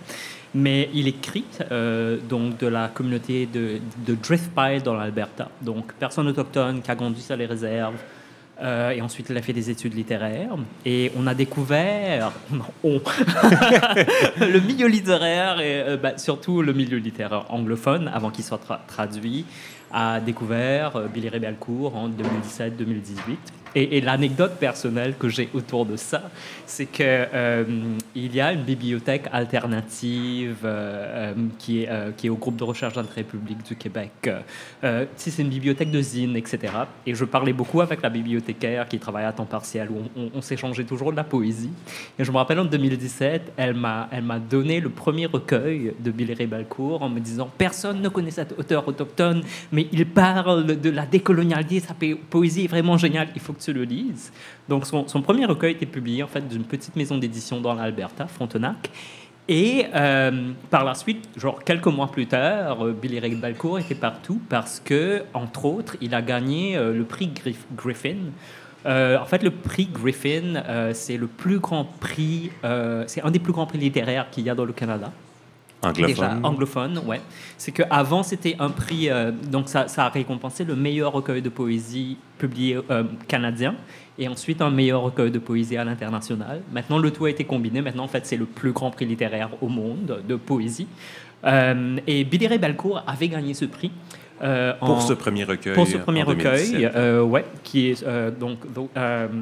Mais 0.56 0.90
il 0.94 1.08
écrit 1.08 1.46
euh, 1.72 2.18
donc 2.30 2.58
de 2.58 2.68
la 2.68 2.88
communauté 2.88 3.46
de, 3.46 3.80
de 4.06 4.16
Driftpile 4.16 4.82
dans 4.84 4.96
l'Alberta. 4.96 5.50
Donc, 5.62 5.94
personne 5.94 6.28
autochtone 6.28 6.82
qui 6.82 6.90
a 6.90 6.96
grandi 6.96 7.22
sur 7.22 7.36
les 7.36 7.46
réserves, 7.46 7.96
euh, 8.62 8.92
et 8.92 9.02
ensuite, 9.02 9.28
il 9.30 9.38
a 9.38 9.42
fait 9.42 9.54
des 9.54 9.70
études 9.70 9.94
littéraires. 9.94 10.56
Et 10.86 11.12
on 11.18 11.28
a 11.28 11.34
découvert 11.34 12.32
le 12.84 14.60
milieu 14.60 14.88
littéraire, 14.88 15.60
et 15.60 15.82
euh, 15.82 15.98
bah, 15.98 16.18
surtout 16.18 16.62
le 16.62 16.74
milieu 16.74 16.98
littéraire 16.98 17.46
anglophone, 17.50 18.10
avant 18.14 18.30
qu'il 18.32 18.44
soit 18.44 18.60
traduit, 18.88 19.46
a 19.92 20.20
découvert 20.20 20.96
euh, 20.96 21.08
Billy 21.08 21.30
Ray 21.30 21.40
Belcourt 21.40 21.96
en 21.96 22.10
2017-2018. 22.10 23.38
Et, 23.76 24.02
l'anecdote 24.02 24.54
personnelle 24.60 25.16
que 25.18 25.28
j'ai 25.30 25.50
autour 25.54 25.86
de 25.86 25.96
ça, 25.98 26.30
c'est 26.66 26.86
que 26.86 27.04
euh, 27.04 27.66
il 28.16 28.36
y 28.36 28.42
a 28.42 28.54
une 28.54 28.64
bibliothèque 28.64 29.26
alternative 29.32 30.58
euh, 30.64 31.34
qui, 31.58 31.84
est, 31.84 32.16
qui 32.16 32.28
est 32.28 32.30
au 32.30 32.36
groupe 32.36 32.56
de 32.56 32.64
recherche 32.64 32.94
d'intérêt 32.94 33.24
public 33.24 33.64
du 33.64 33.76
Québec. 33.76 34.30
c'est 35.16 35.42
une 35.42 35.50
bibliothèque 35.50 35.92
de 35.92 36.02
zine, 36.02 36.36
etc. 36.36 36.74
Et 37.06 37.16
je 37.16 37.26
parlais 37.26 37.54
beaucoup 37.54 37.82
avec 37.82 38.02
la 38.02 38.10
bibliothécaire 38.10 38.88
qui 38.88 39.00
travaille 39.00 39.26
à 39.26 39.34
temps 39.34 39.46
partiel, 39.46 39.90
où 39.90 40.30
on, 40.34 40.42
s'échangeait 40.42 40.84
toujours 40.84 41.12
de 41.12 41.18
la 41.18 41.24
poésie. 41.24 41.72
Et 42.18 42.24
je 42.24 42.32
me 42.32 42.38
rappelle 42.38 42.60
en 42.60 42.66
2017, 42.66 43.54
elle 43.58 43.74
m'a, 43.74 44.08
elle 44.12 44.24
m'a 44.24 44.40
donné 44.40 44.80
le 44.80 44.90
premier 44.90 45.26
recueil 45.26 45.94
de 46.00 46.12
Billy 46.12 46.34
Ray 46.34 46.48
Belcourt 46.48 47.02
en 47.02 47.10
me 47.10 47.20
disant 47.20 47.50
Personne 47.58 48.02
ne 48.02 48.10
connaît 48.10 48.32
cet 48.32 48.58
auteur 48.58 48.88
autochtone, 48.88 49.42
mais 49.72 49.88
il 49.92 50.06
parle 50.06 50.66
de 50.66 50.90
la 50.90 51.06
décolonialité, 51.06 51.80
sa 51.80 51.96
poésie 52.30 52.66
est 52.66 52.68
vraiment 52.68 52.98
géniale, 52.98 53.30
il 53.36 53.42
faut 53.42 53.54
le 53.68 53.84
lises. 53.84 54.32
Donc 54.70 54.86
son, 54.86 55.04
premier 55.22 55.46
recueil 55.46 55.74
était 55.74 55.86
publié 55.86 56.24
en 56.24 56.28
fait 56.28 56.48
d'une 56.48 56.64
petite 56.64 56.96
maison 56.96 57.18
d'édition 57.18 57.62
dans 57.62 57.74
l'Alberta, 57.74 58.28
Frontenac. 58.28 58.90
Et 59.50 59.86
euh, 59.96 60.52
par 60.70 60.84
la 60.84 60.94
suite, 60.94 61.30
genre 61.38 61.64
quelques 61.64 61.88
mois 61.88 62.08
plus 62.08 62.28
tard, 62.28 62.86
euh, 62.86 62.92
Billy 62.92 63.20
Ray 63.20 63.36
Balcourt 63.36 63.80
était 63.80 63.96
partout 63.96 64.42
parce 64.50 64.82
que, 64.82 65.24
entre 65.34 65.66
autres, 65.66 65.96
il 66.02 66.14
a 66.14 66.22
gagné 66.22 66.76
euh, 66.76 66.94
le 66.94 67.06
prix 67.06 67.32
Griffin. 67.76 68.18
en 68.86 69.26
fait, 69.26 69.44
le 69.44 69.52
prix 69.52 69.88
Griffin, 69.92 70.64
c'est 70.94 71.18
le 71.18 71.28
plus 71.28 71.60
grand 71.60 71.86
prix, 71.86 72.52
c'est 73.08 73.22
un 73.22 73.32
des 73.32 73.40
plus 73.40 73.54
grands 73.54 73.66
prix 73.66 73.78
littéraires 73.78 74.30
qu'il 74.30 74.46
y 74.46 74.50
a 74.50 74.56
dans 74.56 74.66
le 74.66 74.74
Canada. 74.74 75.12
Anglophone. 75.84 76.08
Déjà, 76.08 76.40
anglophone, 76.42 77.02
ouais. 77.06 77.22
C'est 77.58 77.72
qu'avant, 77.72 78.24
c'était 78.24 78.56
un 78.60 78.70
prix, 78.70 79.10
euh, 79.10 79.32
donc 79.32 79.70
ça, 79.70 79.86
a 79.98 80.10
récompensé 80.10 80.64
le 80.64 80.76
meilleur 80.76 81.12
recueil 81.12 81.42
de 81.42 81.50
poésie 81.50 82.18
publié 82.40 82.80
euh, 82.90 83.04
canadien 83.28 83.76
et 84.18 84.28
ensuite 84.28 84.62
un 84.62 84.72
meilleur 84.72 85.02
recueil 85.02 85.30
de 85.30 85.38
poésie 85.38 85.78
à 85.78 85.84
l'international. 85.84 86.62
Maintenant, 86.72 86.98
le 86.98 87.12
tout 87.12 87.26
a 87.26 87.30
été 87.30 87.44
combiné. 87.44 87.82
Maintenant, 87.82 88.06
en 88.06 88.08
fait, 88.08 88.26
c'est 88.26 88.38
le 88.38 88.46
plus 88.46 88.72
grand 88.72 88.90
prix 88.90 89.06
littéraire 89.06 89.50
au 89.62 89.68
monde 89.68 90.24
de 90.28 90.36
poésie. 90.36 90.88
Euh, 91.46 91.98
et 92.08 92.24
Billy 92.24 92.48
Ray 92.48 92.58
Belcourt 92.58 93.04
avait 93.06 93.28
gagné 93.28 93.54
ce 93.54 93.66
prix. 93.66 93.92
Euh, 94.42 94.74
pour 94.80 95.02
ce 95.02 95.14
premier 95.14 95.44
recueil. 95.44 95.74
Pour 95.74 95.88
ce 95.88 95.98
premier 95.98 96.24
recueil, 96.24 96.90
euh, 96.96 97.22
ouais, 97.22 97.46
qui 97.64 97.90
est 97.90 98.04
euh, 98.04 98.32
donc 98.32 98.60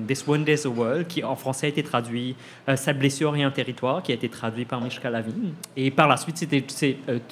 This 0.07 0.25
One 0.27 0.43
Day's 0.43 0.65
a 0.65 0.69
World, 0.69 1.07
qui 1.07 1.23
en 1.23 1.35
français 1.35 1.67
a 1.67 1.69
été 1.69 1.83
traduit 1.83 2.35
Sa 2.75 2.93
blessure 2.93 3.35
et 3.35 3.43
un 3.43 3.51
territoire, 3.51 4.01
qui 4.01 4.11
a 4.11 4.15
été 4.15 4.29
traduit 4.29 4.65
par 4.65 4.81
Mishka 4.81 5.09
Lavigne. 5.09 5.51
Et 5.75 5.91
par 5.91 6.07
la 6.07 6.17
suite, 6.17 6.37
c'était 6.37 6.63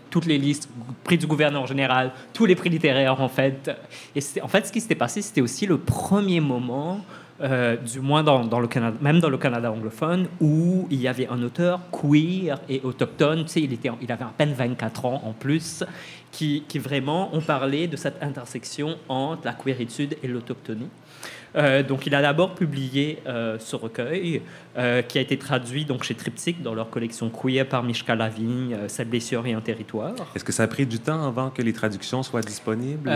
toutes 0.10 0.26
les 0.26 0.38
listes, 0.38 0.70
prix 1.04 1.18
du 1.18 1.28
gouverneur 1.28 1.66
général, 1.68 2.12
tous 2.34 2.46
les 2.46 2.56
prix 2.56 2.70
littéraires 2.70 3.22
en 3.22 3.30
fait. 3.30 3.72
Et 4.16 4.22
en 4.42 4.48
fait, 4.48 4.68
ce 4.68 4.72
qui 4.72 4.82
s'était 4.82 4.96
passé, 4.96 5.22
c'était 5.22 5.42
aussi 5.42 5.66
le 5.66 5.78
premier 5.78 6.40
moment 6.40 7.00
euh, 7.42 7.78
du 7.78 8.00
moins 8.00 8.24
dans, 8.24 8.60
le 8.60 8.68
Canada, 8.68 8.98
même 9.02 9.20
dans 9.20 9.30
le 9.30 9.38
Canada 9.38 9.72
anglophone, 9.72 10.28
où 10.40 10.88
il 10.92 11.02
y 11.02 11.08
avait 11.08 11.28
un 11.28 11.42
auteur 11.42 11.80
queer 11.92 12.60
et 12.70 12.82
autochtone, 12.84 13.44
tu 13.46 13.50
sais, 13.50 13.62
il, 13.62 13.74
était, 13.74 13.90
il 14.02 14.12
avait 14.12 14.24
à 14.24 14.34
peine 14.38 14.54
24 14.54 15.06
ans 15.06 15.22
en 15.26 15.34
plus, 15.34 15.84
qui, 16.32 16.64
qui 16.68 16.80
vraiment 16.80 17.34
ont 17.36 17.42
parlé 17.42 17.88
de 17.88 17.96
cette 17.96 18.22
intersection 18.22 18.98
entre 19.10 19.46
la 19.46 19.54
queeritude 19.54 20.18
et 20.22 20.28
l'autochtonie. 20.28 20.90
Euh, 21.56 21.84
donc, 21.84 22.06
il 22.08 22.16
a 22.16 22.22
d'abord 22.22 22.56
publié 22.56 23.20
euh, 23.28 23.58
ce 23.60 23.76
recueil 23.76 24.42
euh, 24.78 25.02
qui 25.02 25.18
a 25.18 25.22
été 25.22 25.38
traduit 25.38 25.86
donc 25.86 26.04
chez 26.04 26.16
Triptyque 26.16 26.62
dans 26.62 26.74
leur 26.74 26.90
collection 26.90 27.30
Queer 27.30 27.68
par 27.68 27.84
Mishka 27.84 28.16
Lavigne, 28.16 28.76
Cette 28.88 29.10
blessure 29.10 29.46
et 29.46 29.54
un 29.54 29.62
territoire. 29.62 30.14
Est-ce 30.36 30.44
que 30.44 30.52
ça 30.52 30.64
a 30.64 30.68
pris 30.68 30.86
du 30.86 31.00
temps 31.00 31.26
avant 31.28 31.50
que 31.50 31.62
les 31.62 31.74
traductions 31.74 32.24
soient 32.24 32.42
disponibles? 32.42 33.10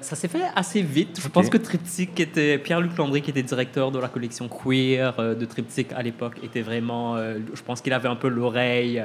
Ça 0.00 0.16
s'est 0.16 0.28
fait 0.28 0.44
assez 0.54 0.82
vite. 0.82 1.20
Je 1.22 1.28
pense 1.28 1.48
que 1.48 1.58
Triptyque 1.58 2.18
était 2.18 2.58
Pierre-Luc 2.58 2.96
Landry, 2.96 3.22
qui 3.22 3.30
était 3.30 3.42
directeur 3.42 3.90
de 3.90 3.98
la 3.98 4.08
collection 4.08 4.48
Queer 4.48 5.36
de 5.36 5.44
Triptyque 5.44 5.92
à 5.94 6.02
l'époque, 6.02 6.34
était 6.42 6.62
vraiment. 6.62 7.16
je 7.16 7.62
pense 7.62 7.80
qu'il 7.80 7.92
avait 7.92 8.08
un 8.08 8.16
peu 8.16 8.28
l'oreille 8.28 9.02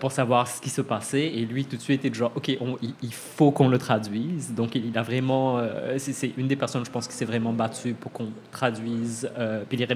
pour 0.00 0.12
savoir 0.12 0.48
ce 0.48 0.60
qui 0.60 0.70
se 0.70 0.80
passait 0.80 1.26
et 1.26 1.44
lui 1.44 1.64
tout 1.64 1.76
de 1.76 1.82
suite 1.82 2.04
était 2.04 2.16
genre 2.16 2.32
ok, 2.34 2.48
il, 2.48 3.14
faut 3.14 3.50
qu'on 3.50 3.68
le 3.68 3.78
traduise. 3.78 4.54
Donc 4.54 4.74
il, 4.74 4.86
il 4.86 4.98
a 4.98 5.02
vraiment. 5.02 5.60
c'est 5.98 6.32
une 6.36 6.48
des 6.48 6.56
personnes, 6.56 6.84
je 6.84 6.90
pense, 6.90 7.06
qui 7.06 7.14
s'est 7.14 7.24
vraiment 7.24 7.52
battue 7.52 7.75
pour 8.00 8.12
qu'on 8.12 8.28
traduise 8.50 9.30
euh, 9.38 9.62
Billy 9.68 9.86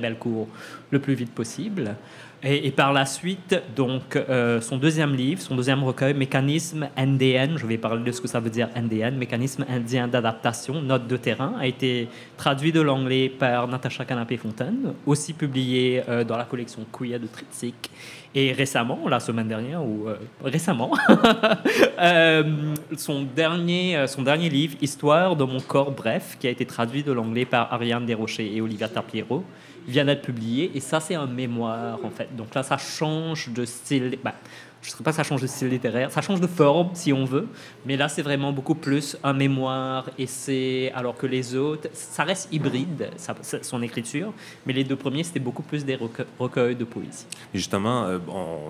le 0.91 0.99
plus 0.99 1.14
vite 1.14 1.33
possible. 1.33 1.97
Et, 2.43 2.70
par 2.70 2.95
la 2.95 3.05
suite, 3.05 3.55
donc, 3.76 4.16
euh, 4.16 4.62
son 4.62 4.78
deuxième 4.78 5.14
livre, 5.14 5.43
son 5.43 5.57
deuxième 5.57 5.85
recueil, 5.85 6.14
Mécanisme 6.14 6.89
NDN, 6.97 7.59
je 7.59 7.66
vais 7.66 7.76
parler 7.76 8.03
de 8.03 8.12
ce 8.12 8.20
que 8.20 8.28
ça 8.28 8.41
veut 8.41 8.49
dire 8.49 8.70
NDN, 8.74 9.16
Mécanisme 9.18 9.66
indien 9.68 10.09
d'adaptation, 10.09 10.81
note 10.81 11.07
de 11.07 11.18
terrain, 11.18 11.55
a 11.61 11.66
été 11.66 12.09
traduit 12.39 12.72
de 12.72 12.81
l'anglais 12.81 13.28
par 13.28 13.68
Natacha 13.68 14.07
Canapé-Fontaine, 14.07 14.95
aussi 15.05 15.35
publié 15.35 16.03
euh, 16.09 16.24
dans 16.24 16.39
la 16.39 16.45
collection 16.45 16.87
Queer 16.91 17.20
de 17.20 17.26
Triptyque. 17.26 17.91
Et 18.35 18.53
récemment, 18.53 19.09
la 19.09 19.18
semaine 19.18 19.49
dernière, 19.49 19.85
ou 19.85 20.09
euh, 20.09 20.16
récemment, 20.45 20.93
son, 22.97 23.22
dernier, 23.22 24.07
son 24.07 24.22
dernier 24.22 24.49
livre, 24.49 24.76
Histoire 24.81 25.35
de 25.35 25.45
mon 25.45 25.59
corps 25.61 25.91
bref, 25.91 26.37
qui 26.39 26.47
a 26.47 26.51
été 26.51 26.64
traduit 26.64 27.03
de 27.03 27.11
l'anglais 27.11 27.45
par 27.45 27.72
Ariane 27.72 28.07
Desrochers 28.07 28.55
et 28.55 28.61
Olivia 28.61 28.89
Tapiero, 28.89 29.45
vient 29.89 30.05
d'être 30.05 30.22
publié. 30.22 30.70
Et 30.74 30.81
ça, 30.81 31.01
c'est 31.01 31.16
un 31.16 31.26
mémoire, 31.26 31.99
en 32.05 32.11
fait. 32.11 32.28
Donc 32.37 32.55
là, 32.55 32.62
ça 32.62 32.78
change 32.78 33.49
de 33.49 33.64
style. 33.64 34.18
Bah, 34.22 34.35
je 34.83 34.91
ne 34.91 34.97
sais 34.97 35.05
pas 35.05 35.12
ça 35.12 35.22
change 35.22 35.43
de 35.43 35.47
style 35.47 35.68
littéraire, 35.68 36.11
ça 36.11 36.22
change 36.22 36.41
de 36.41 36.47
forme 36.47 36.91
si 36.95 37.12
on 37.12 37.24
veut, 37.24 37.49
mais 37.85 37.97
là 37.97 38.09
c'est 38.09 38.22
vraiment 38.22 38.53
beaucoup 38.53 38.74
plus 38.74 39.16
un 39.22 39.33
mémoire, 39.33 40.09
essai, 40.18 40.91
alors 40.95 41.16
que 41.16 41.26
les 41.26 41.55
autres, 41.55 41.89
ça 41.93 42.24
reste 42.24 42.49
hybride, 42.53 43.11
ça, 43.16 43.35
son 43.62 43.83
écriture, 43.83 44.33
mais 44.64 44.72
les 44.72 44.85
deux 44.85 44.97
premiers 44.97 45.22
c'était 45.22 45.41
beaucoup 45.41 45.62
plus 45.62 45.85
des 45.85 45.99
recueils, 46.39 46.76
de 46.76 46.85
poésie. 46.85 47.26
justement, 47.55 48.05
euh, 48.05 48.18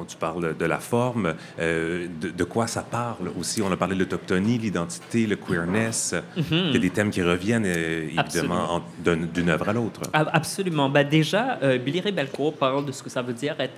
tu 0.09 0.17
parles 0.17 0.57
de 0.57 0.65
la 0.65 0.79
forme, 0.79 1.35
euh, 1.59 2.09
de, 2.21 2.45
quoi 2.45 2.67
ça 2.67 2.83
parle 2.83 3.31
aussi? 3.39 3.63
On 3.63 3.71
a 3.71 3.77
parlé 3.77 3.95
de 3.95 4.01
l'autochtonie, 4.01 4.59
l'identité, 4.59 5.27
le 5.27 5.37
queerness, 5.37 6.15
mhm. 6.37 6.45
il 6.51 6.73
y 6.73 6.77
a 6.77 6.81
des 6.81 6.91
thèmes 6.91 7.11
qui 7.11 7.23
reviennent 7.23 7.67
euh, 7.67 8.09
évidemment 8.09 8.83
d'une 9.05 9.49
œuvre 9.49 9.69
à 9.69 9.73
l'autre. 9.73 10.03
Absolument. 10.13 10.89
Ben 10.89 11.09
déjà, 11.09 11.59
Billy 11.79 12.01
Ray 12.01 12.13
Belcourt 12.13 12.55
parle 12.55 12.85
de 12.85 12.93
ce 12.93 13.03
que 13.03 13.11
ça 13.11 13.23
veut 13.23 13.33
dire 13.33 13.55
être 13.59 13.75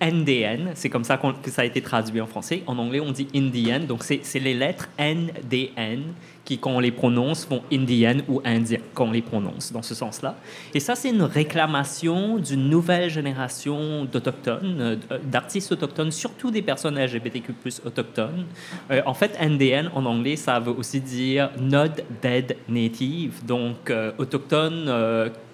NDN, 0.00 0.72
c'est 0.74 0.88
comme 0.88 1.04
ça 1.04 1.16
que 1.16 1.50
ça 1.50 1.62
a 1.62 1.64
été 1.64 1.80
traduit 1.80 2.20
en 2.20 2.26
français. 2.26 2.62
En 2.66 2.78
anglais, 2.78 3.00
on 3.00 3.10
dit 3.10 3.28
Indian, 3.34 3.80
donc 3.80 4.04
c'est 4.04 4.38
les 4.38 4.54
lettres 4.54 4.88
NDN 4.98 6.02
qui, 6.44 6.56
quand 6.56 6.70
on 6.70 6.80
les 6.80 6.92
prononce, 6.92 7.44
font 7.44 7.62
Indian 7.70 8.18
ou 8.26 8.40
Indien, 8.42 8.78
quand 8.94 9.06
on 9.06 9.12
les 9.12 9.20
prononce, 9.20 9.70
dans 9.70 9.82
ce 9.82 9.94
sens-là. 9.94 10.36
Et 10.72 10.80
ça, 10.80 10.94
c'est 10.94 11.10
une 11.10 11.22
réclamation 11.22 12.38
d'une 12.38 12.70
nouvelle 12.70 13.10
génération 13.10 14.06
d'autochtones, 14.06 14.80
euh, 14.80 14.96
d'artistes 15.24 15.72
autochtones, 15.72 16.10
surtout 16.10 16.50
des 16.50 16.62
personnes 16.62 16.98
LGBTQ+, 16.98 17.52
autochtones. 17.84 18.46
Euh, 18.90 19.02
en 19.04 19.12
fait, 19.12 19.36
NDN, 19.38 19.90
en 19.94 20.06
anglais, 20.06 20.36
ça 20.36 20.58
veut 20.58 20.72
aussi 20.72 21.00
dire 21.00 21.50
Not 21.60 22.02
Dead 22.22 22.56
Native, 22.68 23.44
donc 23.44 23.90
euh, 23.90 24.12
autochtone 24.16 24.88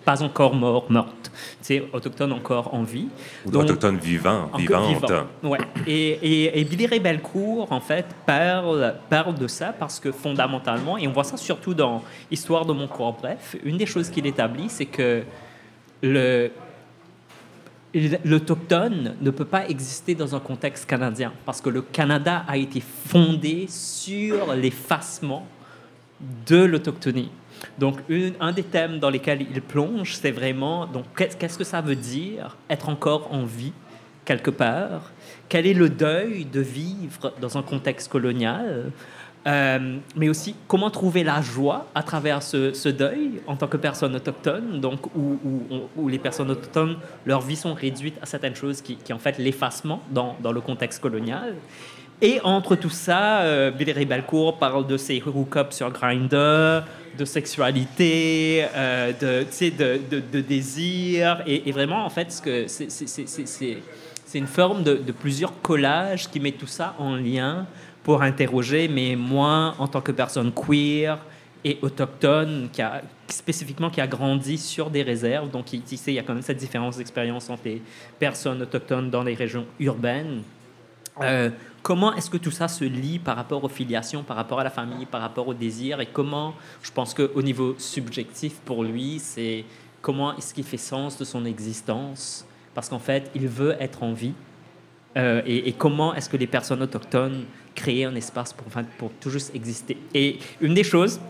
pas 0.05 0.23
encore 0.23 0.55
mort, 0.55 0.87
morte. 0.91 1.31
C'est 1.61 1.83
autochtone 1.93 2.33
encore 2.33 2.75
en 2.75 2.83
vie. 2.83 3.09
Ou 3.47 3.51
Donc, 3.51 3.65
autochtone 3.65 3.97
vivant, 3.97 4.51
vivante. 4.57 5.13
Ouais. 5.43 5.59
Et, 5.87 6.61
et, 6.61 6.65
Billy 6.65 6.87
Ray 6.87 7.01
Belcourt, 7.01 7.73
en 7.73 7.81
fait, 7.81 8.07
parle, 8.27 8.95
parle 9.09 9.35
de 9.35 9.47
ça 9.47 9.73
parce 9.73 9.99
que 9.99 10.13
fondamentalement, 10.13 10.99
et 10.99 11.09
on 11.09 11.13
voit 11.13 11.25
ça 11.25 11.37
surtout 11.37 11.75
dans 11.75 12.03
Histoire 12.31 12.67
de 12.67 12.73
mon 12.73 12.89
corps 12.89 13.15
bref, 13.15 13.57
une 13.65 13.77
des 13.77 13.87
choses 13.87 14.11
qu'il 14.11 14.27
établit, 14.27 14.69
c'est 14.69 14.87
que 14.87 15.23
le, 16.03 16.51
l'autochtone 18.25 19.15
ne 19.21 19.31
peut 19.31 19.45
pas 19.45 19.69
exister 19.69 20.15
dans 20.15 20.35
un 20.35 20.41
contexte 20.41 20.87
canadien 20.87 21.33
parce 21.47 21.61
que 21.61 21.71
le 21.71 21.83
Canada 21.83 22.45
a 22.47 22.57
été 22.57 22.81
fondé 22.81 23.67
sur 23.69 24.55
l'effacement 24.55 25.47
de 26.47 26.65
l'autochtonie. 26.65 27.31
Donc, 27.79 27.99
un 28.41 28.53
des 28.53 28.63
thèmes 28.63 28.99
dans 28.99 29.11
lesquels 29.11 29.43
il 29.43 29.61
plonge, 29.61 30.15
c'est 30.15 30.31
vraiment 30.31 30.87
donc 30.87 31.05
qu'est-ce 31.17 31.59
que 31.59 31.65
ça 31.65 31.81
veut 31.81 31.97
dire 31.97 32.57
être 32.69 32.89
encore 32.89 33.33
en 33.33 33.45
vie 33.45 33.73
quelque 34.25 34.51
part? 34.51 35.13
Quel 35.49 35.67
est 35.67 35.75
le 35.75 35.89
deuil 35.89 36.45
de 36.45 36.61
vivre 36.61 37.33
dans 37.41 37.59
un 37.59 37.63
contexte 37.63 38.11
colonial? 38.11 38.91
Euh, 39.47 39.99
mais 40.17 40.31
aussi 40.31 40.57
comment 40.67 40.89
trouver 40.89 41.23
la 41.23 41.43
joie 41.43 41.87
à 41.95 42.03
travers 42.03 42.43
ce, 42.43 42.89
deuil 42.89 43.43
en 43.47 43.57
tant 43.57 43.67
que 43.67 43.77
personne 43.77 44.17
autochtone, 44.17 44.81
donc 44.81 45.01
où, 45.15 46.09
les 46.09 46.19
personnes 46.19 46.51
autochtones, 46.51 46.97
leur 47.27 47.43
vie 47.43 47.57
sont 47.57 47.75
réduites 47.75 48.17
à 48.23 48.27
certaines 48.27 48.55
choses 48.55 48.81
qui, 48.81 49.13
en 49.13 49.19
fait 49.19 49.39
l'effacement 49.39 50.01
dans, 50.11 50.37
le 50.43 50.61
contexte 50.61 51.01
colonial. 51.01 51.55
Et 52.23 52.41
entre 52.43 52.75
tout 52.75 52.91
ça, 52.91 53.41
euh, 53.41 53.71
Billy 53.71 53.93
Ray 53.93 54.07
Belcourt 54.07 54.59
parle 54.59 54.87
de 54.87 54.97
ses 54.97 55.21
hookups 55.21 55.73
sur 55.73 55.91
Grindr, 55.91 56.85
de 57.17 57.25
sexualité, 57.25 58.65
euh, 58.75 59.13
de, 59.13 59.71
de, 59.71 59.99
de, 60.11 60.23
de, 60.33 60.41
désir. 60.41 61.43
Et, 61.47 61.71
vraiment, 61.73 62.05
en 62.05 62.11
fait, 62.11 62.31
c'est 62.67 64.39
une 64.39 64.47
forme 64.47 64.83
de, 64.83 65.13
plusieurs 65.13 65.61
collages 65.63 66.29
qui 66.31 66.41
met 66.41 66.53
tout 66.53 66.67
ça 66.67 66.95
en 66.99 67.17
lien 67.17 67.67
pour 68.03 68.23
interroger, 68.23 68.89
mais 68.89 69.17
moi, 69.17 69.75
en 69.79 69.89
tant 69.89 70.01
que 70.01 70.13
personne 70.13 70.53
queer 70.53 71.19
et 71.65 71.79
autochtone, 71.81 72.69
qui 72.73 72.83
a, 72.83 73.01
spécifiquement 73.29 73.89
qui 73.89 74.01
a 74.01 74.07
grandi 74.07 74.59
sur 74.59 74.91
des 74.91 75.03
réserves, 75.03 75.51
donc 75.51 75.73
il, 75.73 75.83
il 75.91 76.13
y 76.13 76.19
a 76.19 76.23
quand 76.23 76.35
même 76.35 76.43
cette 76.43 76.59
différence 76.59 76.99
d'expérience 76.99 77.49
entre 77.49 77.63
les 77.65 77.81
personnes 78.19 78.61
autochtones 78.61 79.09
dans 79.09 79.23
les 79.23 79.35
régions 79.35 79.65
urbaines. 79.81 80.43
Euh, 81.23 81.49
Comment 81.85 82.15
est-ce 82.15 82.31
que 82.31 82.39
tout 82.39 82.51
ça 82.51 82.67
se 82.67 82.83
lie 82.83 83.19
par 83.19 83.37
rapport 83.37 83.63
aux 83.63 83.69
filiations, 83.69 84.23
par 84.23 84.37
rapport 84.37 84.59
à 84.59 84.65
la 84.65 84.71
famille, 84.71 85.05
par 85.05 85.21
rapport 85.21 85.49
au 85.49 85.53
désir 85.53 86.01
Et 86.01 86.07
comment, 86.07 86.55
je 86.83 86.91
pense 86.91 87.13
qu'au 87.13 87.43
niveau 87.43 87.75
subjectif 87.77 88.55
pour 88.65 88.83
lui, 88.83 89.19
c'est 89.19 89.67
comment 90.01 90.35
est-ce 90.35 90.55
qu'il 90.55 90.65
fait 90.65 90.79
sens 90.79 91.19
de 91.19 91.27
son 91.27 91.45
existence? 91.45 92.47
Parce 92.75 92.89
qu'en 92.89 92.99
fait, 92.99 93.31
il 93.35 93.49
veut 93.49 93.77
être 93.81 94.03
en 94.03 94.15
vie. 94.15 94.33
Euh, 95.19 95.43
et, 95.45 95.75
comment 95.75 96.15
est-ce 96.15 96.31
que 96.31 96.39
les 96.39 96.47
personnes 96.47 96.83
autochtones 96.83 97.45
créer 97.75 98.05
un 98.05 98.15
espace 98.15 98.53
pour, 98.53 98.67
pour 98.99 99.11
tout 99.21 99.31
juste 99.31 99.55
exister. 99.55 99.97
Et 100.15 100.39
une 100.61 100.75
des 100.75 100.85
choses, 100.85 101.21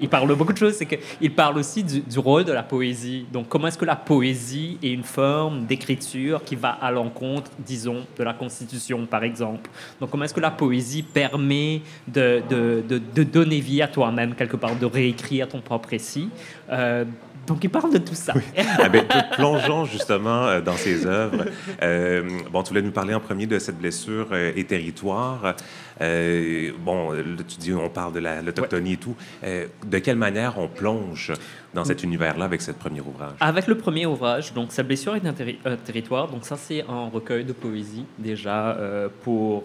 il 0.00 0.08
parle 0.08 0.34
beaucoup 0.34 0.52
de 0.52 0.58
choses, 0.58 0.74
c'est 0.74 0.86
qu'il 0.86 1.34
parle 1.34 1.58
aussi 1.58 1.82
du, 1.82 2.18
rôle 2.18 2.44
de 2.44 2.52
la 2.52 2.62
poésie. 2.62 3.26
Donc 3.32 3.48
comment 3.48 3.68
est-ce 3.68 3.78
que 3.78 3.84
la 3.84 3.96
poésie 3.96 4.78
est 4.82 4.92
une 4.92 5.02
forme 5.02 5.66
d'écriture 5.66 6.42
qui 6.44 6.56
va 6.56 6.70
à 6.70 6.90
l'encontre, 6.90 7.50
disons, 7.58 8.06
de 8.18 8.22
la 8.22 8.34
Constitution, 8.34 9.06
par 9.06 9.24
exemple? 9.24 9.70
Donc 10.00 10.10
comment 10.10 10.24
est-ce 10.24 10.34
que 10.34 10.40
la 10.40 10.50
poésie 10.50 11.02
permet 11.02 11.82
de, 12.06 12.42
de, 12.48 12.82
de, 12.88 13.22
donner 13.22 13.60
vie 13.60 13.82
à 13.82 13.88
toi-même, 13.88 14.34
quelque 14.34 14.56
part, 14.56 14.76
de 14.76 14.86
réécrire 14.86 15.48
ton 15.48 15.60
propre 15.60 15.90
récit? 15.90 16.28
Euh, 16.70 17.04
donc, 17.46 17.64
il 17.64 17.70
parle 17.70 17.92
de 17.92 17.98
tout 17.98 18.14
ça. 18.14 18.34
Ah 18.78 18.88
ben, 18.88 19.04
plongeons 19.32 19.84
justement 19.84 20.46
euh, 20.46 20.60
dans 20.60 20.76
ses 20.76 21.06
œuvres. 21.06 21.46
Euh, 21.82 22.22
bon, 22.50 22.62
tu 22.62 22.68
voulais 22.68 22.82
nous 22.82 22.90
parler 22.90 23.14
en 23.14 23.20
premier 23.20 23.46
de 23.46 23.58
cette 23.58 23.78
blessure 23.78 24.28
euh, 24.32 24.52
et 24.54 24.64
territoire. 24.64 25.54
bon, 25.98 27.12
tu 27.48 27.56
dis, 27.58 27.72
on 27.72 27.88
parle 27.88 28.12
de 28.12 28.20
l'autochtonie 28.20 28.94
et 28.94 28.96
tout. 28.96 29.16
de 29.42 29.98
quelle 29.98 30.16
manière 30.16 30.58
on 30.58 30.68
plonge 30.68 31.32
dans 31.72 31.84
cet 31.84 32.02
univers-là 32.02 32.44
avec 32.44 32.62
ce 32.62 32.72
premier 32.72 33.00
ouvrage? 33.00 33.34
Avec 33.40 33.66
le 33.66 33.76
premier 33.76 34.06
ouvrage, 34.06 34.52
donc 34.52 34.72
Sa 34.72 34.82
blessure 34.82 35.14
est 35.16 35.26
un, 35.26 35.76
territoire. 35.76 36.28
Donc 36.28 36.44
ça, 36.44 36.56
c'est 36.56 36.84
un 36.88 37.08
recueil 37.08 37.44
de 37.44 37.52
poésie 37.52 38.04
déjà 38.18 38.76
pour, 39.22 39.64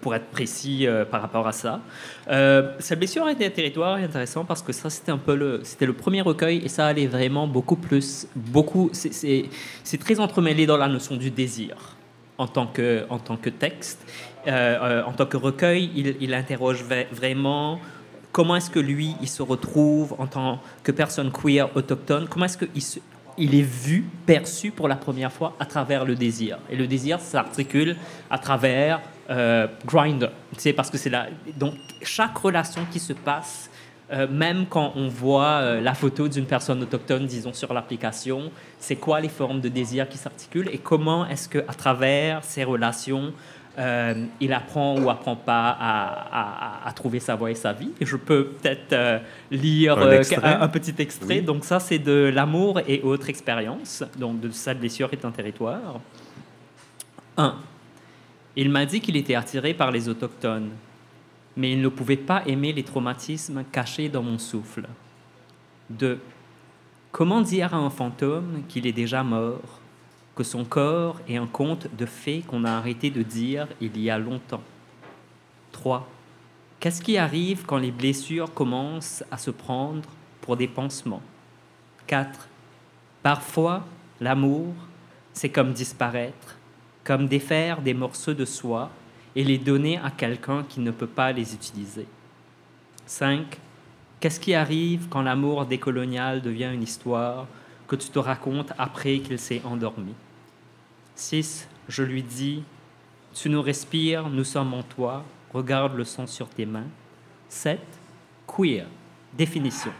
pour 0.00 0.14
être 0.14 0.26
précis 0.26 0.86
par 1.10 1.22
rapport 1.22 1.46
à 1.46 1.52
ça. 1.52 1.80
Sa 2.28 2.96
blessure 2.96 3.28
est 3.28 3.44
un 3.44 3.50
territoire 3.50 3.98
est 3.98 4.04
intéressant 4.04 4.44
parce 4.44 4.62
que 4.62 4.72
ça, 4.72 4.90
c'était 4.90 5.12
un 5.12 5.18
peu 5.18 5.34
le, 5.34 5.60
c'était 5.64 5.86
le 5.86 5.92
premier 5.92 6.22
recueil 6.22 6.45
et 6.54 6.68
ça 6.68 6.86
allait 6.86 7.06
vraiment 7.06 7.46
beaucoup 7.46 7.76
plus, 7.76 8.26
beaucoup, 8.34 8.90
c'est 8.92 9.98
très 9.98 10.20
entremêlé 10.20 10.66
dans 10.66 10.76
la 10.76 10.88
notion 10.88 11.16
du 11.16 11.30
désir 11.30 11.96
en 12.38 12.46
tant 12.46 12.66
que, 12.66 13.06
en 13.10 13.18
tant 13.18 13.36
que 13.36 13.50
texte. 13.50 14.06
Euh, 14.46 14.50
euh, 14.50 15.02
en 15.04 15.12
tant 15.12 15.26
que 15.26 15.36
recueil, 15.36 15.90
il, 16.20 16.34
interroge 16.34 16.84
vraiment 17.12 17.80
comment 18.30 18.56
est-ce 18.56 18.70
que 18.70 18.78
lui, 18.78 19.16
il 19.20 19.28
se 19.28 19.42
retrouve 19.42 20.14
en 20.18 20.26
tant 20.26 20.60
que 20.82 20.92
personne 20.92 21.32
queer 21.32 21.68
autochtone 21.74 22.28
Comment 22.28 22.44
est-ce 22.44 22.58
qu'il 22.58 22.82
se- 22.82 23.00
il 23.38 23.54
est 23.54 23.62
vu, 23.62 24.04
perçu 24.24 24.70
pour 24.70 24.88
la 24.88 24.96
première 24.96 25.32
fois 25.32 25.54
à 25.58 25.66
travers 25.66 26.04
le 26.04 26.14
désir 26.14 26.58
Et 26.70 26.76
le 26.76 26.86
désir 26.86 27.20
s'articule 27.20 27.96
à 28.30 28.38
travers 28.38 29.00
euh, 29.30 29.66
Grindr. 29.84 30.30
C'est 30.56 30.72
parce 30.72 30.90
que 30.90 30.98
c'est 30.98 31.10
là. 31.10 31.26
Donc, 31.58 31.74
chaque 32.02 32.36
relation 32.36 32.82
qui 32.90 33.00
se 33.00 33.12
passe, 33.12 33.70
euh, 34.12 34.26
même 34.30 34.66
quand 34.66 34.92
on 34.94 35.08
voit 35.08 35.46
euh, 35.62 35.80
la 35.80 35.94
photo 35.94 36.28
d'une 36.28 36.46
personne 36.46 36.82
autochtone, 36.82 37.26
disons, 37.26 37.52
sur 37.52 37.72
l'application, 37.74 38.50
c'est 38.78 38.96
quoi 38.96 39.20
les 39.20 39.28
formes 39.28 39.60
de 39.60 39.68
désir 39.68 40.08
qui 40.08 40.16
s'articulent 40.18 40.68
et 40.72 40.78
comment 40.78 41.26
est-ce 41.26 41.48
qu'à 41.48 41.62
travers 41.74 42.44
ces 42.44 42.62
relations, 42.64 43.32
euh, 43.78 44.14
il 44.40 44.52
apprend 44.54 44.96
ou 44.98 45.10
apprend 45.10 45.36
pas 45.36 45.68
à, 45.78 46.84
à- 46.84 46.88
à 46.88 46.92
trouver 46.92 47.20
sa 47.20 47.34
voie 47.34 47.50
et 47.50 47.54
sa 47.56 47.72
vie? 47.72 47.90
Je 48.00 48.16
peux 48.16 48.46
peut-être 48.46 49.20
lire 49.50 49.98
Un 49.98 50.10
extrait? 50.12 50.54
un, 50.54 50.62
un 50.62 50.68
petit 50.68 50.94
extrait. 50.98 51.40
Oui. 51.40 51.42
Donc 51.42 51.64
ça, 51.64 51.78
c'est 51.80 51.98
de 51.98 52.30
L'amour 52.32 52.80
et 52.86 53.02
autres 53.02 53.28
expériences. 53.28 54.02
Donc 54.16 54.40
de 54.40 54.50
Sa 54.50 54.72
blessure 54.72 55.08
est 55.12 55.24
un 55.24 55.30
territoire. 55.32 56.00
1. 57.36 57.54
Il 58.56 58.70
m'a 58.70 58.86
dit 58.86 59.00
qu'il 59.00 59.16
était 59.16 59.34
attiré 59.34 59.74
par 59.74 59.90
les 59.90 60.08
autochtones, 60.08 60.70
mais 61.56 61.72
il 61.72 61.80
ne 61.80 61.88
pouvait 61.88 62.16
pas 62.16 62.42
aimer 62.46 62.72
les 62.72 62.82
traumatismes 62.82 63.64
cachés 63.72 64.08
dans 64.08 64.22
mon 64.22 64.38
souffle. 64.38 64.86
2. 65.90 66.20
Comment 67.12 67.40
dire 67.40 67.74
à 67.74 67.78
un 67.78 67.90
fantôme 67.90 68.62
qu'il 68.68 68.86
est 68.86 68.92
déjà 68.92 69.22
mort, 69.22 69.80
que 70.34 70.44
son 70.44 70.64
corps 70.64 71.20
est 71.28 71.36
un 71.36 71.46
conte 71.46 71.88
de 71.96 72.04
fées 72.04 72.42
qu'on 72.46 72.64
a 72.64 72.72
arrêté 72.72 73.10
de 73.10 73.22
dire 73.22 73.68
il 73.80 73.98
y 73.98 74.10
a 74.10 74.18
longtemps? 74.18 74.62
3. 75.72 76.08
Qu'est-ce 76.78 77.00
qui 77.00 77.16
arrive 77.16 77.64
quand 77.64 77.78
les 77.78 77.90
blessures 77.90 78.52
commencent 78.52 79.24
à 79.30 79.38
se 79.38 79.50
prendre 79.50 80.08
pour 80.42 80.56
des 80.56 80.68
pansements? 80.68 81.22
4. 82.06 82.48
Parfois, 83.22 83.84
l'amour, 84.20 84.74
c'est 85.32 85.48
comme 85.48 85.72
disparaître, 85.72 86.58
comme 87.02 87.28
défaire 87.28 87.80
des 87.80 87.94
morceaux 87.94 88.34
de 88.34 88.44
soi 88.44 88.90
et 89.36 89.44
les 89.44 89.58
donner 89.58 89.98
à 89.98 90.10
quelqu'un 90.10 90.64
qui 90.64 90.80
ne 90.80 90.90
peut 90.90 91.06
pas 91.06 91.30
les 91.30 91.54
utiliser. 91.54 92.06
5. 93.04 93.58
Qu'est-ce 94.18 94.40
qui 94.40 94.54
arrive 94.54 95.08
quand 95.10 95.20
l'amour 95.20 95.66
décolonial 95.66 96.40
devient 96.40 96.70
une 96.72 96.82
histoire 96.82 97.46
que 97.86 97.94
tu 97.94 98.08
te 98.08 98.18
racontes 98.18 98.72
après 98.78 99.18
qu'il 99.18 99.38
s'est 99.38 99.60
endormi? 99.64 100.14
6. 101.14 101.68
Je 101.88 102.02
lui 102.02 102.22
dis, 102.22 102.64
tu 103.34 103.50
nous 103.50 103.60
respires, 103.60 104.30
nous 104.30 104.42
sommes 104.42 104.72
en 104.72 104.82
toi, 104.82 105.22
regarde 105.52 105.94
le 105.94 106.04
sang 106.04 106.26
sur 106.26 106.48
tes 106.48 106.66
mains. 106.66 106.88
7. 107.50 107.78
Queer. 108.46 108.86
Définition. 109.36 109.92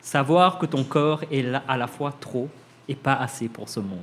Savoir 0.00 0.60
que 0.60 0.66
ton 0.66 0.84
corps 0.84 1.24
est 1.32 1.44
à 1.66 1.76
la 1.76 1.88
fois 1.88 2.12
trop 2.12 2.48
et 2.88 2.94
pas 2.94 3.14
assez 3.14 3.48
pour 3.48 3.68
ce 3.68 3.80
monde. 3.80 3.98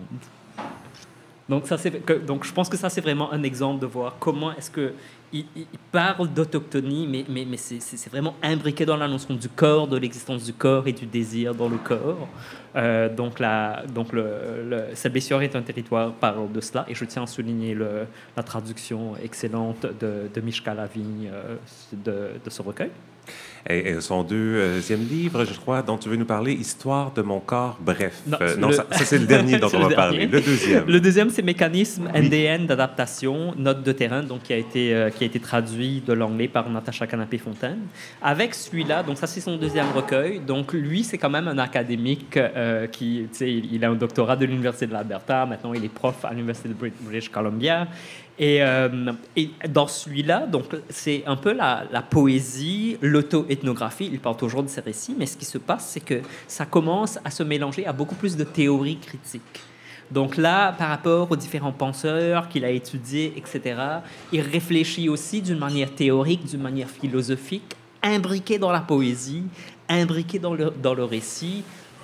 Donc, 1.50 1.68
ça, 1.68 1.78
que- 1.78 2.14
donc 2.26 2.46
je 2.46 2.54
pense 2.54 2.70
que 2.70 2.78
ça, 2.78 2.90
c'est 2.90 3.02
vraiment 3.02 3.32
un 3.34 3.44
exemple 3.44 3.82
de 3.82 3.86
voir 3.86 4.16
comment 4.20 4.54
est-ce 4.56 4.72
que 4.72 4.94
il, 5.36 5.46
parle 5.92 6.28
d'autochtonie, 6.32 7.08
mais, 7.08 7.26
mais, 7.28 7.44
mais 7.50 7.58
c'est 7.58 8.10
vraiment 8.10 8.36
imbriqué 8.44 8.86
dans 8.86 8.96
la 8.98 9.08
notion 9.08 9.34
du 9.34 9.50
corps, 9.50 9.88
de 9.88 9.98
l'existence 9.98 10.44
du 10.44 10.54
corps 10.54 10.88
et 10.88 10.94
du 10.94 11.08
désir 11.08 11.56
dans 11.56 11.68
le 11.70 11.78
corps. 11.78 12.28
Euh, 12.76 13.10
donc, 13.14 13.40
la, 13.40 13.84
donc 13.94 14.14
le, 14.14 14.24
le- 14.70 14.84
cette 14.94 15.12
blessure 15.12 15.42
est 15.42 15.56
un 15.56 15.64
territoire 15.64 16.14
parle 16.14 16.52
de 16.52 16.62
cela, 16.62 16.86
et 16.88 16.94
je 16.94 17.04
tiens 17.06 17.24
à 17.24 17.28
souligner 17.28 17.74
le- 17.74 18.06
la 18.38 18.44
traduction 18.44 19.16
excellente 19.18 19.88
de, 20.00 20.30
de 20.34 20.42
Mishka 20.42 20.74
Lavigne 20.74 21.30
euh, 21.34 21.56
de, 21.92 22.40
de 22.44 22.50
ce 22.52 22.62
recueil. 22.62 22.92
Et, 23.70 23.78
et 23.92 24.02
son 24.02 24.24
deuxième 24.24 25.08
livre, 25.08 25.46
je 25.46 25.54
crois, 25.58 25.82
dont 25.82 25.98
tu 25.98 26.10
veux 26.10 26.18
nous 26.18 26.26
parler, 26.26 26.52
Histoire 26.54 27.14
de 27.14 27.22
mon 27.22 27.40
corps, 27.40 27.78
bref. 27.80 28.22
Non, 28.28 28.38
Euh, 28.42 28.58
non 28.58 28.68
le- 28.70 28.74
ça, 28.74 28.86
ça, 28.92 29.06
c'est 29.06 29.20
le 29.20 29.26
dernier 29.26 29.58
dont 29.60 29.70
on 29.74 29.80
va 29.88 29.96
parler. 29.96 30.26
Le 30.28 30.42
deuxième. 30.42 30.86
Le 30.86 31.00
deuxième, 31.00 31.30
c'est 31.30 31.42
Mécanisme 31.44 32.10
NDN 32.14 32.66
d'adaptation, 32.68 33.54
note 33.58 33.82
de 33.84 33.92
terrain, 33.94 34.22
donc 34.22 34.44
qui 34.44 34.54
a 34.54 34.58
été, 34.58 34.94
euh, 34.94 35.10
qui 35.10 35.24
a 35.24 35.28
été 35.28 35.40
traduit 35.40 36.02
de 36.06 36.12
l'anglais 36.12 36.50
par 36.50 36.70
Natacha 36.70 37.08
Canapé-Fontaine. 37.08 37.80
Avec 38.22 38.54
celui-là, 38.54 39.02
donc 39.04 39.18
ça, 39.18 39.28
c'est 39.28 39.40
son 39.42 39.56
deuxième 39.56 39.90
recueil. 39.96 40.40
Donc 40.46 40.74
lui, 40.74 41.04
c'est 41.06 41.18
quand 41.18 41.30
même 41.30 41.48
un 41.48 41.58
académique 41.58 42.36
euh, 42.38 42.88
qui, 42.88 43.28
tu 43.32 43.38
sais, 43.38 43.52
il 43.52 43.84
a 43.86 43.90
un 43.90 43.96
doctorat 43.96 44.36
de 44.36 44.46
l'Université 44.46 44.88
de 44.88 44.94
l'Alberta. 44.94 45.46
Maintenant, 45.46 45.74
il 45.74 45.86
est 45.86 45.90
prof 45.94 46.26
à 46.26 46.32
l'Université 46.32 46.68
de 46.70 46.74
Brit- 46.74 46.92
British 47.00 47.30
Columbia. 47.30 47.88
Et, 48.40 48.64
euh, 48.64 49.12
et 49.36 49.52
dans 49.70 49.88
celui-là, 49.88 50.48
donc 50.48 50.66
c'est 50.90 51.24
un 51.28 51.36
peu 51.36 51.54
la, 51.54 51.86
poésie, 52.10 52.98
l'auto-ethnographie. 53.02 54.10
Il 54.12 54.20
parle 54.20 54.38
toujours 54.38 54.64
de 54.64 54.70
ses 54.70 54.82
récits, 54.82 55.16
mais 55.18 55.28
ce 55.28 55.38
qui 55.38 55.46
se 55.46 55.60
passe, 55.60 55.90
c'est 55.90 56.00
que 56.00 56.22
ça 56.48 56.66
commence 56.66 57.20
à 57.24 57.30
se 57.30 57.44
mélanger 57.44 57.86
à 57.86 57.94
beaucoup 57.94 58.16
plus 58.16 58.36
de 58.36 58.44
théories 58.44 58.98
critiques. 58.98 59.62
Donc 60.10 60.38
là, 60.38 60.74
par 60.74 60.90
rapport 60.90 61.32
aux 61.32 61.36
différents 61.36 61.72
penseurs 61.72 62.50
qu'il 62.50 62.66
a 62.66 62.70
étudiés, 62.70 63.34
etc., 63.38 63.76
il 64.32 64.42
réfléchit 64.42 65.10
aussi 65.10 65.42
d'une 65.42 65.60
manière 65.60 65.94
théorique, 65.94 66.46
d'une 66.46 66.62
manière 66.62 66.90
philosophique, 66.90 67.76
imbriqué 68.02 68.58
dans 68.60 68.72
la 68.72 68.82
poésie, 68.82 69.44
imbriqué 69.88 70.40
dans 70.40 70.54
le, 70.54 70.72
dans 70.82 70.94
le 70.94 71.04
récit, 71.04 71.64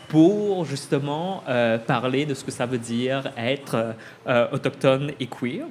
pour 0.09 0.65
justement 0.65 1.43
euh, 1.47 1.77
parler 1.77 2.25
de 2.25 2.33
ce 2.33 2.43
que 2.43 2.51
ça 2.51 2.65
veut 2.65 2.79
dire 2.79 3.31
être 3.37 3.95
euh, 4.27 4.47
autochtone 4.51 5.11
et 5.19 5.27
queer. 5.27 5.65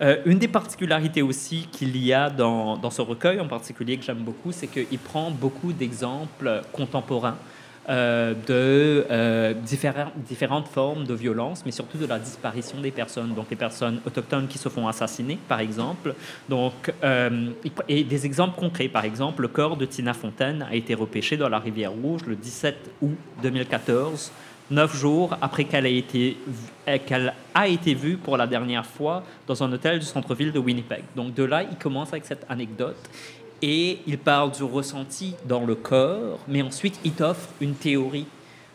Euh, 0.00 0.16
une 0.26 0.38
des 0.38 0.48
particularités 0.48 1.22
aussi 1.22 1.68
qu'il 1.72 1.96
y 1.96 2.12
a 2.12 2.30
dans, 2.30 2.90
ce 2.90 3.02
recueil 3.02 3.40
en 3.40 3.48
particulier 3.48 3.96
que 3.96 4.04
j'aime 4.04 4.18
beaucoup, 4.18 4.52
c'est 4.52 4.68
qu'il 4.68 4.98
prend 4.98 5.30
beaucoup 5.30 5.72
d'exemples 5.72 6.62
contemporains 6.72 7.36
euh, 7.88 8.34
de 8.46 9.06
euh, 9.10 9.54
différents- 9.54 10.12
différentes 10.16 10.68
formes 10.68 11.04
de 11.04 11.14
violence, 11.14 11.62
mais 11.64 11.72
surtout 11.72 11.98
de 11.98 12.06
la 12.06 12.18
disparition 12.18 12.80
des 12.80 12.90
personnes. 12.90 13.34
Donc 13.34 13.46
les 13.50 13.56
personnes 13.56 14.00
autochtones 14.06 14.46
qui 14.46 14.58
se 14.58 14.68
font 14.68 14.86
assassiner, 14.86 15.38
par 15.48 15.60
exemple. 15.60 16.14
Donc, 16.48 16.92
et 17.88 18.04
des 18.04 18.26
exemples 18.26 18.60
concrets. 18.60 18.88
Par 18.88 19.04
exemple, 19.04 19.42
le 19.42 19.48
corps 19.48 19.76
de 19.76 19.86
Tina 19.86 20.14
Fontaine 20.14 20.66
a 20.70 20.76
été 20.76 20.94
repêché 20.94 21.36
dans 21.36 21.48
la 21.48 21.58
rivière 21.58 21.92
Rouge 21.92 22.20
le 22.26 22.36
17 22.36 22.76
août 23.02 23.16
2014, 23.42 24.30
neuf 24.70 24.96
jours 24.96 25.36
après 25.40 25.64
qu'elle 25.64 25.86
ait 25.86 25.96
été 25.96 26.36
vu- 26.46 26.98
qu'elle 27.06 27.32
a 27.54 27.68
été 27.68 27.94
vue 27.94 28.16
pour 28.16 28.36
la 28.36 28.46
dernière 28.46 28.84
fois 28.86 29.22
dans 29.46 29.62
un 29.62 29.72
hôtel 29.72 29.98
du 29.98 30.04
centre-ville 30.06 30.52
de 30.52 30.58
Winnipeg. 30.58 31.02
Donc 31.16 31.34
de 31.34 31.42
là, 31.44 31.62
il 31.62 31.76
commence 31.76 32.08
avec 32.08 32.24
cette 32.24 32.44
anecdote 32.48 32.96
et 33.62 33.98
il 34.06 34.18
parle 34.18 34.52
du 34.52 34.62
ressenti 34.62 35.34
dans 35.46 35.64
le 35.64 35.74
corps, 35.74 36.38
mais 36.48 36.62
ensuite 36.62 36.98
il 37.04 37.12
t'offre 37.12 37.48
une 37.60 37.74
théorie 37.74 38.26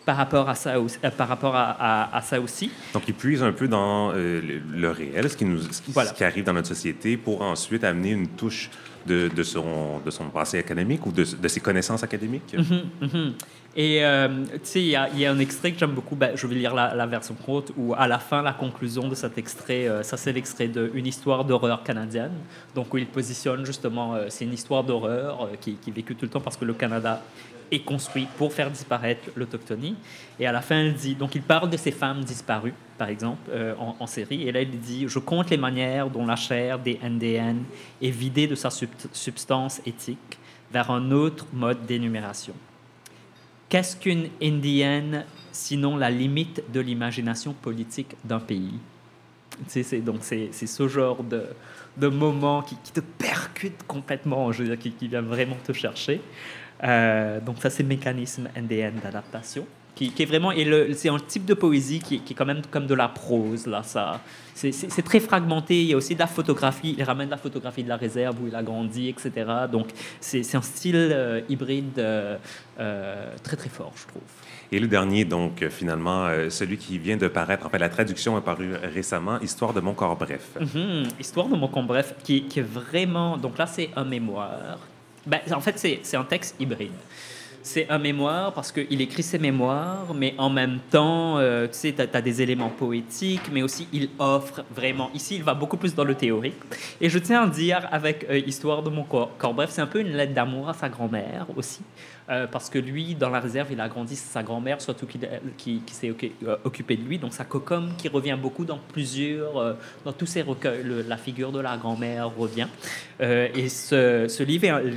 par 0.06 0.18
rapport 0.18 0.50
à 0.50 0.56
ça 0.56 0.80
aussi. 0.82 0.98
euh, 1.06 1.12
par 1.12 1.30
rapport 1.30 1.56
à, 1.56 1.72
à- 1.80 2.18
à 2.18 2.22
ça 2.22 2.42
aussi. 2.42 2.70
Donc, 2.94 3.04
il 3.08 3.14
puise 3.14 3.42
un 3.42 3.54
peu 3.54 3.70
dans 3.70 4.12
euh, 4.12 4.42
le, 4.42 4.60
le 4.78 4.90
réel, 4.92 5.30
ce 5.30 5.38
qui, 5.38 5.46
nous, 5.46 5.60
ce, 5.62 5.82
qui, 5.82 5.92
Voilà. 5.94 6.10
ce 6.10 6.14
qui 6.14 6.26
arrive 6.26 6.44
dans 6.44 6.52
notre 6.52 6.68
société, 6.68 7.16
pour 7.16 7.42
ensuite 7.42 7.86
amener 7.86 8.10
une 8.10 8.28
touche 8.28 8.70
de, 9.06 9.44
son, 9.44 10.00
de 10.06 10.12
son 10.12 10.26
passé 10.26 10.60
académique 10.60 11.06
ou 11.06 11.12
de, 11.12 11.24
de 11.24 11.48
ses 11.48 11.60
connaissances 11.60 12.04
académiques? 12.04 12.56
Mhm, 12.58 13.08
mhm. 13.08 13.34
Et 13.76 14.06
euh, 14.06 14.28
tu 14.52 14.60
sais, 14.64 14.82
il 14.82 14.88
y, 14.88 15.20
y 15.20 15.26
a 15.26 15.32
un 15.32 15.40
extrait 15.40 15.72
que 15.72 15.80
j'aime 15.80 15.94
beaucoup. 15.94 16.16
Ben, 16.16 16.36
je 16.36 16.46
vais 16.46 16.56
lire 16.56 16.76
la, 16.76 17.06
version 17.08 17.34
courte 17.34 17.72
où, 17.76 17.96
à 17.96 18.08
la 18.08 18.20
fin, 18.20 18.44
la 18.44 18.54
conclusion 18.54 19.08
de 19.08 19.16
cet 19.16 19.38
extrait, 19.40 19.88
euh, 19.88 20.04
ça 20.04 20.16
c'est 20.16 20.32
l'extrait 20.32 20.68
de 20.68 20.92
Une 20.94 21.08
histoire 21.08 21.44
d'horreur 21.44 21.84
canadienne. 21.84 22.34
Donc, 22.76 22.94
où 22.94 22.98
il 22.98 23.08
positionne 23.08 23.66
justement, 23.66 24.14
euh, 24.14 24.26
c'est 24.30 24.46
une 24.46 24.54
histoire 24.54 24.84
d'horreur 24.84 25.50
qui, 25.60 25.74
qui 25.76 25.90
est 25.90 25.94
vécue 25.94 26.16
tout 26.16 26.26
le 26.26 26.30
temps 26.30 26.42
parce 26.42 26.56
que 26.56 26.66
le 26.66 26.74
Canada 26.74 27.24
est 27.72 27.80
construit 27.80 28.28
pour 28.38 28.54
faire 28.54 28.70
disparaître 28.70 29.30
l'autochtonie. 29.36 29.96
Et 30.40 30.48
à 30.48 30.52
la 30.52 30.62
fin, 30.62 30.82
il 30.82 30.94
dit, 30.94 31.16
donc 31.16 31.36
il 31.36 31.42
parle 31.42 31.70
de 31.70 31.78
ces 31.78 31.92
femmes 31.92 32.24
disparues, 32.24 32.74
par 32.98 33.10
exemple, 33.10 33.50
euh, 33.52 33.76
en, 33.80 33.96
en 34.00 34.08
série. 34.08 34.48
Et 34.48 34.52
là, 34.52 34.62
il 34.62 34.80
dit, 34.80 35.06
je 35.08 35.20
compte 35.20 35.50
les 35.50 35.58
manières 35.58 36.10
dont 36.10 36.26
la 36.26 36.36
chair 36.36 36.80
des 36.80 37.00
NDN 37.04 37.64
est 38.02 38.10
vidée 38.10 38.48
de 38.48 38.56
sa 38.56 38.70
sub- 38.70 38.90
substance 39.12 39.82
éthique 39.86 40.40
vers 40.72 40.90
un 40.92 41.12
autre 41.12 41.46
mode 41.54 41.86
d'énumération. 41.86 42.54
Qu'est-ce 43.70 43.96
qu'une 43.96 44.28
indienne 44.42 45.26
sinon 45.52 45.98
la 45.98 46.10
limite 46.10 46.64
de 46.72 46.80
l'imagination 46.80 47.54
politique 47.54 48.16
d'un 48.24 48.40
pays? 48.40 48.74
C'est, 49.68 50.04
Donc 50.04 50.18
c'est, 50.22 50.52
ce 50.52 50.88
genre 50.88 51.24
de, 51.24 51.44
de 51.98 52.08
moment 52.08 52.64
qui, 52.64 52.76
te 52.92 53.00
percute 53.02 53.84
complètement, 53.88 54.52
je 54.52 54.64
veux 54.64 54.76
dire, 54.76 54.94
qui 54.98 55.08
vient 55.08 55.22
vraiment 55.22 55.58
te 55.64 55.74
chercher. 55.74 56.22
Euh, 56.84 57.40
donc 57.40 57.58
ça, 57.62 57.70
c'est 57.70 57.84
le 57.84 57.90
mécanisme 57.90 58.50
NDN 58.56 59.00
d'adaptation. 59.02 59.66
Qui, 59.96 60.10
qui 60.10 60.24
est 60.24 60.26
vraiment 60.26 60.52
c'est 60.94 61.10
un 61.10 61.20
type 61.20 61.46
de 61.46 61.54
poésie 61.54 62.00
qui, 62.00 62.20
qui 62.22 62.34
est 62.34 62.36
quand 62.36 62.48
même 62.48 62.64
comme 62.72 62.88
de 62.88 62.96
la 62.96 63.08
prose 63.08 63.68
là 63.68 63.84
ça 63.84 64.22
c'est, 64.56 64.72
très 65.04 65.20
fragmenté 65.20 65.82
il 65.84 65.90
y 65.90 65.94
a 65.94 65.98
aussi 65.98 66.16
de 66.16 66.20
la 66.20 66.26
photographie 66.26 66.96
il 66.98 67.04
ramène 67.04 67.28
de 67.28 67.32
la 67.32 67.38
photographie 67.38 67.84
de 67.84 67.90
la 67.90 67.98
réserve 67.98 68.42
où 68.42 68.48
il 68.48 68.56
a 68.56 68.64
grandi 68.64 69.10
etc 69.10 69.32
donc 69.72 69.90
c'est, 70.20 70.56
un 70.56 70.64
style 70.64 70.96
euh, 70.96 71.42
hybride 71.48 72.00
euh, 72.00 72.38
euh, 72.80 73.36
très 73.44 73.56
très 73.56 73.70
fort 73.70 73.94
je 73.96 74.08
trouve 74.08 74.24
Et 74.72 74.80
le 74.80 74.88
dernier, 74.88 75.26
donc, 75.26 75.64
finalement, 75.70 76.28
celui 76.50 76.78
qui 76.78 76.98
vient 76.98 77.18
de 77.18 77.28
paraître, 77.28 77.64
en 77.68 77.70
fait, 77.70 77.78
la 77.78 77.90
traduction 77.90 78.36
est 78.40 78.42
parue 78.42 78.74
récemment, 78.74 79.40
Histoire 79.40 79.72
de 79.72 79.82
mon 79.82 79.94
corps, 79.94 80.18
bref. 80.18 80.46
Mhm. 80.60 81.04
Histoire 81.20 81.48
de 81.48 81.56
mon 81.56 81.68
compte, 81.68 81.86
bref, 81.86 82.16
qui, 82.24 82.46
qui 82.50 82.60
est 82.60 82.70
vraiment. 82.82 83.38
Donc 83.38 83.60
là, 83.60 83.68
c'est 83.68 83.92
un 83.96 84.04
mémoire. 84.04 84.80
Ben, 85.26 85.40
en 85.54 85.62
fait, 85.62 85.78
c'est 85.78 86.18
un 86.18 86.24
texte 86.24 86.56
hybride. 86.60 86.92
C'est 87.66 87.90
un 87.90 87.98
mémoire 87.98 88.52
parce 88.52 88.74
qu'il 88.74 89.00
écrit 89.00 89.24
ses 89.24 89.40
mémoires, 89.40 90.14
mais 90.14 90.36
en 90.38 90.50
même 90.50 90.80
temps, 90.92 91.38
euh, 91.38 91.66
tu 91.68 91.76
sais, 91.76 91.94
tu 91.94 92.02
as, 92.02 92.22
des 92.22 92.42
éléments 92.42 92.70
poétiques, 92.70 93.50
mais 93.54 93.62
aussi 93.62 93.88
il 93.94 94.10
offre 94.20 94.66
vraiment. 94.76 95.10
Ici, 95.14 95.38
il 95.38 95.44
va 95.44 95.54
beaucoup 95.54 95.78
plus 95.78 95.96
dans 95.96 96.04
le 96.04 96.14
théorique. 96.14 96.60
Et 97.00 97.08
je 97.08 97.18
tiens 97.20 97.44
à 97.44 97.48
dire, 97.48 97.88
avec 97.90 98.26
euh, 98.30 98.38
Histoire 98.40 98.84
de 98.84 98.90
mon 98.90 99.04
corps, 99.04 99.38
corps 99.38 99.54
bref, 99.54 99.70
c'est 99.72 99.82
un 99.82 99.88
peu 99.88 100.02
une 100.02 100.12
lettre 100.12 100.34
d'amour 100.34 100.68
à 100.68 100.74
sa 100.74 100.90
grand-mère 100.90 101.46
aussi. 101.56 101.80
Euh, 102.30 102.48
parce 102.48 102.70
que 102.70 102.80
lui, 102.80 103.16
dans 103.16 103.30
la 103.30 103.40
réserve, 103.40 103.72
il 103.72 103.82
a 103.82 103.90
grandi 103.90 104.16
sa 104.16 104.44
grand-mère, 104.44 104.82
surtout 104.82 105.06
qui, 105.06 105.20
qui, 105.86 105.94
s'est 105.94 106.14
occupé 106.64 106.96
de 106.96 107.04
lui. 107.04 107.18
Donc, 107.18 107.34
sa 107.34 107.44
cocom 107.44 107.92
qui 107.98 108.08
revient 108.08 108.38
beaucoup 108.42 108.66
dans 108.66 108.80
plusieurs, 108.92 109.76
dans 110.06 110.14
tous 110.14 110.26
ses 110.26 110.42
recueils. 110.42 110.84
la 111.08 111.18
figure 111.18 111.52
de 111.52 111.60
la 111.60 111.78
grand-mère 111.78 112.30
revient. 112.36 112.68
et 113.20 113.70
ce, 113.70 114.44
livre 114.44 114.66
est 114.66 114.94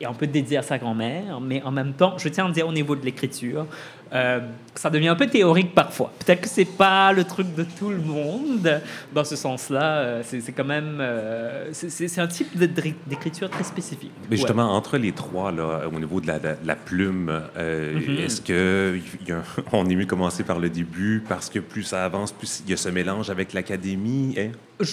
et 0.00 0.06
on 0.06 0.14
peut 0.14 0.26
dédié 0.26 0.56
à 0.56 0.62
sa 0.62 0.78
grand-mère, 0.78 1.40
mais 1.40 1.62
en 1.62 1.70
même 1.70 1.92
temps, 1.92 2.16
je 2.16 2.28
tiens 2.30 2.46
à 2.46 2.50
dire 2.50 2.66
au 2.66 2.72
niveau 2.72 2.96
de 2.96 3.04
l'écriture, 3.04 3.66
euh, 4.12 4.40
ça 4.74 4.90
devient 4.90 5.08
un 5.08 5.14
peu 5.14 5.26
théorique 5.26 5.74
parfois. 5.74 6.12
Peut-être 6.18 6.42
que 6.42 6.48
c'est 6.48 6.64
pas 6.64 7.12
le 7.12 7.24
truc 7.24 7.54
de 7.54 7.64
tout 7.64 7.90
le 7.90 7.98
monde 7.98 8.80
dans 9.12 9.24
ce 9.24 9.36
sens-là. 9.36 9.98
Euh, 9.98 10.22
c'est 10.24 10.52
quand 10.52 10.64
même, 10.64 10.98
euh, 11.00 11.68
c'est 11.72 12.18
un 12.18 12.26
type 12.26 12.58
d'écriture 12.58 13.50
très 13.50 13.64
spécifique. 13.64 14.12
Mais 14.28 14.36
justement, 14.36 14.74
entre 14.74 14.98
les 14.98 15.12
trois, 15.12 15.52
là, 15.52 15.82
au 15.92 15.98
niveau 15.98 16.20
de 16.20 16.26
la, 16.26 16.38
la 16.64 16.76
plume, 16.76 17.40
mm-hmm. 17.56 18.18
est-ce 18.18 18.40
que 18.40 18.98
on 19.72 19.88
est 19.88 19.94
mieux 19.94 20.06
commencer 20.06 20.42
par 20.42 20.58
le 20.58 20.70
début 20.70 21.22
parce 21.28 21.48
que 21.48 21.58
plus 21.58 21.84
ça 21.84 22.04
avance, 22.04 22.32
plus 22.32 22.62
il 22.64 22.70
y 22.70 22.74
a 22.74 22.76
ce 22.76 22.88
mélange 22.88 23.30
avec 23.30 23.52
l'académie, 23.52 24.34
hein? 24.38 24.50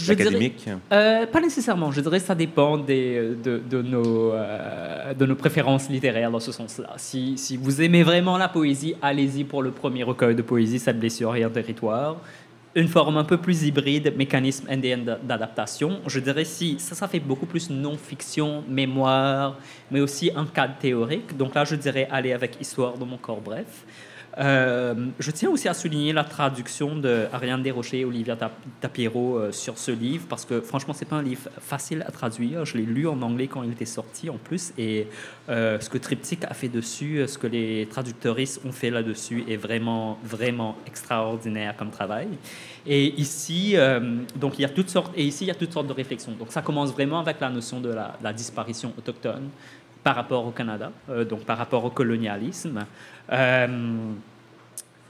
Académique 0.09 0.67
Pas 0.89 1.41
nécessairement. 1.41 1.91
Je 1.91 2.01
dirais 2.01 2.19
que 2.19 2.25
ça 2.25 2.35
dépend 2.35 2.77
des, 2.77 3.35
de, 3.43 3.61
de, 3.69 3.81
nos, 3.81 4.33
de 5.17 5.25
nos 5.25 5.35
préférences 5.35 5.89
littéraires 5.89 6.31
dans 6.31 6.39
ce 6.39 6.51
sens-là. 6.51 6.93
Si, 6.97 7.37
si 7.37 7.57
vous 7.57 7.81
aimez 7.81 8.03
vraiment 8.03 8.37
la 8.37 8.47
poésie, 8.47 8.95
allez-y 9.01 9.43
pour 9.43 9.61
le 9.63 9.71
premier 9.71 10.03
recueil 10.03 10.35
de 10.35 10.41
poésie, 10.41 10.79
Cette 10.79 10.99
blessure 10.99 11.35
et 11.35 11.43
un 11.43 11.49
territoire. 11.49 12.17
Une 12.75 12.87
forme 12.87 13.17
un 13.17 13.23
peu 13.23 13.37
plus 13.37 13.63
hybride, 13.63 14.13
mécanisme 14.15 14.67
indien 14.69 14.99
d'adaptation. 15.23 15.99
Je 16.05 16.19
dirais 16.19 16.45
si 16.45 16.77
ça, 16.77 16.93
ça 16.93 17.07
fait 17.07 17.19
beaucoup 17.19 17.47
plus 17.47 17.71
non-fiction, 17.71 18.63
mémoire, 18.69 19.57
mais 19.89 19.99
aussi 19.99 20.29
un 20.35 20.45
cadre 20.45 20.75
théorique. 20.79 21.35
Donc 21.35 21.55
là, 21.55 21.65
je 21.65 21.75
dirais 21.75 22.07
aller 22.11 22.33
avec 22.33 22.61
Histoire 22.61 22.95
de 22.97 23.03
mon 23.03 23.17
corps 23.17 23.41
bref. 23.41 23.83
Euh, 24.39 24.93
je 25.17 25.31
tiens 25.31 25.49
aussi 25.49 25.67
à 25.67 25.73
souligner 25.73 26.13
la 26.13 26.23
traduction 26.23 26.95
de 26.95 27.25
Ariane 27.33 27.63
Desrochers 27.63 28.01
et 28.01 28.05
Olivia 28.05 28.37
Tapiero 28.79 29.37
euh, 29.37 29.51
sur 29.51 29.79
ce 29.79 29.91
livre 29.91 30.25
parce 30.29 30.45
que 30.45 30.61
franchement, 30.61 30.93
c'est 30.93 31.07
pas 31.07 31.15
un 31.15 31.23
livre 31.23 31.49
facile 31.59 32.03
à 32.07 32.11
traduire. 32.11 32.63
Je 32.63 32.77
l'ai 32.77 32.83
lu 32.83 33.07
en 33.07 33.19
anglais 33.21 33.47
quand 33.47 33.63
il 33.63 33.71
était 33.71 33.85
sorti 33.85 34.29
en 34.29 34.37
plus 34.37 34.73
et 34.77 35.07
euh, 35.49 35.79
ce 35.79 35.89
que 35.89 35.97
Triptyque 35.97 36.43
a 36.45 36.53
fait 36.53 36.69
dessus, 36.69 37.23
ce 37.27 37.37
que 37.37 37.47
les 37.47 37.87
traducteuristes 37.87 38.61
ont 38.63 38.71
fait 38.71 38.91
là-dessus 38.91 39.43
est 39.47 39.57
vraiment, 39.57 40.19
vraiment 40.23 40.77
extraordinaire 40.85 41.75
comme 41.75 41.89
travail. 41.89 42.27
Et 42.85 43.19
ici, 43.19 43.75
donc 44.37 44.57
il 44.57 44.61
y 44.61 44.65
a 44.65 44.69
toutes 44.69 44.89
sortes, 44.89 45.11
et 45.17 45.25
ici 45.25 45.43
il 45.43 45.47
y 45.47 45.51
a 45.51 45.55
toutes 45.55 45.73
sortes 45.73 45.87
de 45.87 45.93
réflexions. 45.93 46.31
Donc 46.39 46.53
ça 46.53 46.61
commence 46.61 46.93
vraiment 46.93 47.19
avec 47.19 47.41
la 47.41 47.49
notion 47.49 47.81
de 47.81 47.93
la 48.21 48.33
disparition 48.33 48.93
autochtone 48.97 49.49
par 50.07 50.15
rapport 50.15 50.45
au 50.45 50.51
Canada, 50.51 50.89
donc 51.29 51.41
par 51.43 51.57
rapport 51.57 51.83
au 51.83 51.89
colonialisme. 51.89 52.85
Euh, 53.29 54.13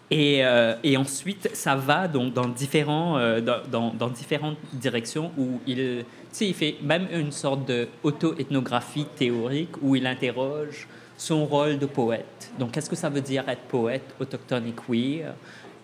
et, 0.10 0.44
euh, 0.44 0.74
et, 0.84 0.98
ensuite, 0.98 1.52
ça 1.54 1.76
va 1.76 2.08
donc 2.08 2.34
dans, 2.34 2.48
différents, 2.48 3.20
euh, 3.20 3.40
dans, 3.40 3.94
dans, 3.94 4.08
différentes 4.08 4.58
directions 4.74 5.32
où 5.38 5.62
il, 5.68 6.04
il 6.42 6.54
fait 6.56 6.78
même 6.82 7.08
une 7.12 7.32
sorte 7.32 7.70
d'auto-ethnographie 7.70 9.06
théorique 9.16 9.76
où 9.84 9.96
il 9.96 10.08
interroge 10.08 10.88
son 11.16 11.46
rôle 11.46 11.78
de 11.78 11.86
poète. 11.86 12.52
Donc, 12.58 12.72
qu'est-ce 12.72 12.90
que 12.90 12.96
ça 12.96 13.10
veut 13.10 13.22
dire 13.22 13.48
être 13.48 13.68
poète 13.68 14.16
autochtone 14.20 14.66
et 14.66 14.74
queer? 14.74 15.36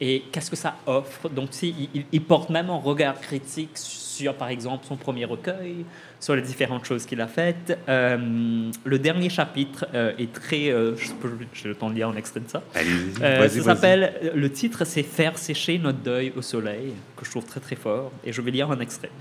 Et 0.02 0.24
qu'est-ce 0.32 0.50
que 0.50 0.56
ça 0.56 0.74
offre? 0.88 1.30
Donc, 1.30 1.50
il, 1.62 2.06
il, 2.12 2.22
porte 2.24 2.50
même 2.50 2.72
un 2.72 2.80
regard 2.80 3.22
critique 3.22 3.78
sur, 3.78 4.34
par 4.34 4.48
exemple, 4.48 4.86
son 4.88 4.96
premier 4.96 5.26
recueil, 5.26 5.86
sur 6.24 6.38
les 6.38 6.42
différentes 6.42 6.86
choses 6.86 7.06
qu'il 7.06 7.20
a 7.20 7.28
faites. 7.28 7.78
Euh, 7.90 8.72
le 8.86 9.00
dernier 9.00 9.30
chapitre 9.30 9.86
euh, 9.94 10.14
est 10.18 10.32
très... 10.32 10.70
Euh, 10.70 10.96
je 10.96 11.68
le 11.68 11.76
temps 11.76 11.90
de 11.90 11.96
lire 11.96 12.08
un 12.08 12.16
extrait 12.16 12.40
de 12.40 12.50
ça. 12.50 12.64
Allez, 12.74 13.50
ça 13.50 13.62
s'appelle... 13.62 14.32
Le 14.34 14.50
titre, 14.50 14.86
c'est 14.86 15.04
Faire 15.04 15.38
sécher 15.38 15.78
notre 15.80 15.98
deuil 15.98 16.32
au 16.38 16.42
soleil, 16.42 16.94
que 17.18 17.26
je 17.26 17.30
trouve 17.30 17.46
très 17.46 17.60
très 17.60 17.76
fort. 17.76 18.10
Et 18.24 18.32
je 18.32 18.42
vais 18.42 18.52
lire 18.52 18.72
un 18.72 18.80
extrait. 18.80 19.12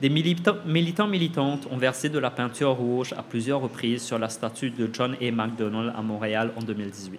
Des 0.00 0.08
militants, 0.08 0.58
militants 0.64 1.08
militantes 1.08 1.66
ont 1.72 1.76
versé 1.76 2.08
de 2.08 2.20
la 2.20 2.30
peinture 2.30 2.70
rouge 2.70 3.12
à 3.14 3.24
plusieurs 3.24 3.60
reprises 3.60 4.02
sur 4.02 4.20
la 4.20 4.28
statue 4.28 4.70
de 4.70 4.88
John 4.92 5.16
A. 5.20 5.30
MacDonald 5.32 5.92
à 5.96 6.02
Montréal 6.02 6.52
en 6.56 6.62
2018. 6.62 7.18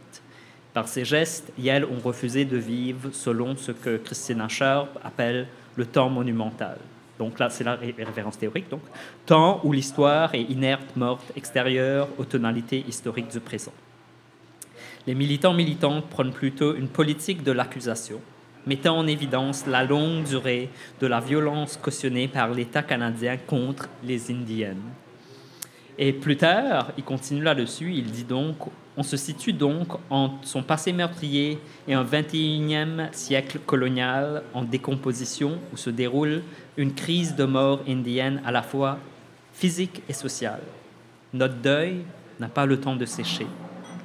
Par 0.73 0.87
ces 0.87 1.03
gestes, 1.03 1.51
Yale 1.59 1.83
ont 1.83 1.99
refusé 2.01 2.45
de 2.45 2.55
vivre 2.55 3.09
selon 3.11 3.57
ce 3.57 3.73
que 3.73 3.97
Christina 3.97 4.47
Sharp 4.47 4.97
appelle 5.03 5.47
le 5.75 5.85
temps 5.85 6.09
monumental. 6.09 6.77
Donc 7.19 7.37
là, 7.37 7.49
c'est 7.49 7.65
la 7.65 7.75
référence 7.75 8.37
théorique. 8.37 8.69
Donc, 8.69 8.81
temps 9.25 9.59
où 9.65 9.73
l'histoire 9.73 10.33
est 10.33 10.43
inerte, 10.43 10.95
morte, 10.95 11.31
extérieure 11.35 12.07
aux 12.17 12.23
tonalités 12.23 12.83
historiques 12.87 13.29
du 13.29 13.41
présent. 13.41 13.73
Les 15.05 15.13
militants 15.13 15.53
militantes 15.53 16.07
prônent 16.07 16.31
plutôt 16.31 16.75
une 16.75 16.87
politique 16.87 17.43
de 17.43 17.51
l'accusation, 17.51 18.21
mettant 18.65 18.97
en 18.97 19.07
évidence 19.07 19.65
la 19.67 19.83
longue 19.83 20.23
durée 20.23 20.69
de 21.01 21.07
la 21.07 21.19
violence 21.19 21.77
cautionnée 21.77 22.29
par 22.29 22.51
l'État 22.51 22.83
canadien 22.83 23.35
contre 23.35 23.89
les 24.03 24.31
Indiennes. 24.31 24.81
Et 25.97 26.13
plus 26.13 26.37
tard, 26.37 26.93
il 26.97 27.03
continue 27.03 27.43
là-dessus, 27.43 27.93
il 27.93 28.05
dit 28.05 28.23
donc 28.23 28.55
on 28.99 29.03
se 29.03 29.15
situe 29.15 29.53
donc 29.53 29.87
entre 30.09 30.45
son 30.45 30.61
passé 30.61 30.91
meurtrier 30.91 31.57
et 31.87 31.93
un 31.93 32.03
21e 32.03 33.07
siècle 33.13 33.59
colonial 33.65 34.43
en 34.53 34.65
décomposition 34.65 35.57
où 35.71 35.77
se 35.77 35.89
déroule 35.89 36.43
une 36.75 36.93
crise 36.93 37.33
de 37.33 37.45
mort 37.45 37.79
indienne 37.87 38.41
à 38.45 38.51
la 38.51 38.61
fois 38.61 38.99
physique 39.53 40.03
et 40.09 40.13
sociale. 40.13 40.59
Notre 41.31 41.53
deuil 41.55 42.03
n'a 42.41 42.49
pas 42.49 42.65
le 42.65 42.77
temps 42.77 42.97
de 42.97 43.05
sécher, 43.05 43.47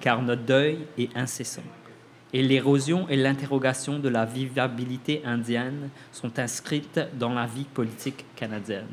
car 0.00 0.22
notre 0.22 0.42
deuil 0.42 0.78
est 0.96 1.10
incessant. 1.16 1.62
Et 2.32 2.42
l'érosion 2.42 3.08
et 3.08 3.16
l'interrogation 3.16 3.98
de 3.98 4.08
la 4.08 4.24
vivabilité 4.24 5.22
indienne 5.24 5.90
sont 6.12 6.38
inscrites 6.38 7.00
dans 7.18 7.34
la 7.34 7.46
vie 7.46 7.64
politique 7.64 8.26
canadienne. 8.36 8.86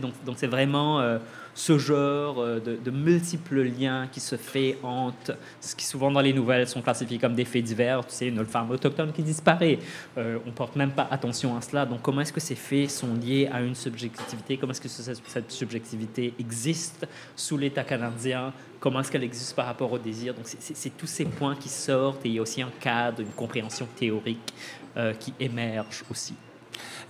donc, 0.00 0.14
c'est 0.36 0.46
vraiment 0.46 1.00
euh, 1.00 1.18
ce 1.58 1.76
genre 1.76 2.38
euh, 2.38 2.60
de, 2.60 2.90
multiples 2.92 3.62
liens 3.62 4.06
qui 4.06 4.20
se 4.20 4.36
fait 4.36 4.78
entre 4.84 5.36
ce 5.60 5.74
qui 5.74 5.84
souvent 5.84 6.08
dans 6.08 6.20
les 6.20 6.32
nouvelles 6.32 6.68
sont 6.68 6.80
classifiés 6.80 7.18
comme 7.18 7.34
des 7.34 7.44
faits 7.44 7.64
divers, 7.64 8.06
tu 8.06 8.14
sais, 8.14 8.28
une 8.28 8.46
femme 8.46 8.70
autochtone 8.70 9.12
qui 9.12 9.24
disparaît. 9.24 9.80
Euh, 10.16 10.38
on 10.46 10.52
porte 10.52 10.76
même 10.76 10.92
pas 10.92 11.08
attention 11.10 11.56
à 11.56 11.60
cela. 11.60 11.84
Donc 11.84 12.00
comment 12.00 12.20
est-ce 12.20 12.32
que 12.32 12.38
ces 12.38 12.54
faits 12.54 12.88
sont 12.90 13.12
liés 13.12 13.48
à 13.52 13.60
une 13.60 13.74
subjectivité? 13.74 14.56
Comment 14.56 14.70
est-ce 14.70 14.80
que 14.80 14.88
cette 14.88 15.50
subjectivité 15.50 16.32
existe 16.38 17.08
sous 17.34 17.58
l'État 17.58 17.82
canadien? 17.82 18.52
Comment 18.78 19.00
est-ce 19.00 19.10
qu'elle 19.10 19.24
existe 19.24 19.56
par 19.56 19.66
rapport 19.66 19.90
au 19.90 19.98
désir? 19.98 20.34
Donc 20.34 20.44
c'est 20.46 20.96
tous 20.96 21.08
ces 21.08 21.24
points 21.24 21.56
qui 21.56 21.68
sortent 21.68 22.24
et 22.24 22.28
il 22.28 22.34
y 22.36 22.38
a 22.38 22.42
aussi 22.42 22.62
un 22.62 22.70
cadre, 22.78 23.20
une 23.20 23.32
compréhension 23.32 23.88
théorique 23.96 24.54
euh, 24.96 25.12
qui 25.14 25.34
émerge 25.40 26.04
aussi. 26.08 26.34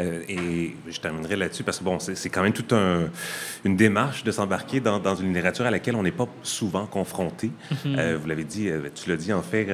Euh, 0.01 0.23
et 0.29 0.77
je 0.87 1.01
terminerai 1.01 1.37
là-dessus 1.37 1.65
parce 1.65 1.79
que 1.79 1.85
bon, 1.85 1.99
c'est 1.99 2.31
quand 2.31 2.43
même 2.43 2.53
toute 2.53 2.73
une 2.73 3.77
démarche 3.77 4.25
de 4.25 4.31
s'embarquer 4.31 4.81
dans, 4.81 5.15
une 5.17 5.29
littérature 5.29 5.67
à 5.67 5.71
laquelle 5.71 5.97
on 5.97 6.03
n'est 6.03 6.13
pas 6.13 6.29
souvent 6.43 6.87
confronté. 6.87 7.51
Mhm. 7.71 7.97
Euh, 7.99 8.19
vous 8.21 8.29
l'avez 8.29 8.45
dit, 8.45 8.69
euh, 8.69 8.89
tu 8.95 9.09
l'as 9.09 9.17
dit 9.17 9.33
en 9.33 9.43
fait, 9.43 9.67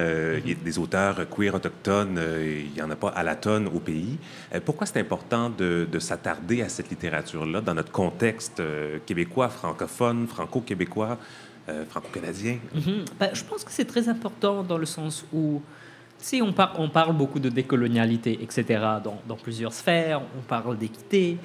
il 0.44 0.48
y 0.48 0.52
a 0.52 0.56
des 0.56 0.78
auteurs 0.78 1.28
queer 1.28 1.54
autochtones, 1.54 2.20
il 2.40 2.72
n'y 2.72 2.82
en 2.82 2.90
a 2.90 2.96
pas 2.96 3.08
à 3.08 3.22
la 3.22 3.36
tonne 3.36 3.68
au 3.68 3.80
pays. 3.80 4.18
pourquoi 4.64 4.86
c'est 4.86 5.00
important 5.00 5.50
de, 5.50 5.86
s'attarder 5.98 6.60
à 6.60 6.68
cette 6.68 6.90
littérature-là 6.90 7.60
dans 7.60 7.74
notre 7.74 7.92
contexte 7.92 8.62
québécois, 9.06 9.48
francophone, 9.48 10.26
franco-québécois, 10.26 11.18
franco-canadien? 11.88 12.58
Mhm. 12.74 13.04
Ben, 13.18 13.30
je 13.32 13.42
pense 13.44 13.64
que 13.64 13.70
c'est 13.70 13.84
très 13.86 14.08
important 14.08 14.62
dans 14.62 14.78
le 14.78 14.86
sens 14.86 15.24
où 15.32 15.62
si 16.24 16.40
on, 16.40 16.54
parle 16.54 17.14
beaucoup 17.14 17.38
de 17.38 17.50
décolonialité, 17.50 18.38
etc., 18.40 18.64
dans, 19.04 19.20
dans 19.28 19.36
plusieurs 19.36 19.74
sphères, 19.74 20.22
on 20.38 20.40
parle 20.40 20.78
d'équité, 20.78 21.36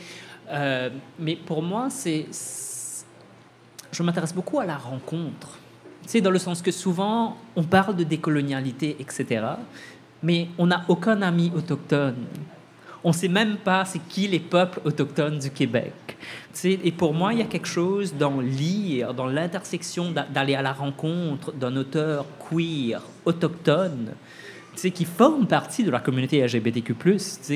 euh, 0.49 0.89
mais 1.19 1.35
pour 1.35 1.61
moi, 1.61 1.89
c'est, 1.89 2.27
je 3.91 4.01
m'intéresse 4.01 4.33
beaucoup 4.33 4.57
à 4.61 4.65
la 4.65 4.77
rencontre. 4.77 5.59
C'est 6.05 6.21
dans 6.21 6.31
le 6.31 6.39
sens 6.39 6.61
que 6.61 6.71
souvent, 6.71 7.35
on 7.57 7.63
parle 7.63 7.97
de 7.97 8.05
décolonialité, 8.05 8.95
etc., 9.01 9.47
mais 10.23 10.47
on 10.57 10.67
n'a 10.67 10.85
aucun 10.87 11.21
ami 11.23 11.51
autochtone. 11.53 12.23
On 13.03 13.09
ne 13.09 13.13
sait 13.13 13.27
même 13.27 13.57
pas 13.57 13.83
c'est 13.83 13.99
qui 14.07 14.29
les 14.29 14.39
peuples 14.39 14.79
autochtones 14.85 15.39
du 15.39 15.51
Québec. 15.51 16.17
Et 16.63 16.91
pour 16.93 17.13
moi, 17.13 17.33
il 17.33 17.39
y 17.39 17.41
a 17.41 17.45
quelque 17.45 17.67
chose 17.67 18.13
dans 18.13 18.39
lire, 18.39 19.13
dans 19.13 19.27
l'intersection 19.27 20.13
d'aller 20.33 20.55
à 20.55 20.61
la 20.61 20.71
rencontre 20.71 21.51
d'un 21.51 21.75
auteur 21.75 22.25
queer 22.49 23.01
autochtone, 23.25 24.13
qui 24.87 25.05
forment 25.05 25.45
partie 25.45 25.83
de 25.83 25.91
la 25.91 25.99
communauté 25.99 26.41
LGBTQ+, 26.41 26.95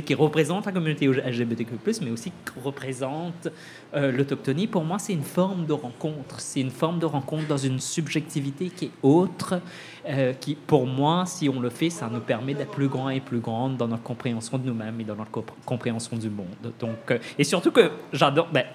qui 0.06 0.14
représentent 0.14 0.66
la 0.66 0.72
communauté 0.72 1.08
LGBTQ+, 1.08 1.74
mais 2.02 2.12
aussi 2.12 2.32
qui 2.32 2.60
représentent 2.64 3.50
euh, 3.94 4.12
l'autochtonie. 4.12 4.68
Pour 4.68 4.84
moi, 4.84 5.00
c'est 5.00 5.14
une 5.14 5.24
forme 5.24 5.66
de 5.66 5.74
rencontre. 5.74 6.40
C'est 6.40 6.60
une 6.60 6.72
forme 6.72 7.00
de 7.00 7.06
rencontre 7.06 7.48
dans 7.48 7.58
une 7.58 7.80
subjectivité 7.80 8.70
qui 8.70 8.86
est 8.86 8.92
autre, 9.02 9.62
euh, 10.08 10.34
qui, 10.34 10.56
pour 10.56 10.86
moi, 10.86 11.26
si 11.26 11.50
on 11.50 11.60
le 11.60 11.70
fait, 11.70 11.90
ça 11.90 12.10
nous 12.12 12.20
permet 12.20 12.54
d'être 12.54 12.72
plus 12.72 12.88
grand 12.88 13.10
et 13.10 13.22
plus 13.22 13.40
grande 13.40 13.78
dans 13.78 13.88
notre 13.88 14.04
compréhension 14.04 14.58
de 14.58 14.66
nous-mêmes 14.66 15.00
et 15.00 15.04
dans 15.04 15.16
notre 15.16 15.44
compréhension 15.66 16.18
du 16.18 16.30
monde. 16.30 16.48
Donc, 16.80 17.12
euh, 17.12 17.18
et 17.40 17.44
surtout 17.44 17.72
que 17.72 17.92
j'adore, 18.12 18.50
ben, 18.52 18.66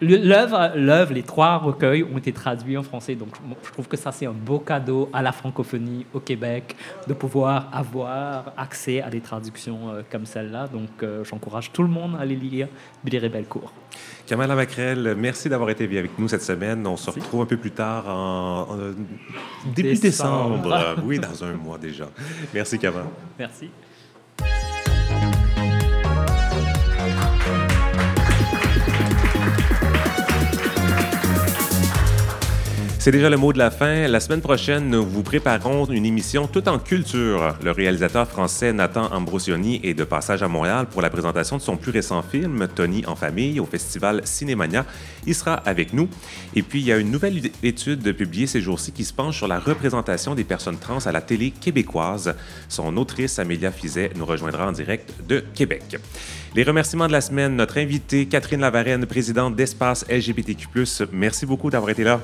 L'œuvre, 0.00 1.12
les 1.12 1.22
trois 1.22 1.58
recueils 1.58 2.02
ont 2.04 2.16
été 2.16 2.32
traduits 2.32 2.78
en 2.78 2.82
français, 2.82 3.14
donc 3.14 3.28
je 3.62 3.70
trouve 3.70 3.86
que 3.86 3.98
ça 3.98 4.12
c'est 4.12 4.26
un 4.26 4.32
beau 4.32 4.58
cadeau 4.58 5.10
à 5.12 5.20
la 5.20 5.32
francophonie 5.32 6.06
au 6.14 6.20
Québec 6.20 6.74
de 7.06 7.12
pouvoir 7.12 7.68
avoir 7.72 8.52
accès 8.56 9.02
à 9.02 9.10
des 9.10 9.20
traductions 9.20 9.90
euh, 9.90 10.02
comme 10.10 10.24
celle-là. 10.24 10.68
Donc 10.68 10.88
euh, 11.02 11.22
j'encourage 11.24 11.70
tout 11.72 11.82
le 11.82 11.88
monde 11.88 12.16
à 12.18 12.24
les 12.24 12.36
lire, 12.36 12.68
Billy 13.04 13.28
Belcourt. 13.28 13.72
Kamala 14.26 14.54
Macrel, 14.54 15.14
merci 15.18 15.48
d'avoir 15.48 15.68
été 15.68 15.84
avec 15.84 16.18
nous 16.18 16.28
cette 16.28 16.42
semaine. 16.42 16.86
On 16.86 16.96
se 16.96 17.10
retrouve 17.10 17.42
un 17.42 17.46
peu 17.46 17.56
plus 17.56 17.72
tard 17.72 18.08
en, 18.08 18.76
début 19.74 19.94
décembre. 19.96 20.62
décembre. 20.62 21.02
oui, 21.04 21.18
dans 21.18 21.44
un 21.44 21.52
mois 21.52 21.76
déjà. 21.76 22.08
Merci 22.54 22.78
Kamala. 22.78 23.06
Merci. 23.38 23.68
C'est 33.00 33.12
déjà 33.12 33.30
le 33.30 33.38
mot 33.38 33.54
de 33.54 33.58
la 33.58 33.70
fin. 33.70 34.06
La 34.08 34.20
semaine 34.20 34.42
prochaine, 34.42 34.90
nous 34.90 35.06
vous 35.06 35.22
préparons 35.22 35.86
une 35.86 36.04
émission 36.04 36.46
tout 36.46 36.68
en 36.68 36.78
culture. 36.78 37.56
Le 37.64 37.70
réalisateur 37.70 38.28
français 38.28 38.74
Nathan 38.74 39.10
Ambrosioni 39.10 39.80
est 39.82 39.94
de 39.94 40.04
passage 40.04 40.42
à 40.42 40.48
Montréal 40.48 40.84
pour 40.84 41.00
la 41.00 41.08
présentation 41.08 41.56
de 41.56 41.62
son 41.62 41.78
plus 41.78 41.92
récent 41.92 42.20
film, 42.20 42.68
Tony 42.68 43.06
en 43.06 43.16
famille, 43.16 43.58
au 43.58 43.64
festival 43.64 44.20
Cinémania. 44.24 44.84
Il 45.26 45.34
sera 45.34 45.54
avec 45.54 45.94
nous. 45.94 46.10
Et 46.54 46.60
puis, 46.60 46.80
il 46.80 46.88
y 46.88 46.92
a 46.92 46.98
une 46.98 47.10
nouvelle 47.10 47.40
étude 47.62 48.14
publiée 48.14 48.46
ces 48.46 48.60
jours-ci 48.60 48.92
qui 48.92 49.06
se 49.06 49.14
penche 49.14 49.38
sur 49.38 49.48
la 49.48 49.60
représentation 49.60 50.34
des 50.34 50.44
personnes 50.44 50.78
trans 50.78 51.06
à 51.06 51.10
la 51.10 51.22
télé 51.22 51.52
québécoise. 51.52 52.34
Son 52.68 52.94
autrice, 52.98 53.38
Amélia 53.38 53.72
Fizet, 53.72 54.10
nous 54.14 54.26
rejoindra 54.26 54.68
en 54.68 54.72
direct 54.72 55.10
de 55.26 55.42
Québec. 55.54 55.96
Les 56.54 56.64
remerciements 56.64 57.06
de 57.06 57.12
la 57.12 57.22
semaine, 57.22 57.56
notre 57.56 57.78
invitée 57.78 58.26
Catherine 58.26 58.60
Lavarenne, 58.60 59.06
présidente 59.06 59.56
d'Espace 59.56 60.04
LGBTQ+. 60.10 60.68
Merci 61.12 61.46
beaucoup 61.46 61.70
d'avoir 61.70 61.88
été 61.88 62.04
là. 62.04 62.20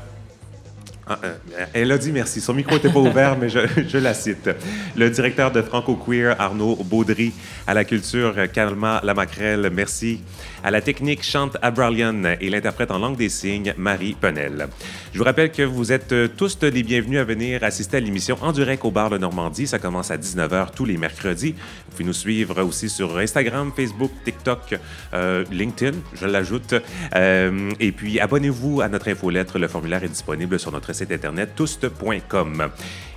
Ah, 1.09 1.19
euh, 1.23 1.37
elle 1.73 1.93
a 1.93 1.99
dit 1.99 2.11
merci. 2.11 2.41
Son 2.41 2.53
micro 2.53 2.75
n'était 2.75 2.89
pas 2.93 2.99
ouvert, 2.99 3.39
mais 3.39 3.49
je, 3.49 3.99
la 3.99 4.13
cite. 4.13 4.51
Le 4.97 5.09
directeur 5.09 5.53
de 5.53 5.63
Franco 5.63 5.95
Queer, 5.95 6.35
Arnaud 6.39 6.77
Baudry, 6.85 7.33
à 7.67 7.75
la 7.75 7.85
culture, 7.85 8.35
Calma 8.53 9.01
Lamacrelle, 9.05 9.71
merci 9.73 10.21
à 10.67 10.73
la 10.73 10.81
technique 10.81 11.23
chante 11.23 11.57
Abralian 11.63 12.25
et 12.41 12.51
l'interprète 12.51 12.91
en 12.91 12.99
langue 12.99 13.17
des 13.17 13.29
signes 13.29 13.73
Marie 13.77 14.17
Penel. 14.21 14.67
Je 15.13 15.19
vous 15.19 15.25
rappelle 15.25 15.53
que 15.53 15.63
vous 15.63 15.93
êtes 15.93 16.11
euh, 16.11 16.27
tous 16.27 16.59
les 16.61 16.83
bienvenus 16.83 17.21
à 17.21 17.25
venir 17.25 17.63
assister 17.63 17.99
à 17.99 18.01
l'émission 18.01 18.37
en 18.43 18.51
direct 18.51 18.85
au 18.85 18.91
bar 18.91 19.09
de 19.09 19.17
Normandie. 19.17 19.69
Ça 19.69 19.79
commence 19.79 20.11
à 20.11 20.17
19h 20.17 20.75
tous 20.75 20.85
les 20.85 20.97
mercredis. 20.97 21.53
Vous 21.53 21.91
pouvez 21.93 22.05
nous 22.05 22.13
suivre 22.13 22.61
aussi 22.65 22.89
sur 22.89 23.17
Instagram, 23.17 23.71
Facebook, 23.77 24.11
TikTok, 24.25 24.81
euh, 25.15 25.45
LinkedIn, 25.53 25.99
je 26.15 26.27
l'ajoute. 26.27 26.75
Euh, 27.15 27.71
et 27.79 27.93
puis 27.93 28.19
abonnez-vous 28.19 28.81
à 28.81 28.89
notre 28.89 29.07
infolettre. 29.07 29.61
Le 29.61 29.69
formulaire 29.69 30.03
est 30.03 30.09
disponible 30.09 30.59
sur 30.59 30.73
notre 30.73 30.93
site 30.93 31.13
internet 31.13 31.51
touste.com. 31.55 32.71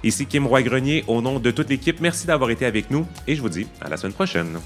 Ici 0.03 0.27
Kim 0.27 0.45
Roy-Grenier, 0.45 1.03
au 1.07 1.19
nom 1.19 1.39
de 1.39 1.49
toute 1.49 1.71
l'équipe, 1.71 1.99
merci 1.99 2.27
d'avoir 2.27 2.51
été 2.51 2.67
avec 2.67 2.91
nous 2.91 3.07
et 3.25 3.35
je 3.35 3.41
vous 3.41 3.49
dis 3.49 3.65
à 3.81 3.89
la 3.89 3.97
semaine 3.97 4.13
prochaine. 4.13 4.59